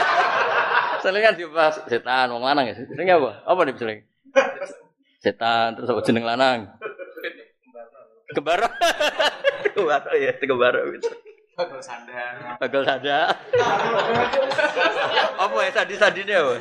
Selingan 1.02 1.32
dibahas 1.40 1.80
setan 1.88 2.28
wong 2.28 2.44
lanang 2.44 2.68
ya. 2.68 2.74
Seling 2.76 3.08
apa? 3.08 3.40
Apa 3.48 3.60
nih 3.64 3.72
seling? 3.80 4.00
Setan 5.24 5.80
terus 5.80 5.88
apa 5.88 6.04
jeneng 6.04 6.28
lanang? 6.28 6.68
Kembar. 8.36 8.68
Kembar 9.72 10.04
ya, 10.12 10.36
kembar 10.36 10.76
gitu. 10.92 11.08
Bagel 11.58 11.82
sandang. 11.82 12.54
Bagel 12.62 12.82
sada. 12.86 13.34
apa 15.42 15.56
ya 15.58 15.70
sadi-sadine 15.74 16.38
apa? 16.38 16.54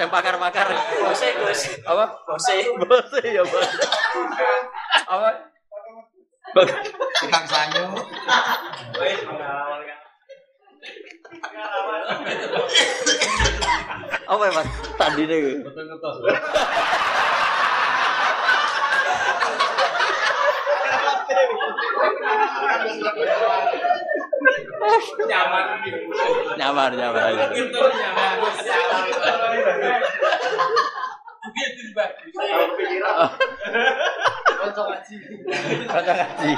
Yang 0.00 0.08
pakar-pakar. 0.08 0.72
Bose, 1.04 1.28
Gus. 1.36 1.60
Apa? 1.84 2.16
Bose. 2.24 2.56
Bose 2.80 3.20
ya, 3.28 3.44
Bos. 3.44 3.68
Apa? 5.04 5.52
Bagel. 6.56 6.80
Tukang 7.20 7.44
sanyu. 7.44 7.84
Apa 14.32 14.42
ya, 14.48 14.52
Mas? 14.56 14.68
Sadine 14.96 15.36
gitu. 15.44 15.60
Betul 15.68 15.84
Nyaman. 25.28 25.66
Nyamar, 26.58 26.90
nyamar. 26.94 27.50
Itu 27.54 27.80
nyaman. 27.80 28.36
Begitu, 31.48 31.82
Mbak. 31.94 32.10
Kocok 34.58 34.86
ngaji. 34.90 35.14
Kata 35.86 36.12
ngaji. 36.12 36.50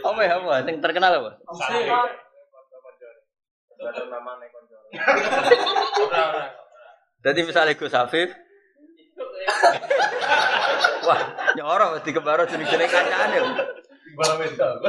Apa 0.00 0.20
ya, 0.24 0.32
apa? 0.40 0.54
Yang 0.66 0.78
terkenal 0.82 1.12
apa? 1.20 1.30
Jadi 7.20 7.40
misalnya 7.44 7.76
Gus 7.76 7.96
Afif, 7.96 8.32
wah 11.04 11.20
nyorok 11.56 12.00
di 12.04 12.12
kembaro 12.12 12.44
jenis-jenis 12.48 12.88
kancane. 12.92 13.38
Bala 14.16 14.34
wedok. 14.40 14.80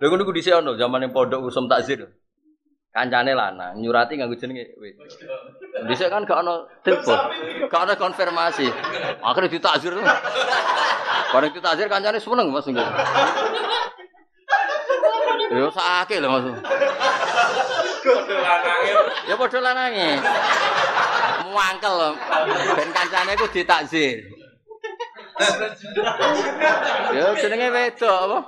Lha 0.00 0.08
ngono 0.08 0.24
ku 0.24 0.32
dhisik 0.32 0.56
ono 0.56 0.80
zaman 0.80 1.04
yang 1.04 1.12
pondok 1.12 1.44
usum 1.44 1.68
takzir. 1.68 2.08
Kancane 2.90 3.36
lanang 3.36 3.76
nyurati 3.84 4.16
nganggo 4.16 4.32
jenenge 4.32 4.72
wedok. 4.80 5.04
Dhisik 5.84 6.08
kan 6.08 6.24
gak 6.24 6.40
ono 6.40 6.64
telepon, 6.80 7.20
gak 7.68 7.82
ono 7.84 7.92
konfirmasi. 8.00 8.64
Akhirnya 9.20 9.52
ditakzir. 9.52 9.92
Bareng 11.30 11.52
ditakzir 11.52 11.86
kancane 11.92 12.16
seneng 12.16 12.48
Mas 12.48 12.64
engko. 12.64 12.80
Yo 15.52 15.68
sakake 15.68 16.16
lho 16.16 16.28
Mas. 16.32 16.44
Kode 18.00 18.36
lanange. 18.40 18.92
Ya 19.28 19.34
padha 19.36 19.58
lanange. 19.60 20.08
Muangkel. 21.44 21.96
Ben 22.72 22.90
kancane 22.96 23.32
ku 23.36 23.46
ditakzir. 23.52 24.24
Ya 27.12 27.36
jenenge 27.36 27.68
wedok 27.68 28.16
apa? 28.24 28.38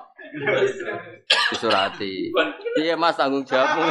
Disurati. 1.52 2.32
Iya 2.80 2.96
Mas 2.96 3.16
tanggung 3.16 3.44
jawabmu. 3.44 3.84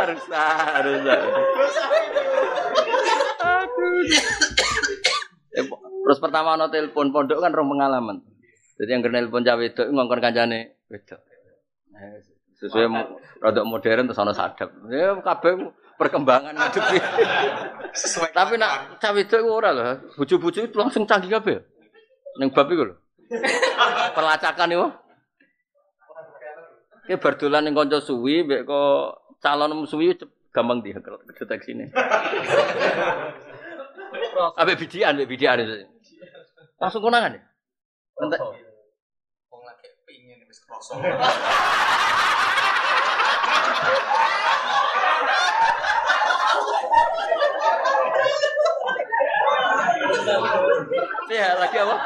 harus 0.00 0.22
harus. 0.32 1.00
Aduh. 3.40 4.02
Terus 6.00 6.18
pertama 6.18 6.56
ono 6.56 6.66
telepon 6.72 7.12
pondok 7.12 7.38
kan 7.44 7.52
rong 7.52 7.70
pengalaman. 7.70 8.16
Jadi 8.80 8.90
yang 8.96 9.02
kena 9.04 9.20
telepon 9.20 9.44
cawe 9.44 9.60
wedok 9.60 9.86
ngongkon 9.92 10.20
kancane 10.24 10.60
wedok. 10.88 11.20
Eh, 11.92 12.18
Sesuai 12.60 12.92
rada 13.40 13.64
modern 13.64 14.08
terus 14.08 14.20
ono 14.20 14.32
sadap. 14.36 14.68
Ya 14.88 15.16
kabeh 15.20 15.68
perkembangan 16.00 16.56
ngadepi. 16.56 16.96
Sesuai. 17.92 18.32
Tapi 18.32 18.56
nak 18.56 19.00
cawe 19.00 19.20
iku 19.20 19.48
ora 19.48 19.72
lho. 19.72 20.12
Bojo-bojo 20.16 20.64
itu 20.64 20.76
langsung 20.76 21.04
canggih 21.04 21.32
kabeh. 21.40 21.60
Ning 22.40 22.52
bab 22.52 22.68
iku 22.68 22.84
lho. 22.88 22.99
Pelacakan 24.16 24.74
iku. 24.74 24.88
Ki 27.06 27.14
bar 27.18 27.34
dolan 27.38 27.64
ning 27.66 27.74
kanca 27.74 28.00
suwi 28.02 28.42
mbek 28.46 28.66
kok 28.66 29.18
calon 29.42 29.86
suwi 29.86 30.14
gampang 30.50 30.82
di 30.82 30.94
deteksi 31.38 31.72
ini. 31.74 31.86
Abe 34.60 34.72
bidian, 34.74 35.14
abe 35.20 35.28
bidian. 35.28 35.60
Langsung 36.80 37.04
konangan 37.04 37.36
ya. 37.36 37.42
Entek. 38.24 38.40
Wong 39.52 39.62
lagi 39.68 39.88
pingin 40.08 40.40
wis 40.48 40.64
kroso. 40.64 40.96
Iya, 51.30 51.48
lagi 51.62 51.76
apa? 51.78 51.96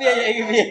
Iya, 0.00 0.12
ya 0.16 0.26
iki 0.32 0.42
piye? 0.48 0.64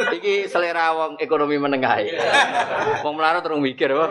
Lagi 0.00 0.16
iki 0.20 0.34
selera 0.48 0.92
wong 0.92 1.16
ekonomi 1.20 1.56
menengah. 1.56 1.96
Wong 3.00 3.14
melarat 3.16 3.40
terus 3.40 3.60
mikir, 3.60 3.88
Pak. 3.96 4.10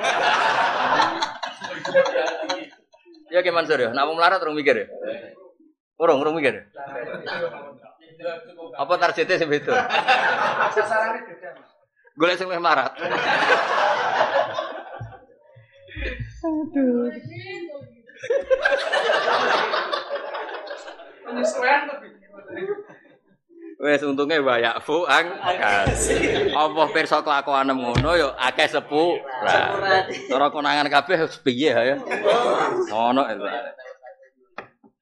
Ya 3.30 3.46
ke 3.46 3.54
Mansur 3.54 3.78
ya, 3.78 3.94
nak 3.94 4.10
wong 4.10 4.18
melarat 4.18 4.42
terus 4.42 4.58
mikir 4.58 4.74
ya. 4.74 4.88
Urung, 6.00 6.24
urung 6.24 6.40
mikir. 6.40 6.64
Apa 8.80 8.94
targetnya 8.96 9.36
sih 9.36 9.48
itu? 9.48 9.72
Sasarannya 10.72 11.28
beda. 11.28 11.50
Mas. 11.60 11.70
Golek 12.16 12.36
sing 12.40 12.48
luwih 12.48 12.60
melarat. 12.64 12.96
Penyesuaian 21.28 21.82
lebih. 21.92 22.12
Wes 23.80 24.04
untungnya 24.04 24.44
bayak 24.44 24.84
fu 24.84 25.08
ang 25.08 25.40
kasih. 25.40 26.52
Apa 26.52 26.92
pirsa 26.92 27.24
kelakuanem 27.24 27.80
ngono 27.80 28.12
yo 28.20 28.36
akeh 28.36 28.68
sepu. 28.68 29.16
Lah, 29.40 29.72
cara 30.28 30.52
konangan 30.52 30.92
kabeh 30.92 31.24
piye 31.48 31.72
ya. 31.72 31.96
Ngono 32.92 33.24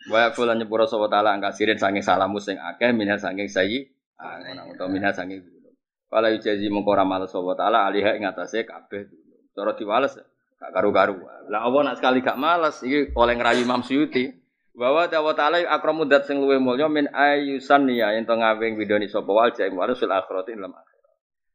fu 0.08 0.42
lan 0.48 0.58
nyepura 0.58 0.88
sapa 0.88 1.12
taala 1.12 1.36
ang 1.36 1.44
kasirin 1.44 1.76
saking 1.76 2.04
salamu 2.04 2.40
sing 2.40 2.56
akeh 2.56 2.96
minha 2.96 3.20
saking 3.20 3.52
sayi. 3.52 3.92
Ah, 4.18 4.40
ngono 4.42 4.74
utawa 4.74 4.90
minha 4.90 5.12
saking 5.12 5.44
gunung. 5.44 5.76
Kala 6.08 6.32
ijazi 6.32 6.72
mengko 6.72 6.96
ora 6.96 7.04
males 7.04 7.30
sapa 7.30 7.54
taala 7.60 7.84
alih 7.86 8.04
ing 8.16 8.24
atase 8.24 8.64
kabeh. 8.64 9.12
Cara 9.52 9.76
diwales 9.76 10.16
gak 10.58 10.72
karu-karu. 10.72 11.20
Lah 11.52 11.62
apa 11.68 11.78
nak 11.84 11.96
sekali 12.00 12.24
gak 12.24 12.40
males 12.40 12.80
iki 12.82 13.12
oleh 13.14 13.34
ngrayu 13.36 13.62
Imam 13.68 13.84
Suyuti. 13.84 14.48
bahwa 14.78 15.10
Allah 15.10 15.34
taala 15.34 15.58
akramu 15.74 16.06
dat 16.06 16.30
sing 16.30 16.38
luwih 16.38 16.62
mulya 16.62 16.86
min 16.86 17.10
ayusan 17.10 17.90
ya 17.90 18.14
ento 18.14 18.38
ngawing 18.38 18.78
widoni 18.78 19.10
sapa 19.10 19.26
wal 19.26 19.50
jaim 19.50 19.74
wal 19.74 19.90
sul 19.98 20.14
akhirati 20.14 20.54
lam 20.54 20.70
akhirat. 20.70 20.97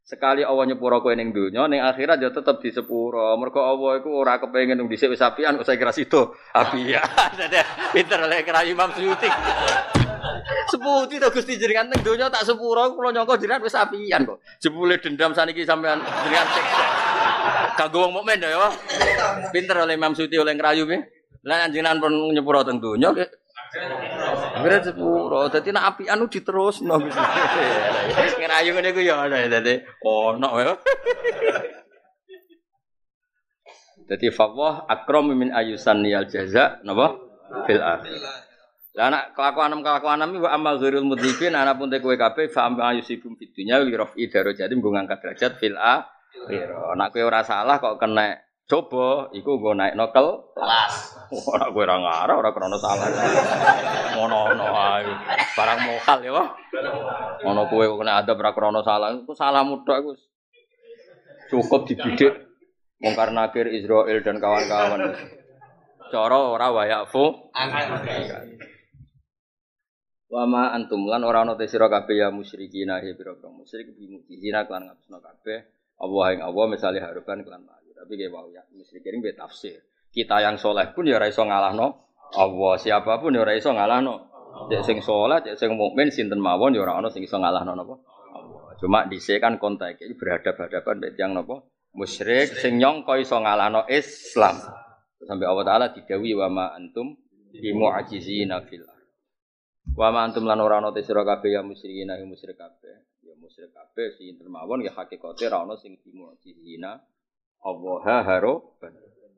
Sekali 0.02 0.42
Allah 0.42 0.66
nyepuro 0.66 0.98
kowe 0.98 1.14
ning 1.14 1.30
donya 1.30 1.70
ning 1.70 1.78
akhirat 1.78 2.18
ya 2.18 2.34
tetep 2.34 2.58
disepuro. 2.58 3.38
Mergo 3.38 3.62
Allah 3.62 4.02
iku 4.02 4.10
ora 4.18 4.42
kepengin 4.42 4.74
nang 4.74 4.90
dhisik 4.90 5.14
wis 5.14 5.22
apian 5.22 5.54
kok 5.54 5.62
saya 5.62 5.78
kira 5.78 5.94
situ. 5.94 6.26
Api 6.50 6.90
ya. 6.90 7.02
Dadi 7.38 7.62
pinter 7.94 8.18
oleh 8.18 8.42
kira 8.42 8.66
Imam 8.66 8.90
Suyuti. 8.90 9.30
Seputi 10.74 11.22
to 11.22 11.30
Gusti 11.30 11.54
jenengan 11.54 11.86
ning 11.86 12.02
donya 12.02 12.26
tak 12.26 12.42
sepuro 12.42 12.98
kula 12.98 13.14
nyangka 13.14 13.38
jenengan 13.38 13.62
wis 13.62 13.78
apian 13.78 14.26
kok. 14.26 14.42
Jebule 14.58 14.98
dendam 14.98 15.30
saniki 15.38 15.62
sampean 15.62 16.02
jenengan 16.02 16.46
siksa. 16.50 16.86
Kanggo 17.78 18.02
wong 18.02 18.12
mukmin 18.18 18.42
ya. 18.42 18.74
Pinter 19.54 19.86
oleh 19.86 19.94
Imam 19.94 20.18
Suyuti 20.18 20.34
oleh 20.34 20.58
ngrayu 20.58 20.82
piye? 20.82 20.98
Lah 21.46 21.70
jenengan 21.70 22.02
pun 22.02 22.10
nyepuro 22.34 22.66
teng 22.66 22.82
donya 22.82 23.14
Akhirnya 23.72 24.84
sepuro, 24.84 25.48
dadi 25.48 25.72
nek 25.72 25.84
api 25.96 26.04
anu 26.04 26.28
diterusno 26.28 27.00
Gusti. 27.00 27.24
Ngerayu 28.36 28.76
ngene 28.76 28.92
ku 28.92 29.00
ya 29.00 29.24
ana 29.24 29.48
dadi 29.48 29.80
ono 30.04 30.48
ya. 30.60 30.76
Dadi 34.04 34.28
fawwah 34.28 34.84
akram 34.84 35.32
min 35.32 35.48
ayusan 35.56 36.04
niyal 36.04 36.28
jaza 36.28 36.84
napa 36.84 37.16
fil 37.64 37.80
akhir. 37.80 38.20
Lah 38.92 39.08
anak 39.08 39.32
kelakuan 39.32 39.72
kelakuan 39.80 40.20
wa 40.36 40.50
amal 40.52 40.76
ghairul 40.76 41.08
mudhifin 41.08 41.56
ana 41.56 41.72
pun 41.72 41.88
kowe 41.88 42.12
kabeh 42.12 42.52
fa 42.52 42.68
amma 42.68 42.92
ayusibum 42.92 43.40
fid 43.40 43.56
dunya 43.56 43.80
li 43.80 43.96
rafi 43.96 44.28
darajati 44.28 44.68
mbung 44.76 45.00
ngangkat 45.00 45.16
derajat 45.24 45.52
fil 45.56 45.80
akhir. 45.80 46.68
Nek 46.92 47.08
kowe 47.08 47.24
ora 47.24 47.40
salah 47.40 47.80
kok 47.80 47.96
kena 47.96 48.36
coba 48.72 49.28
iku 49.36 49.60
nggo 49.60 49.76
naik 49.76 49.92
nokel 50.00 50.48
kelas. 50.56 50.94
Ora 51.32 51.68
kowe 51.68 51.84
ora 51.84 51.96
ngarah 52.00 52.36
ora 52.40 52.50
krana 52.56 52.80
salah. 52.80 53.08
Ngono-ngono 54.16 54.64
ae. 54.72 55.12
Barang 55.52 55.80
mokal 55.84 56.18
ya, 56.24 56.32
Wah. 56.32 56.48
Ngono 57.44 57.68
kowe 57.68 57.84
kok 57.84 57.98
kena 58.00 58.24
adab 58.24 58.40
ora 58.40 58.56
krana 58.56 58.80
salah, 58.80 59.12
iku 59.12 59.36
salahmu 59.36 59.84
tok 59.84 59.96
iku. 60.00 60.12
Cukup 61.52 61.84
dibidik 61.84 62.32
Mungkar 63.02 63.34
Nakir 63.34 63.66
Israel 63.68 64.22
dan 64.22 64.38
kawan-kawan. 64.38 65.10
Cara 66.08 66.38
ora 66.38 66.70
wayafu. 66.70 67.50
Wa 70.32 70.48
ma 70.48 70.72
antum 70.72 71.10
lan 71.10 71.26
ora 71.28 71.44
ana 71.44 71.60
te 71.60 71.68
sira 71.68 71.92
kabeh 71.92 72.24
ya 72.24 72.32
musyrikin 72.32 72.88
he 72.88 73.12
pira-pira 73.12 73.52
musyrik 73.52 73.92
bi 73.92 74.08
mujizina 74.08 74.64
kelan 74.64 74.88
ngapusna 74.88 75.20
kabeh 75.20 75.60
Allah 76.00 76.26
ing 76.32 76.40
Allah 76.40 76.64
misale 76.72 77.04
harupan 77.04 77.44
kelan. 77.44 77.68
Tapi 78.02 78.18
kayak 78.18 78.34
wow 78.34 78.50
ya 78.50 78.66
musyrikin 78.74 79.22
be 79.22 79.30
tafsir. 79.30 79.78
Kita 80.10 80.42
yang 80.42 80.58
soleh 80.58 80.90
pun 80.90 81.06
ya 81.06 81.22
ora 81.22 81.30
iso 81.30 81.46
ngalahno 81.46 81.86
Allah. 82.34 82.74
Siapa 82.74 83.22
pun 83.22 83.30
ya 83.30 83.46
ora 83.46 83.54
iso 83.54 83.70
ngalahno. 83.70 84.26
Cek 84.66 84.82
sing 84.82 84.98
soleh, 84.98 85.38
cek 85.38 85.54
sing 85.54 85.70
mukmin 85.78 86.10
sinten 86.10 86.42
mawon 86.42 86.74
ya 86.74 86.82
ana 86.82 87.06
sing 87.14 87.22
iso 87.22 87.38
ngalahno 87.38 87.78
napa? 87.78 87.94
Cuma 88.82 89.06
dhisik 89.06 89.38
kan 89.38 89.62
konteks 89.62 90.02
iki 90.02 90.18
berhadap-hadapan 90.18 90.98
mek 90.98 91.14
tiyang 91.14 91.38
napa? 91.38 91.62
Musyrik 91.94 92.58
sing 92.58 92.82
nyangka 92.82 93.22
iso 93.22 93.38
ngalahno 93.38 93.86
Islam. 93.86 94.58
Sampai 95.22 95.46
Allah 95.46 95.62
taala 95.64 95.86
didawi 95.94 96.34
wa 96.34 96.50
ma 96.50 96.64
antum 96.74 97.14
bi 97.54 97.70
mu'jizina 97.70 98.66
fil. 98.66 98.82
Wa 99.94 100.10
ma 100.10 100.26
antum 100.26 100.42
lan 100.42 100.58
ora 100.58 100.82
ana 100.82 100.90
sira 100.98 101.22
kabeh 101.22 101.54
ya 101.54 101.62
musyrikin 101.62 102.10
ya 102.10 102.26
musyrik 102.26 102.58
kabeh. 102.58 103.06
Ya 103.22 103.38
musyrik 103.38 103.70
kabeh 103.70 104.18
sinten 104.18 104.50
mawon 104.50 104.82
ya 104.82 104.90
hakikate 104.90 105.46
ora 105.46 105.62
ana 105.62 105.78
sing 105.78 105.94
bi 106.02 106.10
mu'jizina 106.10 106.98
Allah 107.62 108.22
haro. 108.26 108.76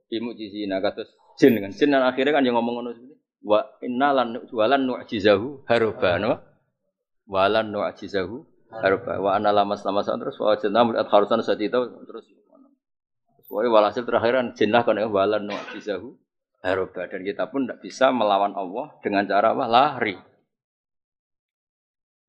Bi 0.08 0.16
mu'jizina 0.20 0.80
kados 0.80 1.08
jin 1.36 1.60
kan. 1.60 1.70
Jin 1.72 1.92
dan 1.92 2.04
akhirnya 2.04 2.40
kan 2.40 2.44
yang 2.44 2.56
ngomong 2.56 2.74
ngono 2.80 2.90
seperti 2.92 3.14
wa 3.44 3.60
inna 3.84 4.08
lan 4.16 4.28
walan 4.48 4.82
nu'jizahu 4.88 5.68
haruba 5.68 6.16
no? 6.16 6.40
Walan 7.28 7.68
nu'jizahu 7.72 8.40
haruba 8.80 9.20
wa 9.20 9.30
ana 9.36 9.52
lamas 9.52 9.84
lamas 9.84 10.08
terus 10.08 10.40
wa 10.40 10.56
jenna 10.56 10.80
mul 10.82 10.96
adharusan 10.96 11.44
saat 11.44 11.60
itu 11.60 11.78
terus 12.08 12.24
Pokoknya 13.44 13.70
walhasil 13.70 14.02
terakhiran 14.08 14.56
jinnah 14.56 14.82
kan 14.82 14.96
ya 14.96 15.06
walan 15.06 15.44
nu'jizahu 15.46 16.16
haruba 16.64 17.04
dan 17.06 17.20
kita 17.22 17.52
pun 17.52 17.68
tidak 17.68 17.84
bisa 17.84 18.08
melawan 18.08 18.56
Allah 18.56 18.96
dengan 19.04 19.28
cara 19.28 19.52
apa? 19.52 19.68
Lari. 19.68 20.16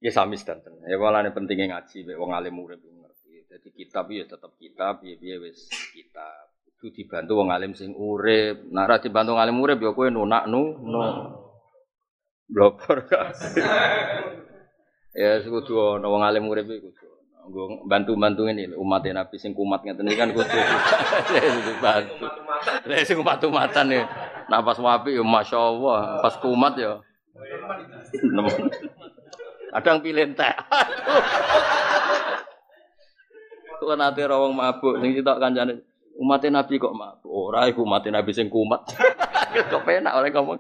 Ya 0.04 0.12
sami 0.12 0.36
stanten 0.36 0.76
ya 0.86 1.00
malah 1.00 1.26
pentingnya 1.32 1.72
ngaji 1.72 2.14
wong 2.20 2.36
alim 2.36 2.62
ngerti 2.62 2.95
jadi 3.56 3.70
kitab 3.72 4.12
ya 4.12 4.28
tetap 4.28 4.52
kitab 4.60 5.00
ya 5.00 5.16
biya 5.16 5.40
wis 5.40 5.72
kitab 5.96 6.52
itu 6.76 6.92
dibantu 6.92 7.40
wong 7.40 7.56
alim 7.56 7.72
sing 7.72 7.96
urip. 7.96 8.68
Nah, 8.68 8.84
ra 8.84 9.00
dibantu 9.00 9.40
alim 9.40 9.56
urip 9.64 9.80
ya 9.80 9.96
kowe 9.96 10.12
nunak 10.12 10.44
nu 10.52 10.76
nu. 10.84 11.00
Blokor 12.52 13.08
Ya 15.16 15.40
kudu 15.40 15.96
ana 15.96 16.12
wong 16.12 16.28
alim 16.28 16.52
urip 16.52 16.68
iku 16.68 16.92
kudu. 16.92 17.08
Nggo 17.46 17.88
bantu-bantu 17.88 18.52
ini 18.52 18.76
umat 18.76 19.08
Nabi 19.08 19.40
sing 19.40 19.56
kumat 19.56 19.88
ngeten 19.88 20.12
kan 20.12 20.36
kudu. 20.36 20.60
Bantu. 21.80 22.28
Lah 22.84 22.96
sing 23.08 23.16
kumat-kumatan 23.16 23.96
ya. 23.96 24.04
Nah 24.52 24.60
pas 24.60 24.76
wapi 24.76 25.16
ya 25.16 25.24
Masya 25.24 25.56
Allah, 25.56 26.20
pas 26.20 26.36
kumat 26.44 26.76
ya. 26.76 27.00
Kadang 29.72 30.04
pilih 30.04 30.36
teh. 30.36 30.56
Tuh 33.86 33.94
nanti 33.94 34.26
rawang 34.26 34.58
mabuk, 34.58 34.98
sing 34.98 35.14
sitok 35.14 35.38
kancane 35.38 35.86
Umatnya 36.16 36.64
Nabi 36.64 36.80
kok 36.80 36.96
mabuk. 36.96 37.28
Ora 37.30 37.68
iku 37.68 37.84
umatnya 37.84 38.24
Nabi 38.24 38.32
sing 38.32 38.48
kumat. 38.48 38.88
kok 39.72 39.84
penak 39.84 40.16
oleh 40.16 40.32
ngomong. 40.32 40.60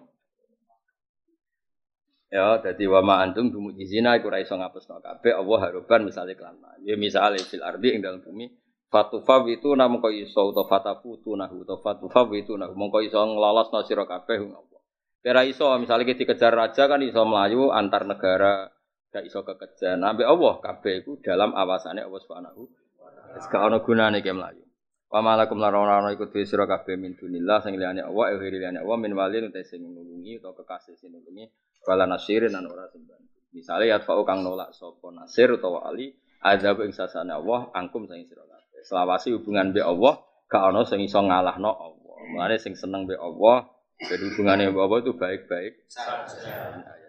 Ya, 2.27 2.60
dadi 2.60 2.84
wa 2.84 2.99
ma 2.99 3.23
antum 3.23 3.47
bi 3.47 3.57
mujizina 3.64 4.19
iku 4.19 4.27
ora 4.27 4.43
iso 4.43 4.60
ngapusno 4.60 4.99
kabeh 4.99 5.31
Allah 5.31 5.60
haruban 5.64 6.03
misale 6.03 6.35
kelan. 6.35 6.60
Ya 6.84 6.99
misale 6.99 7.39
fil 7.39 7.64
ardi 7.64 7.95
ing 7.95 8.03
dalam 8.03 8.19
bumi 8.19 8.52
fatufa 8.91 9.47
itu 9.47 9.72
namun 9.73 10.03
kok 10.03 10.11
iso 10.11 10.43
utawa 10.52 10.68
fatafu 10.68 11.23
tunahu 11.23 11.64
utawa 11.64 11.80
fatufa 11.80 12.27
itu 12.35 12.60
nahu 12.60 12.76
mongko 12.76 13.07
iso 13.07 13.23
nglolosno 13.23 13.80
sira 13.88 14.03
kabeh 14.03 14.52
Allah. 14.52 14.81
Kira 15.23 15.41
iso 15.47 15.72
misalnya 15.80 16.03
kita 16.06 16.27
dikejar 16.27 16.52
raja 16.52 16.84
kan 16.91 16.99
iso 16.99 17.23
melayu 17.23 17.72
antar 17.72 18.03
negara 18.03 18.68
gak 19.15 19.23
iso 19.23 19.41
kekejar. 19.47 19.95
Nah, 19.95 20.11
Allah 20.11 20.53
kabeh 20.60 21.02
iku 21.02 21.18
dalam 21.23 21.56
awasannya 21.56 22.03
Allah 22.03 22.19
Subhanahu 22.19 22.68
taala. 23.36 23.52
Gak 23.52 23.62
ono 23.68 23.78
gunane 23.84 24.20
ke 24.24 24.32
melayu. 24.32 24.64
Wa 25.12 25.20
malakum 25.22 25.62
larana 25.62 26.12
iku 26.12 26.28
dhewe 26.28 26.44
sira 26.44 26.66
kabeh 26.68 26.98
min 26.98 27.16
dunillah 27.16 27.64
sing 27.64 27.78
liyane 27.78 28.03
Allah 28.03 28.36
eh 28.36 28.40
liyane 28.41 28.84
Allah 28.84 28.98
min 28.99 29.16
walin 29.16 29.48
uta 29.48 29.64
sing 29.64 29.86
nulungi 29.86 30.41
utawa 30.41 30.60
kekasih 30.60 30.98
sing 30.98 31.14
nulungi 31.14 31.48
wala 31.88 32.10
nasirin 32.10 32.52
lan 32.52 32.66
ora 32.68 32.90
sing 32.91 33.06
bantu. 33.06 33.32
Misale 33.56 33.88
ya 33.88 34.03
fa'u 34.03 34.28
kang 34.28 34.44
nolak 34.44 34.76
sapa 34.76 35.07
nasir 35.16 35.56
utawa 35.56 35.88
ali 35.88 36.12
azab 36.44 36.84
ing 36.84 36.91
sasane 36.91 37.32
Allah 37.32 37.72
angkum 37.72 38.10
sing 38.10 38.28
sira 38.28 38.44
kabeh. 38.44 38.82
Selawasi 38.84 39.38
hubungan 39.40 39.72
be 39.72 39.80
Allah 39.80 40.20
gak 40.52 40.64
ana 40.74 40.84
sing 40.84 40.99
iso 41.06 41.22
ngalahno 41.24 41.72
Allah. 41.72 42.16
Mulane 42.36 42.57
sing 42.60 42.76
seneng 42.76 43.07
be 43.07 43.16
Allah 43.16 43.72
jadi 43.95 44.24
hubungannya 44.28 44.76
Allah 44.76 44.99
itu 44.99 45.16
baik-baik 45.16 45.88
saja. 45.88 47.05